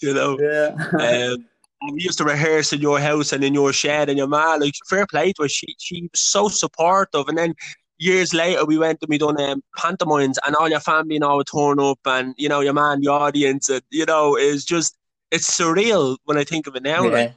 you 0.00 0.14
know. 0.14 0.38
Yeah. 0.40 0.74
Um, 1.32 1.44
and 1.80 1.94
we 1.94 2.02
used 2.02 2.18
to 2.18 2.24
rehearse 2.24 2.72
in 2.72 2.80
your 2.80 2.98
house 2.98 3.32
and 3.32 3.44
in 3.44 3.54
your 3.54 3.72
shed, 3.72 4.08
and 4.08 4.18
your 4.18 4.26
ma, 4.26 4.54
like 4.56 4.74
fair 4.88 5.06
play 5.06 5.32
to 5.34 5.42
her. 5.42 5.48
She 5.48 5.76
she 5.78 6.02
was 6.02 6.20
so 6.20 6.48
supportive. 6.48 7.28
And 7.28 7.38
then 7.38 7.54
years 7.98 8.32
later, 8.32 8.64
we 8.64 8.78
went 8.78 8.98
and 9.02 9.08
we 9.08 9.18
done 9.18 9.40
um, 9.40 9.62
pantomimes, 9.76 10.38
and 10.46 10.56
all 10.56 10.68
your 10.68 10.80
family 10.80 11.16
and 11.16 11.24
all 11.24 11.36
were 11.36 11.44
torn 11.44 11.80
up, 11.80 11.98
and 12.04 12.34
you 12.36 12.48
know 12.48 12.60
your 12.60 12.72
man, 12.72 13.00
the 13.00 13.08
audience, 13.08 13.68
and 13.68 13.82
you 13.90 14.06
know 14.06 14.36
it's 14.36 14.64
just 14.64 14.96
it's 15.30 15.50
surreal 15.50 16.16
when 16.24 16.38
I 16.38 16.44
think 16.44 16.66
of 16.66 16.76
it 16.76 16.82
now. 16.82 17.04
yeah. 17.04 17.10
Like 17.10 17.32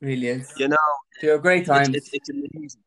Really 0.00 0.28
is. 0.28 0.52
you 0.58 0.68
know, 0.68 0.76
were 1.22 1.38
great 1.38 1.64
times. 1.64 1.88
it's, 1.88 2.10
it's, 2.12 2.28
it's 2.28 2.28
amazing. 2.28 2.80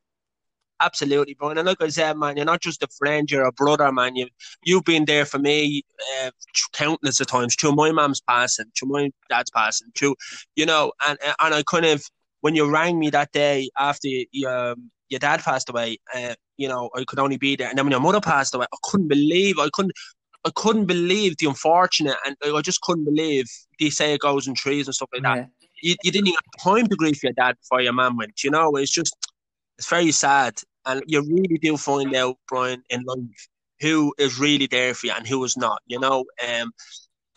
Absolutely, 0.79 1.33
Brian. 1.33 1.57
And 1.57 1.65
like 1.65 1.81
I 1.81 1.87
said, 1.87 2.15
man, 2.17 2.37
you're 2.37 2.45
not 2.45 2.61
just 2.61 2.83
a 2.83 2.87
friend; 2.87 3.29
you're 3.31 3.47
a 3.47 3.51
brother, 3.51 3.91
man. 3.91 4.15
You 4.15 4.27
you've 4.63 4.83
been 4.83 5.05
there 5.05 5.25
for 5.25 5.39
me 5.39 5.81
uh, 6.21 6.29
countless 6.73 7.19
of 7.19 7.25
times. 7.27 7.55
Through 7.55 7.71
my 7.71 7.91
mom's 7.91 8.21
passing, 8.21 8.67
through 8.77 8.89
my 8.89 9.11
dad's 9.29 9.49
passing, 9.49 9.87
through 9.97 10.15
you 10.55 10.67
know, 10.67 10.91
and 11.07 11.17
and 11.23 11.55
I 11.55 11.63
kind 11.63 11.85
of 11.85 12.03
when 12.41 12.53
you 12.53 12.69
rang 12.69 12.99
me 12.99 13.09
that 13.09 13.31
day 13.31 13.69
after 13.79 14.07
your 14.31 14.75
your 15.09 15.19
dad 15.19 15.41
passed 15.41 15.69
away, 15.69 15.97
uh, 16.15 16.35
you 16.57 16.67
know, 16.67 16.89
I 16.95 17.03
could 17.07 17.19
only 17.19 17.37
be 17.37 17.55
there. 17.55 17.69
And 17.69 17.77
then 17.77 17.85
when 17.85 17.91
your 17.91 18.01
mother 18.01 18.21
passed 18.21 18.53
away, 18.53 18.65
I 18.71 18.77
couldn't 18.83 19.07
believe 19.07 19.59
I 19.59 19.69
couldn't. 19.73 19.93
I 20.45 20.51
couldn't 20.55 20.85
believe 20.85 21.35
the 21.37 21.47
unfortunate, 21.47 22.15
and 22.25 22.37
I 22.41 22.61
just 22.61 22.79
couldn't 22.81 23.03
believe 23.03 23.47
they 23.79 23.89
say 23.89 24.13
it 24.13 24.21
goes 24.21 24.47
in 24.47 24.53
trees 24.53 24.87
and 24.87 24.95
stuff 24.95 25.09
like 25.11 25.23
that 25.23 25.35
yeah. 25.35 25.45
you, 25.81 25.95
you 26.03 26.11
didn't 26.11 26.27
even 26.27 26.39
have 26.53 26.63
time 26.63 26.87
to 26.87 26.95
grieve 26.95 27.21
your 27.23 27.33
dad 27.33 27.55
before 27.61 27.81
your 27.81 27.93
mum 27.93 28.17
went. 28.17 28.43
You 28.43 28.51
know, 28.51 28.75
it's 28.75 28.91
just 28.91 29.15
it's 29.77 29.89
very 29.89 30.11
sad, 30.11 30.59
and 30.85 31.03
you 31.07 31.21
really 31.21 31.57
do 31.57 31.77
find 31.77 32.15
out, 32.15 32.37
Brian, 32.47 32.83
in 32.89 33.03
life 33.03 33.47
who 33.79 34.13
is 34.17 34.39
really 34.39 34.65
there 34.65 34.93
for 34.93 35.07
you 35.07 35.13
and 35.15 35.27
who 35.27 35.43
is 35.43 35.55
not. 35.57 35.81
You 35.87 35.99
know, 35.99 36.25
um, 36.47 36.71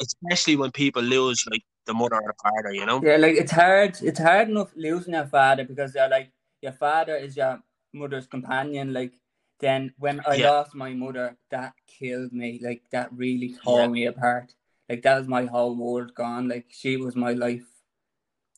especially 0.00 0.56
when 0.56 0.70
people 0.70 1.02
lose 1.02 1.44
like 1.50 1.62
the 1.86 1.94
mother 1.94 2.16
or 2.16 2.22
the 2.26 2.34
father. 2.42 2.74
You 2.74 2.86
know, 2.86 3.00
Yeah, 3.02 3.16
like 3.16 3.36
it's 3.36 3.52
hard. 3.52 3.98
It's 4.02 4.20
hard 4.20 4.48
enough 4.48 4.70
losing 4.76 5.14
your 5.14 5.26
father 5.26 5.64
because 5.64 5.92
they're 5.92 6.08
like 6.08 6.30
your 6.62 6.72
father 6.72 7.16
is 7.16 7.36
your 7.36 7.60
mother's 7.92 8.26
companion. 8.26 8.92
Like 8.92 9.14
then 9.60 9.92
when 9.98 10.22
I 10.26 10.36
Yeah. 10.36 10.50
lost 10.50 10.74
my 10.74 10.94
mother, 10.94 11.36
that 11.50 11.74
killed 11.86 12.32
me. 12.32 12.60
Like 12.62 12.82
that 12.92 13.12
really 13.12 13.54
tore 13.62 13.78
Yeah. 13.80 13.88
me 13.88 14.06
apart. 14.06 14.54
Like 14.88 15.02
that 15.02 15.18
was 15.18 15.28
my 15.28 15.44
whole 15.44 15.76
world 15.76 16.14
gone. 16.14 16.48
Like 16.48 16.66
she 16.70 16.96
was 16.96 17.16
my 17.16 17.32
life. 17.32 17.66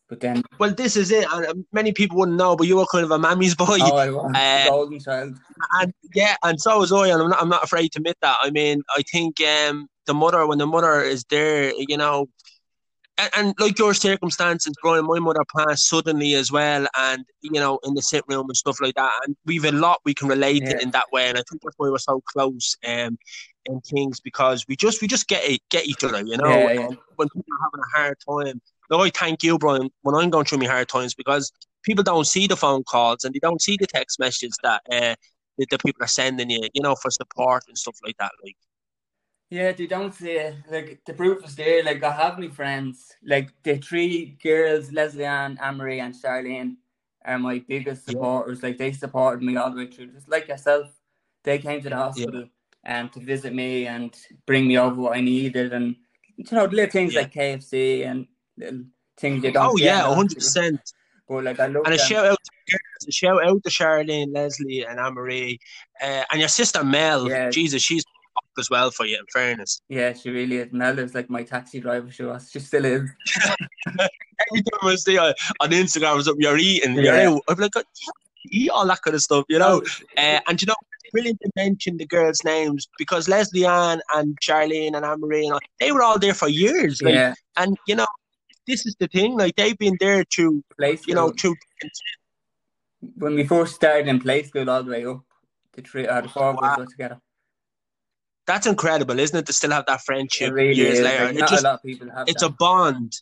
But 0.08 0.20
then 0.20 0.42
well, 0.58 0.74
this 0.74 0.96
is 0.96 1.10
it, 1.10 1.26
and 1.32 1.46
uh, 1.46 1.54
many 1.72 1.92
people 1.92 2.18
wouldn't 2.18 2.36
know, 2.36 2.54
but 2.54 2.66
you 2.66 2.76
were 2.76 2.86
kind 2.92 3.04
of 3.04 3.10
a 3.10 3.18
mammy's 3.18 3.54
boy. 3.54 3.78
oh, 3.80 3.96
I 3.96 4.10
was 4.10 4.34
Uh, 4.34 4.64
golden 4.68 5.00
child. 5.00 5.38
and 5.80 5.92
yeah, 6.14 6.36
and 6.42 6.60
so 6.60 6.78
was 6.78 6.92
I, 6.92 7.08
and 7.08 7.22
I'm 7.22 7.28
not, 7.30 7.40
I'm 7.42 7.48
not 7.48 7.64
afraid 7.64 7.92
to 7.92 7.98
admit 7.98 8.18
that. 8.20 8.36
I 8.40 8.50
mean, 8.50 8.82
I 8.94 9.02
think 9.10 9.40
um, 9.40 9.88
the 10.06 10.12
mother, 10.14 10.46
when 10.46 10.58
the 10.58 10.66
mother 10.66 11.00
is 11.00 11.24
there, 11.30 11.72
you 11.76 11.96
know, 11.96 12.28
and, 13.18 13.30
and 13.36 13.54
like 13.58 13.78
your 13.78 13.94
circumstances, 13.94 14.74
Brian, 14.82 15.06
my 15.06 15.18
mother 15.18 15.42
passed 15.56 15.88
suddenly 15.88 16.34
as 16.34 16.50
well, 16.50 16.86
and 16.96 17.24
you 17.40 17.60
know, 17.60 17.78
in 17.84 17.94
the 17.94 18.02
sit 18.02 18.24
room 18.28 18.46
and 18.48 18.56
stuff 18.56 18.80
like 18.80 18.94
that, 18.94 19.12
and 19.26 19.36
we've 19.44 19.64
a 19.64 19.72
lot 19.72 20.00
we 20.04 20.14
can 20.14 20.28
relate 20.28 20.62
Yeah. 20.64 20.80
in 20.80 20.90
that 20.92 21.06
way, 21.12 21.28
and 21.28 21.38
I 21.38 21.42
think 21.48 21.62
that's 21.62 21.74
why 21.76 21.90
we're 21.90 21.98
so 21.98 22.22
close, 22.32 22.76
um, 22.86 23.18
in 23.66 23.80
things 23.82 24.20
because 24.20 24.64
we 24.68 24.76
just 24.76 25.00
we 25.02 25.08
just 25.08 25.28
get 25.28 25.44
it, 25.44 25.60
get 25.70 25.86
each 25.86 26.02
other, 26.02 26.22
you 26.24 26.36
know. 26.36 26.68
Yeah, 26.68 26.80
yeah. 26.80 26.88
When 27.16 27.28
people 27.28 27.44
are 27.52 27.66
having 27.66 27.80
a 27.80 27.96
hard 27.96 28.16
time, 28.28 28.60
like, 28.90 29.14
I 29.14 29.18
thank 29.18 29.42
you, 29.42 29.58
Brian, 29.58 29.90
when 30.02 30.14
I'm 30.14 30.30
going 30.30 30.44
through 30.44 30.58
my 30.58 30.66
hard 30.66 30.88
times 30.88 31.14
because 31.14 31.52
people 31.82 32.02
don't 32.02 32.26
see 32.26 32.46
the 32.46 32.56
phone 32.56 32.82
calls 32.84 33.24
and 33.24 33.34
they 33.34 33.38
don't 33.38 33.60
see 33.62 33.76
the 33.78 33.86
text 33.86 34.18
messages 34.18 34.56
that 34.62 34.82
uh, 34.90 35.14
that 35.58 35.70
the 35.70 35.78
people 35.78 36.02
are 36.02 36.08
sending 36.08 36.50
you, 36.50 36.68
you 36.74 36.82
know, 36.82 36.94
for 36.96 37.10
support 37.10 37.62
and 37.68 37.76
stuff 37.78 37.96
like 38.04 38.16
that. 38.18 38.32
Like, 38.42 38.56
Yeah, 39.52 39.72
they 39.72 39.86
don't 39.86 40.14
say 40.14 40.56
like 40.70 41.02
the 41.04 41.12
proof 41.12 41.44
is 41.44 41.54
there. 41.56 41.84
Like 41.84 42.02
I 42.02 42.10
have 42.10 42.38
my 42.38 42.48
friends, 42.48 43.14
like 43.22 43.50
the 43.62 43.76
three 43.76 44.38
girls, 44.42 44.90
Leslie 44.92 45.26
Ann, 45.26 45.58
Anne 45.62 45.76
Marie, 45.76 46.00
and 46.00 46.14
Charlene. 46.14 46.76
are 47.26 47.38
my 47.38 47.58
biggest 47.68 48.08
Yeah. 48.08 48.12
supporters. 48.14 48.62
Like 48.62 48.78
they 48.78 48.92
supported 48.92 49.42
me 49.44 49.56
all 49.56 49.70
the 49.70 49.76
way 49.76 49.88
through. 49.88 50.06
Just 50.16 50.28
like 50.30 50.48
yourself, 50.48 50.86
they 51.44 51.58
came 51.58 51.82
to 51.82 51.90
the 51.90 51.96
hospital 51.96 52.48
um, 52.86 53.10
to 53.10 53.20
visit 53.20 53.52
me 53.54 53.86
and 53.86 54.10
bring 54.46 54.66
me 54.66 54.78
over 54.78 54.98
what 55.02 55.16
I 55.18 55.20
needed, 55.20 55.74
and 55.74 55.96
you 56.36 56.44
know 56.50 56.64
little 56.64 56.90
things 56.90 57.12
Yeah. 57.12 57.20
like 57.20 57.34
KFC 57.34 58.06
and 58.06 58.26
little 58.56 58.84
things 59.18 59.44
you 59.44 59.52
don't. 59.52 59.66
Oh 59.72 59.76
yeah, 59.76 60.00
hundred 60.14 60.36
percent. 60.36 60.80
But 61.28 61.44
like 61.44 61.60
I 61.60 61.66
love 61.66 61.84
And 61.84 61.94
a 61.94 61.98
them. 61.98 62.06
shout 62.06 62.24
out, 62.24 62.38
to 62.42 62.50
the 62.66 62.72
girls, 62.72 63.06
a 63.06 63.12
shout 63.12 63.44
out 63.46 63.62
to 63.64 63.70
Charlene, 63.70 64.32
Leslie, 64.34 64.84
and 64.88 64.98
Anne 64.98 65.12
Marie, 65.14 65.58
uh, 66.00 66.24
and 66.30 66.40
your 66.40 66.48
sister 66.48 66.82
Mel. 66.82 67.28
Yeah. 67.28 67.50
Jesus, 67.50 67.82
she's 67.82 68.04
as 68.58 68.70
well 68.70 68.90
for 68.90 69.06
you. 69.06 69.16
In 69.18 69.26
fairness, 69.32 69.80
Yeah, 69.88 70.12
she 70.12 70.30
really 70.30 70.58
is. 70.58 70.72
Mel 70.72 70.98
is 70.98 71.14
like 71.14 71.30
my 71.30 71.42
taxi 71.42 71.80
driver. 71.80 72.10
She 72.10 72.22
was. 72.24 72.50
She 72.50 72.60
still 72.60 72.84
is. 72.84 73.10
every 73.98 74.62
time 74.62 74.82
I 74.82 74.94
see 74.96 75.16
her 75.16 75.34
on 75.60 75.70
Instagram, 75.70 76.18
or 76.18 76.22
something, 76.22 76.42
you're 76.42 76.58
eating, 76.58 76.94
you're 76.96 77.14
Yeah. 77.16 77.30
out. 77.30 77.42
I'm 77.48 77.58
like, 77.58 77.72
eat 78.50 78.70
all 78.70 78.86
that 78.86 79.02
kind 79.02 79.14
of 79.14 79.22
stuff, 79.22 79.44
you 79.48 79.58
know. 79.58 79.82
Oh, 79.84 80.04
Uh, 80.16 80.40
and 80.48 80.60
you 80.60 80.66
know, 80.66 80.74
it's 81.04 81.12
brilliant 81.12 81.40
to 81.42 81.50
mention 81.56 81.96
the 81.96 82.06
girls' 82.06 82.44
names 82.44 82.88
because 82.98 83.28
Leslie 83.28 83.66
Ann 83.66 84.00
and 84.14 84.38
Charlene 84.40 84.96
and 84.96 85.04
Anne 85.04 85.20
Marie, 85.20 85.44
and 85.44 85.54
all, 85.54 85.60
they 85.80 85.92
were 85.92 86.02
all 86.02 86.18
there 86.18 86.34
for 86.34 86.48
years. 86.48 87.02
Like, 87.02 87.14
yeah, 87.14 87.34
and 87.56 87.76
you 87.86 87.96
know, 87.96 88.06
this 88.66 88.86
is 88.86 88.96
the 88.98 89.08
thing. 89.08 89.36
Like 89.36 89.56
they've 89.56 89.78
been 89.78 89.96
there 90.00 90.24
to, 90.24 90.62
place 90.76 91.06
you 91.06 91.14
know, 91.14 91.30
to 91.30 91.56
when 93.16 93.34
we 93.34 93.44
first 93.44 93.74
started 93.74 94.08
in 94.08 94.20
play 94.20 94.42
school 94.44 94.68
all 94.70 94.82
the 94.82 94.90
way 94.90 95.04
up, 95.04 95.22
the 95.72 95.82
three 95.82 96.06
or 96.06 96.22
the 96.22 96.28
four 96.28 96.50
of 96.50 96.62
us 96.62 96.90
together. 96.90 97.20
That's 98.52 98.66
incredible, 98.66 99.18
isn't 99.18 99.38
it? 99.38 99.46
To 99.46 99.52
still 99.54 99.70
have 99.70 99.86
that 99.86 100.02
friendship 100.02 100.52
really 100.52 100.74
years 100.74 100.98
is. 100.98 101.04
later. 101.04 101.24
Like, 101.24 101.36
not 101.36 101.48
just- 101.48 101.64
a 101.64 101.68
lot 101.68 101.74
of 101.76 101.82
people 101.82 102.10
have 102.10 102.28
it's 102.28 102.42
that. 102.42 102.48
a 102.48 102.52
bond. 102.52 103.12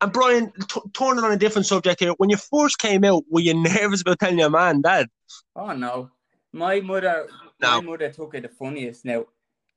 And 0.00 0.12
Brian, 0.12 0.52
t- 0.68 0.80
turning 0.94 1.24
on 1.24 1.32
a 1.32 1.36
different 1.36 1.66
subject 1.66 1.98
here, 1.98 2.12
when 2.18 2.30
you 2.30 2.36
first 2.36 2.78
came 2.78 3.02
out, 3.04 3.24
were 3.28 3.40
you 3.40 3.54
nervous 3.70 4.02
about 4.02 4.20
telling 4.20 4.38
your 4.38 4.48
man, 4.48 4.82
Dad? 4.82 5.08
Oh 5.56 5.72
no, 5.72 6.10
my 6.52 6.80
mother, 6.80 7.26
No. 7.60 7.80
my 7.80 7.86
mother 7.88 8.10
took 8.12 8.34
it 8.36 8.42
the 8.42 8.48
funniest. 8.48 9.04
Now, 9.04 9.26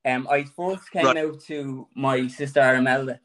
um, 0.06 0.28
I 0.30 0.44
first 0.44 0.92
came 0.92 1.06
Right. 1.08 1.18
out 1.18 1.40
to 1.46 1.88
my 1.96 2.28
sister 2.28 2.76
Imelda, 2.76 3.20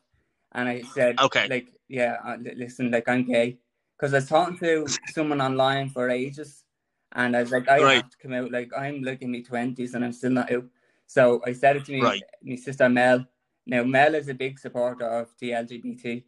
and 0.52 0.66
I 0.66 0.80
said, 0.94 1.20
Okay. 1.20 1.46
like, 1.46 1.68
yeah, 1.88 2.16
uh, 2.24 2.36
listen, 2.56 2.90
like 2.90 3.06
I'm 3.06 3.24
gay, 3.24 3.58
because 3.98 4.14
I 4.14 4.16
was 4.16 4.28
talking 4.30 4.58
to 4.60 4.86
someone 5.14 5.42
online 5.42 5.90
for 5.90 6.08
ages, 6.08 6.64
and 7.12 7.36
I 7.36 7.42
was 7.42 7.52
like, 7.52 7.68
I 7.68 7.82
Right. 7.82 7.96
have 8.02 8.10
to 8.10 8.16
come 8.22 8.32
out. 8.32 8.50
Like 8.50 8.70
I'm 8.76 9.02
like 9.02 9.20
in 9.20 9.30
my 9.30 9.42
twenties, 9.42 9.92
and 9.94 10.02
I'm 10.06 10.12
still 10.14 10.32
not 10.32 10.50
out. 10.50 10.64
So 11.08 11.40
I 11.46 11.54
said 11.54 11.76
it 11.76 11.86
to 11.86 11.92
me, 11.92 12.02
Right. 12.02 12.22
my 12.42 12.54
sister 12.56 12.88
Mel. 12.88 13.26
Now 13.66 13.82
Mel 13.82 14.14
is 14.14 14.28
a 14.28 14.34
big 14.34 14.58
supporter 14.58 15.06
of 15.06 15.28
the 15.40 15.50
LGBT. 15.50 16.22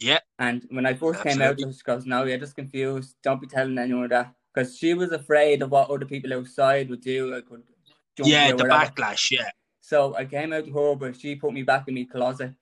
Yeah. 0.00 0.20
And 0.38 0.64
when 0.70 0.86
I 0.86 0.94
first 0.94 1.22
came 1.24 1.42
out, 1.42 1.50
Absolutely. 1.58 1.72
she 1.72 1.82
goes, 1.82 2.06
"No, 2.06 2.22
you're 2.24 2.38
just 2.38 2.54
confused. 2.54 3.16
Don't 3.22 3.40
be 3.40 3.48
telling 3.48 3.76
anyone 3.76 4.08
that," 4.10 4.32
because 4.54 4.78
she 4.78 4.94
was 4.94 5.10
afraid 5.10 5.60
of 5.60 5.72
what 5.72 5.90
other 5.90 6.06
people 6.06 6.32
outside 6.32 6.88
would 6.88 7.00
do. 7.00 7.30
Would 7.50 7.64
jump 8.16 8.28
Yeah, 8.30 8.46
the 8.52 8.56
whatever. 8.56 8.86
backlash, 8.86 9.32
yeah. 9.32 9.50
So 9.80 10.14
I 10.14 10.24
came 10.24 10.52
out 10.52 10.64
to 10.66 10.72
her, 10.72 10.94
but 10.94 11.16
she 11.16 11.34
put 11.34 11.52
me 11.52 11.64
back 11.64 11.88
in 11.88 11.94
my 11.94 12.04
closet. 12.04 12.54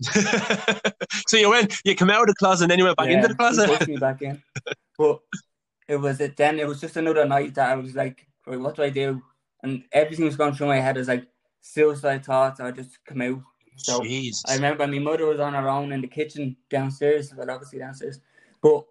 so 1.28 1.36
you 1.36 1.48
went, 1.50 1.80
you 1.84 1.94
came 1.94 2.10
out 2.10 2.22
of 2.22 2.26
the 2.26 2.34
closet 2.34 2.64
and 2.64 2.70
then 2.72 2.78
you 2.80 2.84
went 2.86 2.96
back 2.96 3.06
Yeah, 3.08 3.16
into 3.16 3.28
the 3.28 3.34
she 3.34 3.36
closet? 3.36 3.68
pushed 3.68 3.88
me 3.88 3.96
back 3.96 4.22
in. 4.22 4.42
But 4.98 5.20
it 5.86 5.96
was 5.96 6.20
it. 6.20 6.36
Then 6.36 6.58
it 6.58 6.66
was 6.66 6.80
just 6.80 6.96
another 6.96 7.24
night 7.24 7.54
that 7.54 7.70
I 7.70 7.76
was 7.76 7.94
like, 7.94 8.26
right, 8.46 8.58
"What 8.58 8.74
do 8.74 8.82
I 8.82 8.90
do?" 8.90 9.22
And 9.62 9.84
everything 9.92 10.24
was 10.24 10.36
going 10.36 10.54
through 10.54 10.68
my 10.68 10.80
head. 10.80 10.96
I 10.96 11.00
was 11.00 11.08
like, 11.08 11.26
suicide 11.60 12.24
thoughts, 12.24 12.60
or 12.60 12.72
just 12.72 13.04
come 13.04 13.22
out. 13.22 13.42
So 13.76 14.02
Jesus. 14.02 14.44
I 14.48 14.54
remember 14.56 14.86
my 14.86 14.98
mother 14.98 15.26
was 15.26 15.40
on 15.40 15.54
her 15.54 15.68
own 15.68 15.92
in 15.92 16.00
the 16.00 16.08
kitchen 16.08 16.56
downstairs, 16.68 17.32
well, 17.34 17.50
obviously 17.50 17.78
downstairs. 17.78 18.20
But 18.60 18.84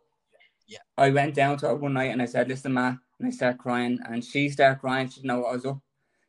Yeah. 0.68 0.80
I 0.98 1.10
went 1.10 1.36
down 1.36 1.58
to 1.58 1.68
her 1.68 1.76
one 1.76 1.94
night 1.94 2.12
and 2.12 2.22
I 2.22 2.26
said, 2.26 2.48
"Listen, 2.48 2.74
ma," 2.74 2.96
and 3.20 3.28
I 3.28 3.32
started 3.32 3.58
crying, 3.60 4.00
and 4.08 4.24
she 4.24 4.50
started 4.50 4.80
crying. 4.80 5.10
She 5.10 5.16
didn't 5.16 5.28
know 5.28 5.40
what 5.42 5.50
I 5.50 5.54
was 5.56 5.66
up, 5.66 5.80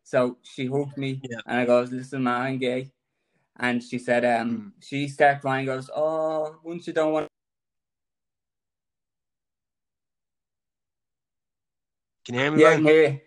so 0.03 0.39
she 0.43 0.67
hugged 0.67 0.97
me, 0.99 1.21
Yeah. 1.23 1.39
and 1.47 1.61
I 1.61 1.65
goes, 1.65 1.93
"Listen, 1.93 2.25
ma, 2.25 2.39
I'm 2.39 2.59
gay," 2.59 2.91
and 3.59 3.83
she 3.83 3.99
said, 3.99 4.25
"Um," 4.25 4.75
Mm. 4.79 4.83
she 4.83 5.09
started 5.09 5.41
crying. 5.41 5.67
Goes, 5.67 5.89
"Oh, 5.95 6.59
once 6.65 6.87
you 6.89 6.93
don't 6.93 7.13
want." 7.13 7.29
Can 12.25 12.35
you 12.35 12.41
hear 12.41 12.51
me? 12.51 12.63
Yeah, 12.63 12.69
I 12.69 12.71
Brian? 12.71 12.83
can 12.83 12.87
hear 12.87 13.03
you. 13.03 13.21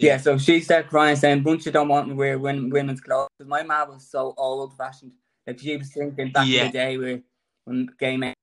Yeah, 0.00 0.16
so 0.16 0.38
she 0.38 0.60
started 0.60 0.88
crying, 0.88 1.16
saying, 1.16 1.42
"Bunch 1.42 1.64
don't 1.64 1.88
want 1.88 2.08
me 2.08 2.14
wear 2.14 2.38
women, 2.38 2.70
women's 2.70 3.00
clothes. 3.00 3.28
my 3.44 3.62
mom 3.62 3.90
was 3.90 4.08
so 4.08 4.34
old 4.36 4.76
fashioned. 4.76 5.12
Like 5.46 5.58
she 5.58 5.76
was 5.76 5.92
thinking 5.92 6.32
back 6.32 6.46
Yeah. 6.48 6.62
in 6.62 6.66
the 6.68 6.72
day 6.72 6.98
where 6.98 7.20
when 7.64 7.88
gay 7.98 8.16
men 8.16 8.34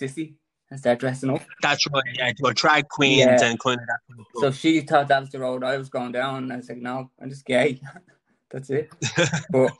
sissy 0.00 0.34
and 0.70 0.78
start 0.80 0.98
dressing 0.98 1.30
up. 1.30 1.42
That's 1.62 1.86
right, 1.92 2.02
yeah. 2.14 2.32
To 2.32 2.46
a 2.46 2.54
drag 2.54 2.88
queens 2.88 3.18
Yeah. 3.18 3.44
and 3.44 3.58
kind 3.60 3.80
of 3.80 3.86
that 3.86 3.98
kind 4.08 4.20
of 4.20 4.26
So 4.40 4.50
she 4.52 4.80
thought 4.80 5.08
that 5.08 5.20
was 5.20 5.30
the 5.30 5.40
road 5.40 5.62
I 5.64 5.76
was 5.76 5.88
going 5.88 6.12
down, 6.12 6.44
and 6.44 6.52
I 6.52 6.56
was 6.56 6.68
like, 6.68 6.78
"No, 6.78 7.10
I'm 7.20 7.30
just 7.30 7.44
gay. 7.44 7.80
That's 8.50 8.70
it." 8.70 8.90
But 9.50 9.72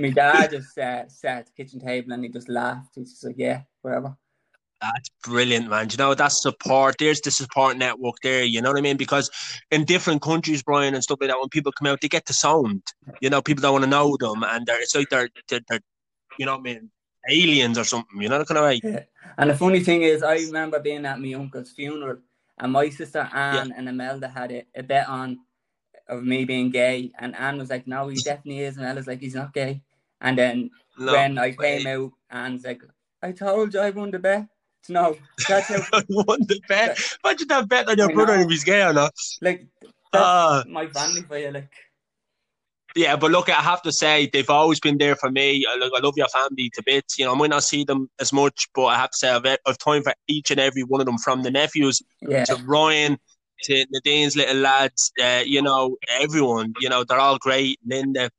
my 0.00 0.10
dad 0.10 0.50
just 0.50 0.78
uh, 0.78 1.08
sat 1.08 1.38
at 1.38 1.46
the 1.46 1.52
kitchen 1.52 1.80
table 1.80 2.12
and 2.12 2.22
he 2.22 2.30
just 2.30 2.48
laughed. 2.48 2.94
He's 2.94 3.10
just 3.12 3.24
like, 3.24 3.36
"Yeah, 3.38 3.62
whatever." 3.82 4.16
That's 4.80 5.10
brilliant, 5.22 5.68
man. 5.68 5.88
Do 5.88 5.94
you 5.94 5.98
know 5.98 6.14
that's 6.14 6.40
support. 6.40 6.96
There's 6.98 7.20
the 7.20 7.30
support 7.30 7.76
network 7.76 8.16
there. 8.22 8.44
You 8.44 8.62
know 8.62 8.70
what 8.70 8.78
I 8.78 8.82
mean? 8.82 8.96
Because 8.96 9.30
in 9.70 9.84
different 9.84 10.22
countries, 10.22 10.62
Brian 10.62 10.94
and 10.94 11.02
stuff 11.02 11.18
like 11.20 11.28
that, 11.28 11.38
when 11.38 11.50
people 11.50 11.72
come 11.72 11.88
out, 11.88 12.00
they 12.00 12.08
get 12.08 12.24
the 12.26 12.32
sound. 12.32 12.82
You 13.20 13.28
know, 13.28 13.42
people 13.42 13.60
don't 13.60 13.72
want 13.72 13.84
to 13.84 13.90
know 13.90 14.16
them, 14.18 14.42
and 14.42 14.66
they're, 14.66 14.80
it's 14.80 14.94
like 14.94 15.10
they're, 15.10 15.28
they're, 15.48 15.60
they're, 15.68 15.80
you 16.38 16.46
know 16.46 16.52
what 16.52 16.60
I 16.60 16.62
mean, 16.62 16.90
aliens 17.28 17.76
or 17.76 17.84
something. 17.84 18.20
You 18.22 18.30
know, 18.30 18.38
that 18.38 18.48
kind 18.48 18.58
of 18.58 18.64
way. 18.64 18.80
Yeah. 18.82 19.00
And 19.36 19.50
the 19.50 19.54
funny 19.54 19.80
thing 19.80 20.02
is, 20.02 20.22
I 20.22 20.36
remember 20.36 20.80
being 20.80 21.04
at 21.04 21.20
my 21.20 21.34
uncle's 21.34 21.72
funeral, 21.72 22.18
and 22.58 22.72
my 22.72 22.88
sister 22.88 23.28
Anne 23.32 23.72
and 23.76 23.88
Imelda 23.88 24.28
had 24.28 24.50
a, 24.52 24.64
a 24.74 24.82
bet 24.82 25.08
on 25.08 25.40
of 26.08 26.24
me 26.24 26.44
being 26.46 26.70
gay, 26.70 27.12
and 27.18 27.36
Anne 27.36 27.58
was 27.58 27.68
like, 27.68 27.86
"No, 27.86 28.08
he 28.08 28.16
definitely 28.24 28.60
is." 28.60 28.76
And 28.76 28.84
Imelda's 28.84 29.06
like, 29.06 29.20
"He's 29.20 29.34
not 29.34 29.52
gay." 29.52 29.82
And 30.22 30.38
then 30.38 30.70
No, 30.98 31.12
when 31.12 31.36
I 31.38 31.54
way. 31.58 31.78
came 31.78 31.86
out, 31.86 32.12
Anne's 32.30 32.64
like, 32.64 32.82
"I 33.22 33.32
told 33.32 33.74
you 33.74 33.80
I 33.80 33.90
won 33.90 34.10
the 34.10 34.18
bet." 34.18 34.46
No, 34.88 35.16
that's 35.48 35.68
how 35.68 36.00
won 36.08 36.40
the 36.48 36.60
bet. 36.68 36.98
Imagine 37.24 37.48
that 37.48 37.68
bet 37.68 37.88
on 37.88 37.98
your 37.98 38.10
I 38.10 38.14
brother 38.14 38.36
know. 38.36 38.42
if 38.44 38.48
he's 38.50 38.64
gay 38.64 38.82
or 38.82 38.92
not. 38.92 39.12
like 39.40 39.66
that's 40.12 40.24
Ah. 40.24 40.64
my 40.68 40.86
family 40.88 41.22
for 41.22 41.38
you. 41.38 41.50
Like, 41.52 41.70
Yeah, 42.96 43.14
but 43.16 43.30
look, 43.30 43.48
I 43.48 43.52
have 43.60 43.82
to 43.82 43.92
say 43.92 44.28
they've 44.32 44.50
always 44.50 44.80
been 44.80 44.98
there 44.98 45.14
for 45.14 45.30
me. 45.30 45.64
I, 45.70 45.76
look, 45.76 45.92
I 45.96 46.00
love 46.00 46.14
your 46.16 46.26
family 46.28 46.70
to 46.74 46.82
bits. 46.84 47.18
You 47.18 47.26
know, 47.26 47.32
I 47.34 47.36
might 47.36 47.50
not 47.50 47.62
see 47.62 47.84
them 47.84 48.10
as 48.18 48.32
much, 48.32 48.68
but 48.74 48.86
I 48.86 48.96
have 48.96 49.10
to 49.10 49.16
say 49.16 49.30
I've, 49.30 49.46
I've 49.66 49.78
time 49.78 50.02
for 50.02 50.14
each 50.26 50.50
and 50.50 50.58
every 50.58 50.82
one 50.82 51.00
of 51.00 51.06
them, 51.06 51.18
from 51.18 51.42
the 51.42 51.50
nephews 51.52 52.02
yeah, 52.22 52.44
to 52.46 52.56
Ryan 52.64 53.18
to 53.64 53.86
Nadine's 53.92 54.34
little 54.36 54.56
lads. 54.56 55.12
Uh, 55.22 55.42
you 55.44 55.62
know, 55.62 55.96
everyone. 56.08 56.72
You 56.80 56.88
know, 56.88 57.04
they're 57.04 57.20
all 57.20 57.38
great. 57.38 57.78
Linda, 57.86 58.30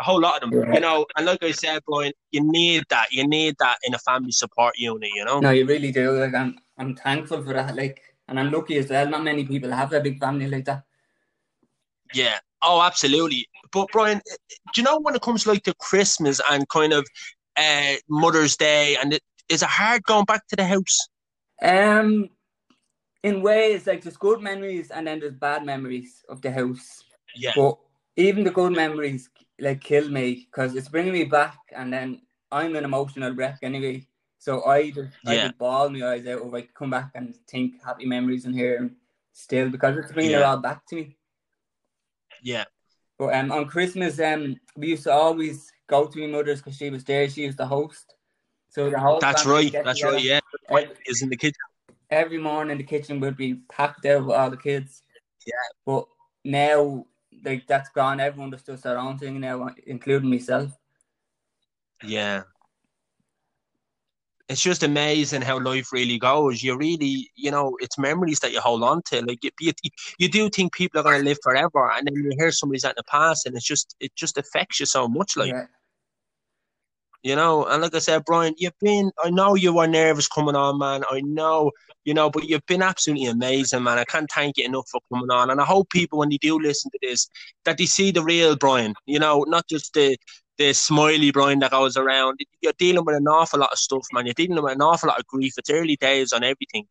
a 0.00 0.02
whole 0.02 0.20
lot 0.20 0.42
of 0.42 0.50
them. 0.50 0.60
Yeah. 0.60 0.74
You 0.74 0.80
know, 0.80 1.06
and 1.16 1.26
like 1.26 1.42
I 1.42 1.52
said, 1.52 1.82
Brian, 1.86 2.12
you 2.32 2.42
need 2.42 2.84
that. 2.88 3.08
You 3.12 3.28
need 3.28 3.56
that 3.60 3.78
in 3.84 3.94
a 3.94 3.98
family 3.98 4.32
support 4.32 4.74
unit. 4.78 5.10
You 5.14 5.24
know. 5.24 5.40
no, 5.40 5.50
you 5.50 5.66
really 5.66 5.92
do. 5.92 6.18
Like, 6.18 6.34
I'm 6.34 6.58
I'm 6.78 6.96
thankful 6.96 7.42
for 7.42 7.52
that. 7.52 7.76
Like, 7.76 8.02
and 8.28 8.40
I'm 8.40 8.50
lucky 8.50 8.78
as 8.78 8.88
well. 8.88 9.08
Not 9.08 9.22
many 9.22 9.44
people 9.44 9.70
have 9.70 9.92
a 9.92 10.00
big 10.00 10.18
family 10.18 10.48
like 10.48 10.64
that. 10.64 10.84
Yeah. 12.14 12.38
Oh, 12.62 12.82
absolutely. 12.82 13.46
But 13.72 13.88
Brian, 13.92 14.18
uh, 14.18 14.34
do 14.74 14.80
you 14.80 14.84
know 14.84 14.98
when 14.98 15.14
it 15.14 15.22
comes 15.22 15.46
like 15.46 15.62
to 15.64 15.74
Christmas 15.74 16.40
and 16.50 16.68
kind 16.68 16.92
of 16.92 17.06
uh, 17.56 17.94
Mother's 18.08 18.56
Day, 18.56 18.96
and 19.00 19.14
it, 19.14 19.22
is 19.48 19.62
it 19.62 19.68
hard 19.68 20.02
going 20.04 20.24
back 20.24 20.46
to 20.48 20.56
the 20.56 20.64
house? 20.64 21.08
Um, 21.62 22.30
in 23.22 23.42
ways, 23.42 23.86
like 23.86 24.02
there's 24.02 24.16
good 24.16 24.40
memories 24.40 24.90
and 24.90 25.06
then 25.06 25.20
there's 25.20 25.34
bad 25.34 25.64
memories 25.64 26.24
of 26.28 26.40
the 26.42 26.50
house. 26.50 27.04
Yeah. 27.36 27.52
But 27.54 27.78
even 28.16 28.44
the 28.44 28.50
good 28.50 28.72
memories 28.72 29.28
like 29.60 29.80
kill 29.80 30.08
me 30.08 30.46
because 30.50 30.74
it's 30.74 30.88
bringing 30.88 31.12
me 31.12 31.24
back, 31.24 31.58
and 31.76 31.92
then 31.92 32.22
I'm 32.52 32.74
an 32.76 32.84
emotional 32.84 33.32
wreck 33.34 33.58
anyway. 33.62 34.06
So 34.38 34.64
I 34.64 34.90
just 34.90 35.12
I 35.26 35.34
Yeah. 35.34 35.42
would 35.44 35.58
bawl 35.58 35.88
my 35.90 36.06
eyes 36.08 36.26
out 36.26 36.42
if 36.46 36.54
I 36.54 36.62
come 36.62 36.90
back 36.90 37.10
and 37.14 37.34
think 37.46 37.82
happy 37.84 38.06
memories 38.06 38.46
in 38.46 38.52
here 38.54 38.76
and 38.78 38.96
still 39.32 39.68
because 39.68 39.96
it's 39.98 40.12
bringing 40.12 40.32
it 40.32 40.38
Yeah. 40.40 40.50
all 40.50 40.56
back 40.58 40.86
to 40.86 40.96
me. 40.96 41.16
Yeah. 42.42 42.64
But 43.18 43.34
um, 43.34 43.52
on 43.52 43.66
Christmas, 43.66 44.18
um, 44.18 44.56
we 44.76 44.88
used 44.88 45.04
to 45.04 45.12
always 45.12 45.70
go 45.86 46.06
to 46.06 46.18
my 46.20 46.26
mother's 46.26 46.60
because 46.60 46.76
she 46.78 46.88
was 46.88 47.04
there. 47.04 47.28
She 47.28 47.46
was 47.46 47.56
the 47.56 47.66
host. 47.66 48.14
So 48.70 48.88
the 48.88 48.98
whole 48.98 49.18
That's 49.20 49.44
right. 49.44 49.70
That's 49.72 49.98
together. 50.00 50.14
right. 50.16 50.24
Yeah. 50.24 50.40
Every, 50.70 50.94
Is 51.06 51.20
in 51.22 51.28
the 51.28 51.36
kitchen. 51.36 51.56
every 52.08 52.38
morning 52.38 52.78
the 52.78 52.84
kitchen 52.84 53.20
would 53.20 53.36
be 53.36 53.54
packed 53.68 54.06
out 54.06 54.24
with 54.24 54.36
all 54.36 54.48
the 54.48 54.56
kids. 54.56 55.02
Yeah. 55.46 55.52
But 55.84 56.06
now, 56.44 57.06
like 57.44 57.66
that's 57.66 57.88
gone. 57.90 58.20
Everyone 58.20 58.50
just 58.50 58.66
does 58.66 58.82
their 58.82 58.98
own 58.98 59.18
thing 59.18 59.40
now, 59.40 59.68
including 59.86 60.30
myself. 60.30 60.72
Yeah. 62.04 62.42
It's 64.48 64.60
just 64.60 64.82
amazing 64.82 65.42
how 65.42 65.60
life 65.60 65.92
really 65.92 66.18
goes. 66.18 66.60
You 66.60 66.76
really, 66.76 67.30
you 67.36 67.52
know, 67.52 67.76
it's 67.80 67.98
memories 67.98 68.40
that 68.40 68.52
you 68.52 68.60
hold 68.60 68.82
on 68.82 69.00
to. 69.06 69.24
Like 69.24 69.44
you, 69.44 69.50
you, 69.60 69.72
you 70.18 70.28
do 70.28 70.50
think 70.50 70.72
people 70.72 71.00
are 71.00 71.04
going 71.04 71.20
to 71.20 71.24
live 71.24 71.38
forever, 71.40 71.90
and 71.92 72.06
then 72.06 72.14
you 72.16 72.32
hear 72.36 72.50
somebody's 72.50 72.84
at 72.84 72.96
the 72.96 73.04
past, 73.04 73.46
and 73.46 73.54
it's 73.54 73.64
just, 73.64 73.94
it 74.00 74.14
just 74.16 74.38
affects 74.38 74.80
you 74.80 74.86
so 74.86 75.06
much. 75.06 75.36
Like, 75.36 75.52
yeah. 75.52 75.66
You 77.22 77.36
know, 77.36 77.66
and 77.66 77.82
like 77.82 77.94
I 77.94 77.98
said, 77.98 78.24
Brian, 78.24 78.54
you've 78.56 78.78
been. 78.80 79.12
I 79.22 79.28
know 79.28 79.54
you 79.54 79.74
were 79.74 79.86
nervous 79.86 80.26
coming 80.26 80.56
on, 80.56 80.78
man. 80.78 81.04
I 81.10 81.20
know, 81.20 81.70
you 82.04 82.14
know, 82.14 82.30
but 82.30 82.48
you've 82.48 82.66
been 82.66 82.82
absolutely 82.82 83.26
amazing, 83.26 83.82
man. 83.82 83.98
I 83.98 84.04
can't 84.04 84.30
thank 84.34 84.56
you 84.56 84.64
enough 84.64 84.88
for 84.90 85.00
coming 85.12 85.30
on, 85.30 85.50
and 85.50 85.60
I 85.60 85.64
hope 85.64 85.90
people, 85.90 86.18
when 86.18 86.30
they 86.30 86.38
do 86.38 86.58
listen 86.58 86.90
to 86.90 86.98
this, 87.02 87.28
that 87.64 87.78
they 87.78 87.86
see 87.86 88.10
the 88.10 88.22
real 88.22 88.56
Brian. 88.56 88.94
You 89.06 89.18
know, 89.18 89.44
not 89.48 89.68
just 89.68 89.94
the 89.94 90.16
the 90.58 90.74
smiley 90.74 91.30
Brian 91.30 91.58
that 91.60 91.70
goes 91.70 91.96
around. 91.96 92.38
You're 92.60 92.74
dealing 92.78 93.04
with 93.04 93.16
an 93.16 93.26
awful 93.26 93.60
lot 93.60 93.72
of 93.72 93.78
stuff, 93.78 94.06
man. 94.12 94.26
You're 94.26 94.34
dealing 94.34 94.62
with 94.62 94.74
an 94.74 94.82
awful 94.82 95.08
lot 95.08 95.18
of 95.18 95.26
grief. 95.26 95.54
It's 95.56 95.70
early 95.70 95.96
days 95.96 96.32
on 96.34 96.44
everything. 96.44 96.86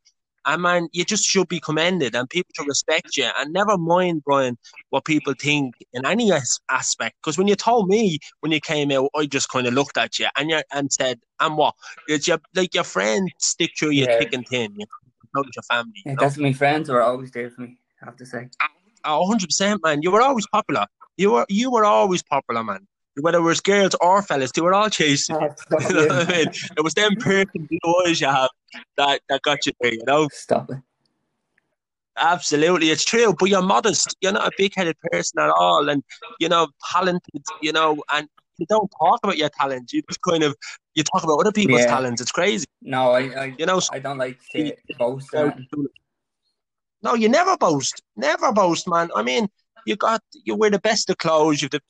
And 0.45 0.61
man, 0.61 0.87
you 0.91 1.03
just 1.05 1.25
should 1.25 1.47
be 1.47 1.59
commended 1.59 2.15
and 2.15 2.29
people 2.29 2.49
should 2.55 2.67
respect 2.67 3.17
you 3.17 3.29
and 3.37 3.51
never 3.53 3.77
mind, 3.77 4.23
Brian, 4.23 4.57
what 4.89 5.05
people 5.05 5.33
think 5.39 5.75
in 5.93 6.05
any 6.05 6.31
as- 6.31 6.59
aspect. 6.69 7.17
Because 7.21 7.37
when 7.37 7.47
you 7.47 7.55
told 7.55 7.87
me 7.89 8.19
when 8.39 8.51
you 8.51 8.59
came 8.61 8.91
out, 8.91 9.09
I 9.15 9.25
just 9.25 9.49
kind 9.49 9.67
of 9.67 9.73
looked 9.73 9.97
at 9.97 10.17
you 10.19 10.27
and 10.37 10.49
you 10.49 10.61
and 10.73 10.91
said, 10.91 11.19
"And 11.39 11.57
what? 11.57 11.75
It's 12.07 12.27
your 12.27 12.39
like 12.55 12.73
your 12.73 12.83
friend 12.83 13.29
stick 13.39 13.71
to 13.79 13.91
your 13.91 14.09
Yeah. 14.09 14.19
thick 14.19 14.33
and 14.33 14.47
thin. 14.47 14.71
You 14.77 14.85
know, 14.85 15.41
not 15.41 15.45
your 15.55 15.63
family. 15.63 15.91
Yeah, 16.05 16.11
you 16.11 16.15
know? 16.15 16.21
that's 16.21 16.37
my 16.37 16.53
friends 16.53 16.89
were 16.89 17.01
always 17.01 17.31
there 17.31 17.49
for 17.49 17.61
me. 17.61 17.77
I 18.01 18.05
have 18.05 18.15
to 18.17 18.25
say. 18.25 18.49
Hundred 19.05 19.45
percent, 19.47 19.81
man. 19.83 20.01
You 20.01 20.11
were 20.11 20.21
always 20.21 20.47
popular. 20.47 20.85
You 21.17 21.31
were 21.31 21.45
you 21.49 21.71
were 21.71 21.85
always 21.85 22.23
popular, 22.23 22.63
man. 22.63 22.87
Whether 23.21 23.39
it 23.39 23.41
was 23.41 23.59
girls 23.59 23.95
or 23.99 24.21
fellas, 24.21 24.51
they 24.53 24.61
were 24.61 24.73
all 24.73 24.89
chasing. 24.89 25.35
you. 25.41 25.49
You 25.89 25.93
know 25.95 26.07
what 26.07 26.29
I 26.29 26.37
mean? 26.37 26.47
It 26.77 26.83
was 26.83 26.93
them 26.93 27.15
blue 27.15 27.45
eyes 28.05 28.21
you 28.21 28.27
have 28.27 28.49
that, 28.97 29.21
that 29.29 29.41
got 29.41 29.65
you 29.65 29.73
there, 29.81 29.93
you 29.93 30.03
know? 30.05 30.27
Stop 30.31 30.71
it. 30.71 30.77
Absolutely, 32.17 32.89
it's 32.89 33.05
true. 33.05 33.33
But 33.37 33.49
you're 33.49 33.61
modest. 33.61 34.15
You're 34.19 34.33
not 34.33 34.47
a 34.47 34.51
big 34.57 34.73
headed 34.75 34.97
person 35.11 35.39
at 35.39 35.49
all. 35.49 35.87
And, 35.89 36.03
you 36.39 36.49
know, 36.49 36.67
talented, 36.91 37.43
you 37.61 37.71
know, 37.71 38.03
and 38.11 38.27
you 38.57 38.65
don't 38.67 38.91
talk 38.99 39.19
about 39.23 39.37
your 39.37 39.49
talent. 39.49 39.93
You 39.93 40.01
just 40.09 40.21
kind 40.21 40.43
of 40.43 40.55
you 40.95 41.03
talk 41.03 41.23
about 41.23 41.39
other 41.39 41.53
people's 41.53 41.81
Yeah. 41.81 41.87
talents. 41.87 42.21
It's 42.21 42.31
crazy. 42.31 42.65
No, 42.81 43.11
I, 43.11 43.21
I, 43.21 43.55
You 43.57 43.65
know, 43.65 43.79
I 43.91 43.99
don't 43.99 44.17
like 44.17 44.39
to 44.51 44.73
boast. 44.97 45.33
No, 47.01 47.13
you 47.13 47.29
never 47.29 47.55
boast. 47.55 48.01
Never 48.17 48.51
boast, 48.51 48.87
man. 48.87 49.09
I 49.15 49.23
mean, 49.23 49.47
you 49.85 49.95
got 49.95 50.21
you 50.43 50.55
wear 50.55 50.69
the 50.69 50.79
best 50.79 51.09
of 51.09 51.17
clothes, 51.17 51.61
you've 51.61 51.71
the, 51.71 51.81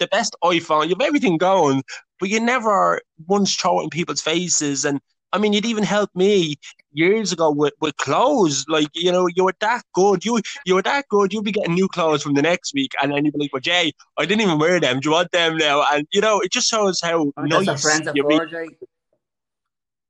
the 0.00 0.08
best 0.08 0.34
iPhone, 0.42 0.88
you've 0.88 1.00
everything 1.00 1.38
going, 1.38 1.84
but 2.18 2.28
you 2.28 2.40
never 2.40 3.00
once 3.28 3.54
throw 3.54 3.80
it 3.80 3.84
in 3.84 3.90
people's 3.90 4.20
faces. 4.20 4.84
And 4.84 5.00
I 5.36 5.38
mean, 5.38 5.52
you'd 5.52 5.66
even 5.66 5.84
help 5.84 6.08
me 6.14 6.56
years 6.92 7.30
ago 7.30 7.50
with, 7.50 7.74
with 7.80 7.94
clothes. 7.98 8.64
Like, 8.68 8.88
you 8.94 9.12
know, 9.12 9.28
you 9.36 9.44
were 9.44 9.54
that 9.60 9.82
good. 9.92 10.24
You 10.24 10.40
you 10.64 10.74
were 10.76 10.82
that 10.82 11.04
good. 11.10 11.30
You'd 11.32 11.44
be 11.44 11.52
getting 11.52 11.74
new 11.74 11.88
clothes 11.88 12.22
from 12.22 12.32
the 12.34 12.40
next 12.40 12.72
week, 12.72 12.92
and 13.02 13.12
then 13.12 13.24
you'd 13.26 13.34
be 13.34 13.40
like, 13.40 13.52
"Well, 13.52 13.60
Jay, 13.60 13.92
I 14.18 14.24
didn't 14.24 14.40
even 14.40 14.58
wear 14.58 14.80
them. 14.80 15.00
Do 15.00 15.10
you 15.10 15.12
want 15.12 15.30
them 15.32 15.58
now?" 15.58 15.84
And 15.92 16.06
you 16.12 16.22
know, 16.22 16.40
it 16.40 16.50
just 16.52 16.70
shows 16.70 17.00
how 17.02 17.32
I'm 17.36 17.48
nice 17.48 17.82
friend 17.82 18.08
of 18.08 18.16
you're 18.16 18.26
being. 18.26 18.40
right? 18.40 18.70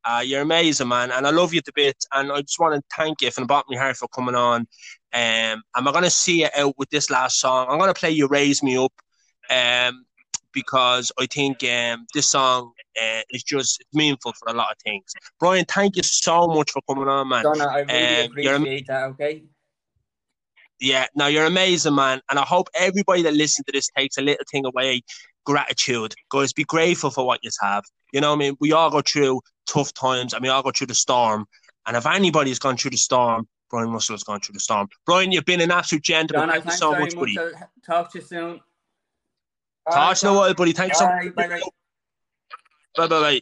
Uh, 0.04 0.20
you're 0.20 0.42
amazing, 0.42 0.86
man, 0.86 1.10
and 1.10 1.26
I 1.26 1.30
love 1.30 1.52
you 1.52 1.60
to 1.60 1.72
bits. 1.74 2.06
And 2.12 2.30
I 2.30 2.40
just 2.42 2.60
want 2.60 2.76
to 2.76 2.96
thank 2.96 3.20
you 3.20 3.32
from 3.32 3.42
the 3.42 3.48
bottom 3.48 3.72
of 3.72 3.76
my 3.76 3.82
heart 3.82 3.96
for 3.96 4.06
coming 4.06 4.36
on. 4.36 4.60
Um, 5.12 5.62
and 5.74 5.84
we're 5.84 5.90
gonna 5.92 6.08
see 6.08 6.44
it 6.44 6.52
out 6.56 6.78
with 6.78 6.90
this 6.90 7.10
last 7.10 7.40
song. 7.40 7.66
I'm 7.68 7.80
gonna 7.80 7.94
play 7.94 8.12
"You 8.12 8.28
Raise 8.28 8.62
Me 8.62 8.76
Up," 8.76 8.92
um, 9.50 10.05
because 10.56 11.12
I 11.20 11.26
think 11.26 11.62
um 11.64 12.06
this 12.14 12.30
song 12.30 12.72
uh, 13.00 13.20
is 13.30 13.44
just 13.44 13.84
meaningful 13.92 14.32
for 14.32 14.48
a 14.48 14.54
lot 14.54 14.72
of 14.72 14.78
things. 14.82 15.12
Brian, 15.38 15.66
thank 15.66 15.96
you 15.96 16.02
so 16.02 16.46
much 16.48 16.70
for 16.72 16.80
coming 16.88 17.06
on, 17.06 17.28
man. 17.28 17.44
Donna, 17.44 17.66
I 17.66 17.80
really 17.80 18.22
Um, 18.24 18.32
you're 18.38 18.54
am- 18.54 18.62
appreciate 18.62 18.86
that, 18.88 19.02
okay? 19.10 19.44
Yeah, 20.80 21.06
no, 21.14 21.26
you're 21.26 21.44
amazing, 21.46 21.94
man. 21.94 22.20
And 22.30 22.38
I 22.38 22.42
hope 22.42 22.68
everybody 22.74 23.22
that 23.22 23.34
listens 23.34 23.66
to 23.66 23.72
this 23.72 23.88
takes 23.96 24.16
a 24.18 24.22
little 24.22 24.44
thing 24.50 24.64
away. 24.66 25.02
Gratitude. 25.44 26.14
Guys, 26.30 26.52
be 26.52 26.64
grateful 26.64 27.10
for 27.10 27.26
what 27.26 27.40
you 27.42 27.50
have. 27.60 27.84
You 28.12 28.20
know 28.20 28.30
what 28.30 28.36
I 28.36 28.38
mean? 28.38 28.56
We 28.60 28.72
all 28.72 28.90
go 28.90 29.00
through 29.02 29.40
tough 29.68 29.92
times 29.92 30.32
and 30.34 30.42
we 30.42 30.48
all 30.48 30.62
go 30.62 30.72
through 30.76 30.88
the 30.88 30.94
storm. 30.94 31.46
And 31.86 31.96
if 31.96 32.06
anybody's 32.06 32.58
gone 32.58 32.76
through 32.76 32.90
the 32.92 32.96
storm, 32.96 33.46
Brian 33.70 33.90
Russell 33.90 34.14
has 34.14 34.24
gone 34.24 34.40
through 34.40 34.54
the 34.54 34.60
storm. 34.60 34.88
Brian, 35.04 35.32
you've 35.32 35.44
been 35.44 35.60
an 35.60 35.70
absolute 35.70 36.02
gentleman. 36.02 36.48
Donna, 36.48 36.60
Thank 36.62 36.72
you 36.72 36.78
so 36.78 36.90
much, 36.92 37.14
much. 37.14 37.34
buddy. 37.34 37.60
Talk 37.84 38.12
to 38.12 38.18
you 38.18 38.24
soon. 38.24 38.60
Talk 39.90 40.16
to 40.16 40.26
you 40.26 40.30
in 40.30 40.36
a 40.36 40.40
while, 40.40 40.54
buddy. 40.54 40.72
Thanks 40.72 40.98
so 40.98 41.06
Bye, 41.06 41.24
much. 41.24 41.34
bye, 41.34 41.48
bye. 41.48 41.60
Bye 42.96 43.06
bye 43.06 43.40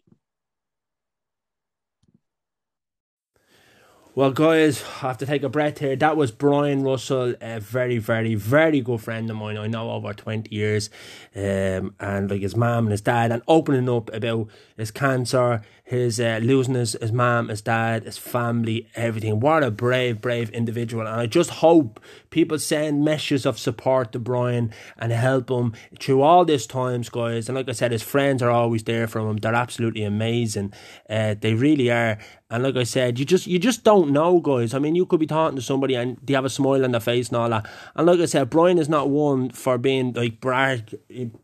Well, 4.16 4.30
guys, 4.30 4.80
I 5.02 5.08
have 5.08 5.18
to 5.18 5.26
take 5.26 5.42
a 5.42 5.48
breath 5.48 5.80
here. 5.80 5.96
That 5.96 6.16
was 6.16 6.30
Brian 6.30 6.84
Russell, 6.84 7.34
a 7.40 7.58
very, 7.58 7.98
very, 7.98 8.36
very 8.36 8.80
good 8.80 9.00
friend 9.00 9.28
of 9.28 9.36
mine. 9.36 9.56
I 9.56 9.66
know 9.66 9.90
over 9.90 10.12
20 10.12 10.54
years. 10.54 10.88
Um, 11.34 11.96
and 11.98 12.30
like 12.30 12.42
his 12.42 12.54
mom 12.54 12.84
and 12.84 12.92
his 12.92 13.00
dad, 13.00 13.32
and 13.32 13.42
opening 13.48 13.88
up 13.88 14.14
about 14.14 14.50
his 14.76 14.92
cancer, 14.92 15.62
his 15.82 16.20
uh, 16.20 16.38
losing 16.40 16.74
his, 16.74 16.92
his 16.92 17.10
mom, 17.10 17.48
his 17.48 17.60
dad, 17.60 18.04
his 18.04 18.16
family, 18.16 18.88
everything. 18.94 19.40
What 19.40 19.64
a 19.64 19.72
brave, 19.72 20.20
brave 20.20 20.48
individual. 20.50 21.08
And 21.08 21.20
I 21.20 21.26
just 21.26 21.50
hope 21.50 21.98
people 22.30 22.60
send 22.60 23.04
messages 23.04 23.44
of 23.44 23.58
support 23.58 24.12
to 24.12 24.20
Brian 24.20 24.72
and 24.96 25.10
help 25.10 25.50
him 25.50 25.72
through 25.98 26.22
all 26.22 26.44
these 26.44 26.68
times, 26.68 27.08
guys. 27.08 27.48
And 27.48 27.56
like 27.56 27.68
I 27.68 27.72
said, 27.72 27.90
his 27.90 28.04
friends 28.04 28.42
are 28.42 28.50
always 28.50 28.84
there 28.84 29.08
for 29.08 29.28
him. 29.28 29.38
They're 29.38 29.54
absolutely 29.54 30.04
amazing. 30.04 30.72
Uh, 31.10 31.34
they 31.38 31.54
really 31.54 31.90
are. 31.90 32.18
And 32.50 32.62
like 32.62 32.76
I 32.76 32.84
said, 32.84 33.18
you 33.18 33.24
just 33.24 33.46
you 33.46 33.58
just 33.58 33.84
don't 33.84 34.10
know, 34.12 34.38
guys. 34.38 34.74
I 34.74 34.78
mean, 34.78 34.94
you 34.94 35.06
could 35.06 35.18
be 35.18 35.26
talking 35.26 35.56
to 35.56 35.62
somebody 35.62 35.94
and 35.94 36.18
they 36.22 36.34
have 36.34 36.44
a 36.44 36.50
smile 36.50 36.84
on 36.84 36.92
their 36.92 37.00
face 37.00 37.28
and 37.28 37.38
all 37.38 37.48
that. 37.48 37.66
And 37.96 38.06
like 38.06 38.20
I 38.20 38.26
said, 38.26 38.50
Brian 38.50 38.78
is 38.78 38.88
not 38.88 39.08
one 39.10 39.50
for 39.50 39.78
being 39.78 40.12
like 40.12 40.40
brag, 40.40 40.94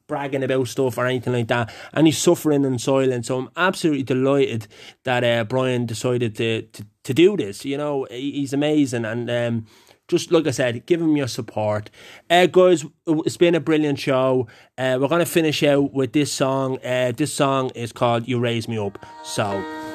bragging 0.07 0.45
about 0.45 0.69
stuff 0.69 0.99
or 0.99 1.07
anything 1.07 1.33
like 1.33 1.49
that. 1.49 1.73
And 1.93 2.07
he's 2.07 2.19
suffering 2.19 2.65
in 2.65 2.79
silence. 2.79 3.29
So 3.29 3.39
I'm 3.39 3.49
absolutely 3.57 4.03
delighted 4.05 4.69
that 5.05 5.25
uh, 5.25 5.45
Brian 5.45 5.87
decided 5.87 6.37
to, 6.37 6.63
to 6.63 6.87
to 7.03 7.15
do 7.15 7.37
this. 7.37 7.65
You 7.65 7.79
know, 7.79 8.07
he's 8.11 8.53
amazing 8.53 9.05
and. 9.05 9.31
um 9.31 9.67
just 10.11 10.33
like 10.33 10.47
I 10.47 10.51
said, 10.51 10.85
give 10.87 11.01
him 11.01 11.17
your 11.17 11.29
support. 11.29 11.89
Uh, 12.29 12.47
guys, 12.47 12.85
it's 13.07 13.37
been 13.37 13.55
a 13.55 13.61
brilliant 13.61 13.99
show. 13.99 14.49
Uh, 14.77 14.99
we're 15.01 15.09
going 15.09 15.21
to 15.21 15.31
finish 15.31 15.63
out 15.63 15.95
with 15.95 16.13
this 16.13 16.33
song. 16.33 16.85
Uh, 16.85 17.13
this 17.17 17.33
song 17.33 17.71
is 17.77 17.93
called 17.93 18.27
You 18.29 18.41
Raise 18.41 18.69
Me 18.69 18.77
Up. 18.77 18.99
So, 19.25 19.49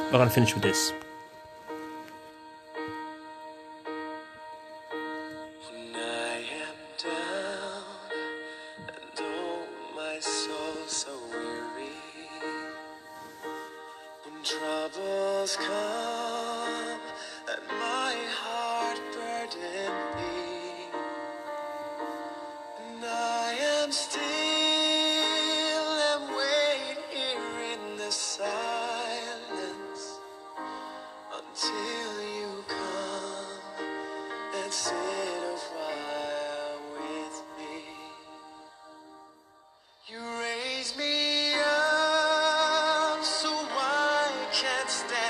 we're 0.05 0.11
going 0.11 0.29
to 0.29 0.33
finish 0.33 0.53
with 0.53 0.63
this. 0.63 0.93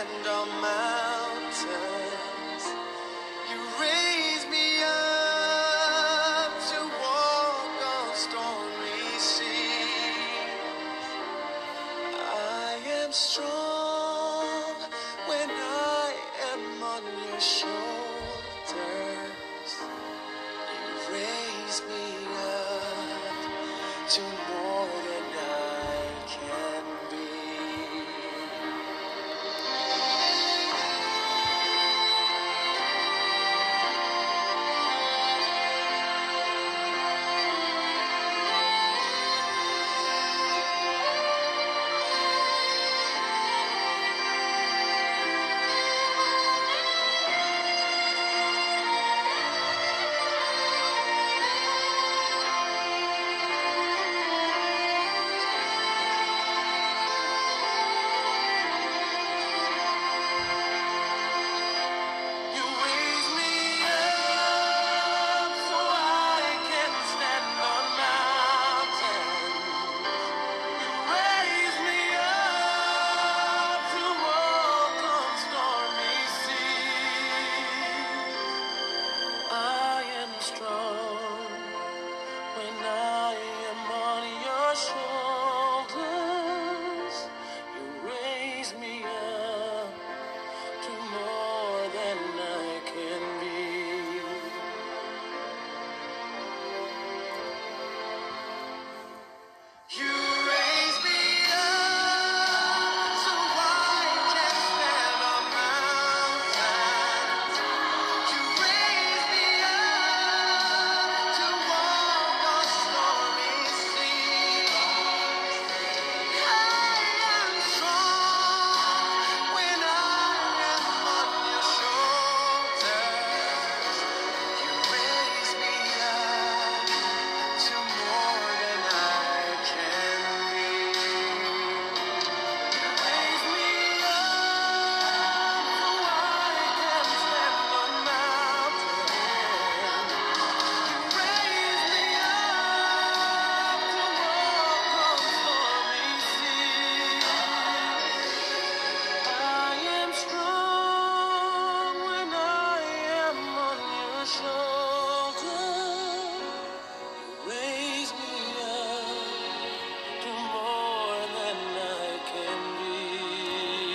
Can 0.08 0.24
stand 0.24 0.52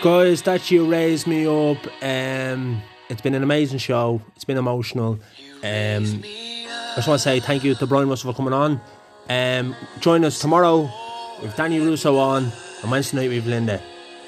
guys, 0.03 0.43
that 0.43 0.71
you 0.71 0.91
raised 0.91 1.27
me 1.27 1.47
up. 1.47 1.79
Um, 2.03 2.83
it's 3.09 3.21
been 3.21 3.35
an 3.35 3.43
amazing 3.43 3.79
show. 3.79 4.23
It's 4.35 4.45
been 4.45 4.57
emotional. 4.57 5.19
Um, 5.63 6.23
I 6.23 6.93
just 6.97 7.09
want 7.09 7.19
to 7.19 7.25
say 7.25 7.41
thank 7.41 7.65
you 7.65 7.75
to 7.75 7.87
Brian 7.87 8.09
Russell 8.09 8.33
for 8.33 8.37
coming 8.37 8.53
on. 8.53 8.81
Um, 9.29 9.77
join 10.01 10.25
us 10.25 10.41
tomorrow 10.41 10.91
with 11.43 11.55
Danny 11.57 11.81
Russo 11.81 12.17
on, 12.17 12.51
and 12.83 12.91
Wednesday 12.91 13.19
night 13.19 13.31
with 13.31 13.47
Linda. 13.47 13.81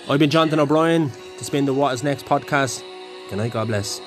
I've 0.08 0.18
been 0.18 0.30
Jonathan 0.30 0.60
O'Brien. 0.60 1.08
Has 1.38 1.50
been 1.50 1.64
the 1.64 1.74
What 1.74 1.94
Is 1.94 2.02
Next 2.02 2.24
podcast. 2.26 2.82
Good 3.30 3.38
night, 3.38 3.52
God 3.52 3.68
bless. 3.68 4.00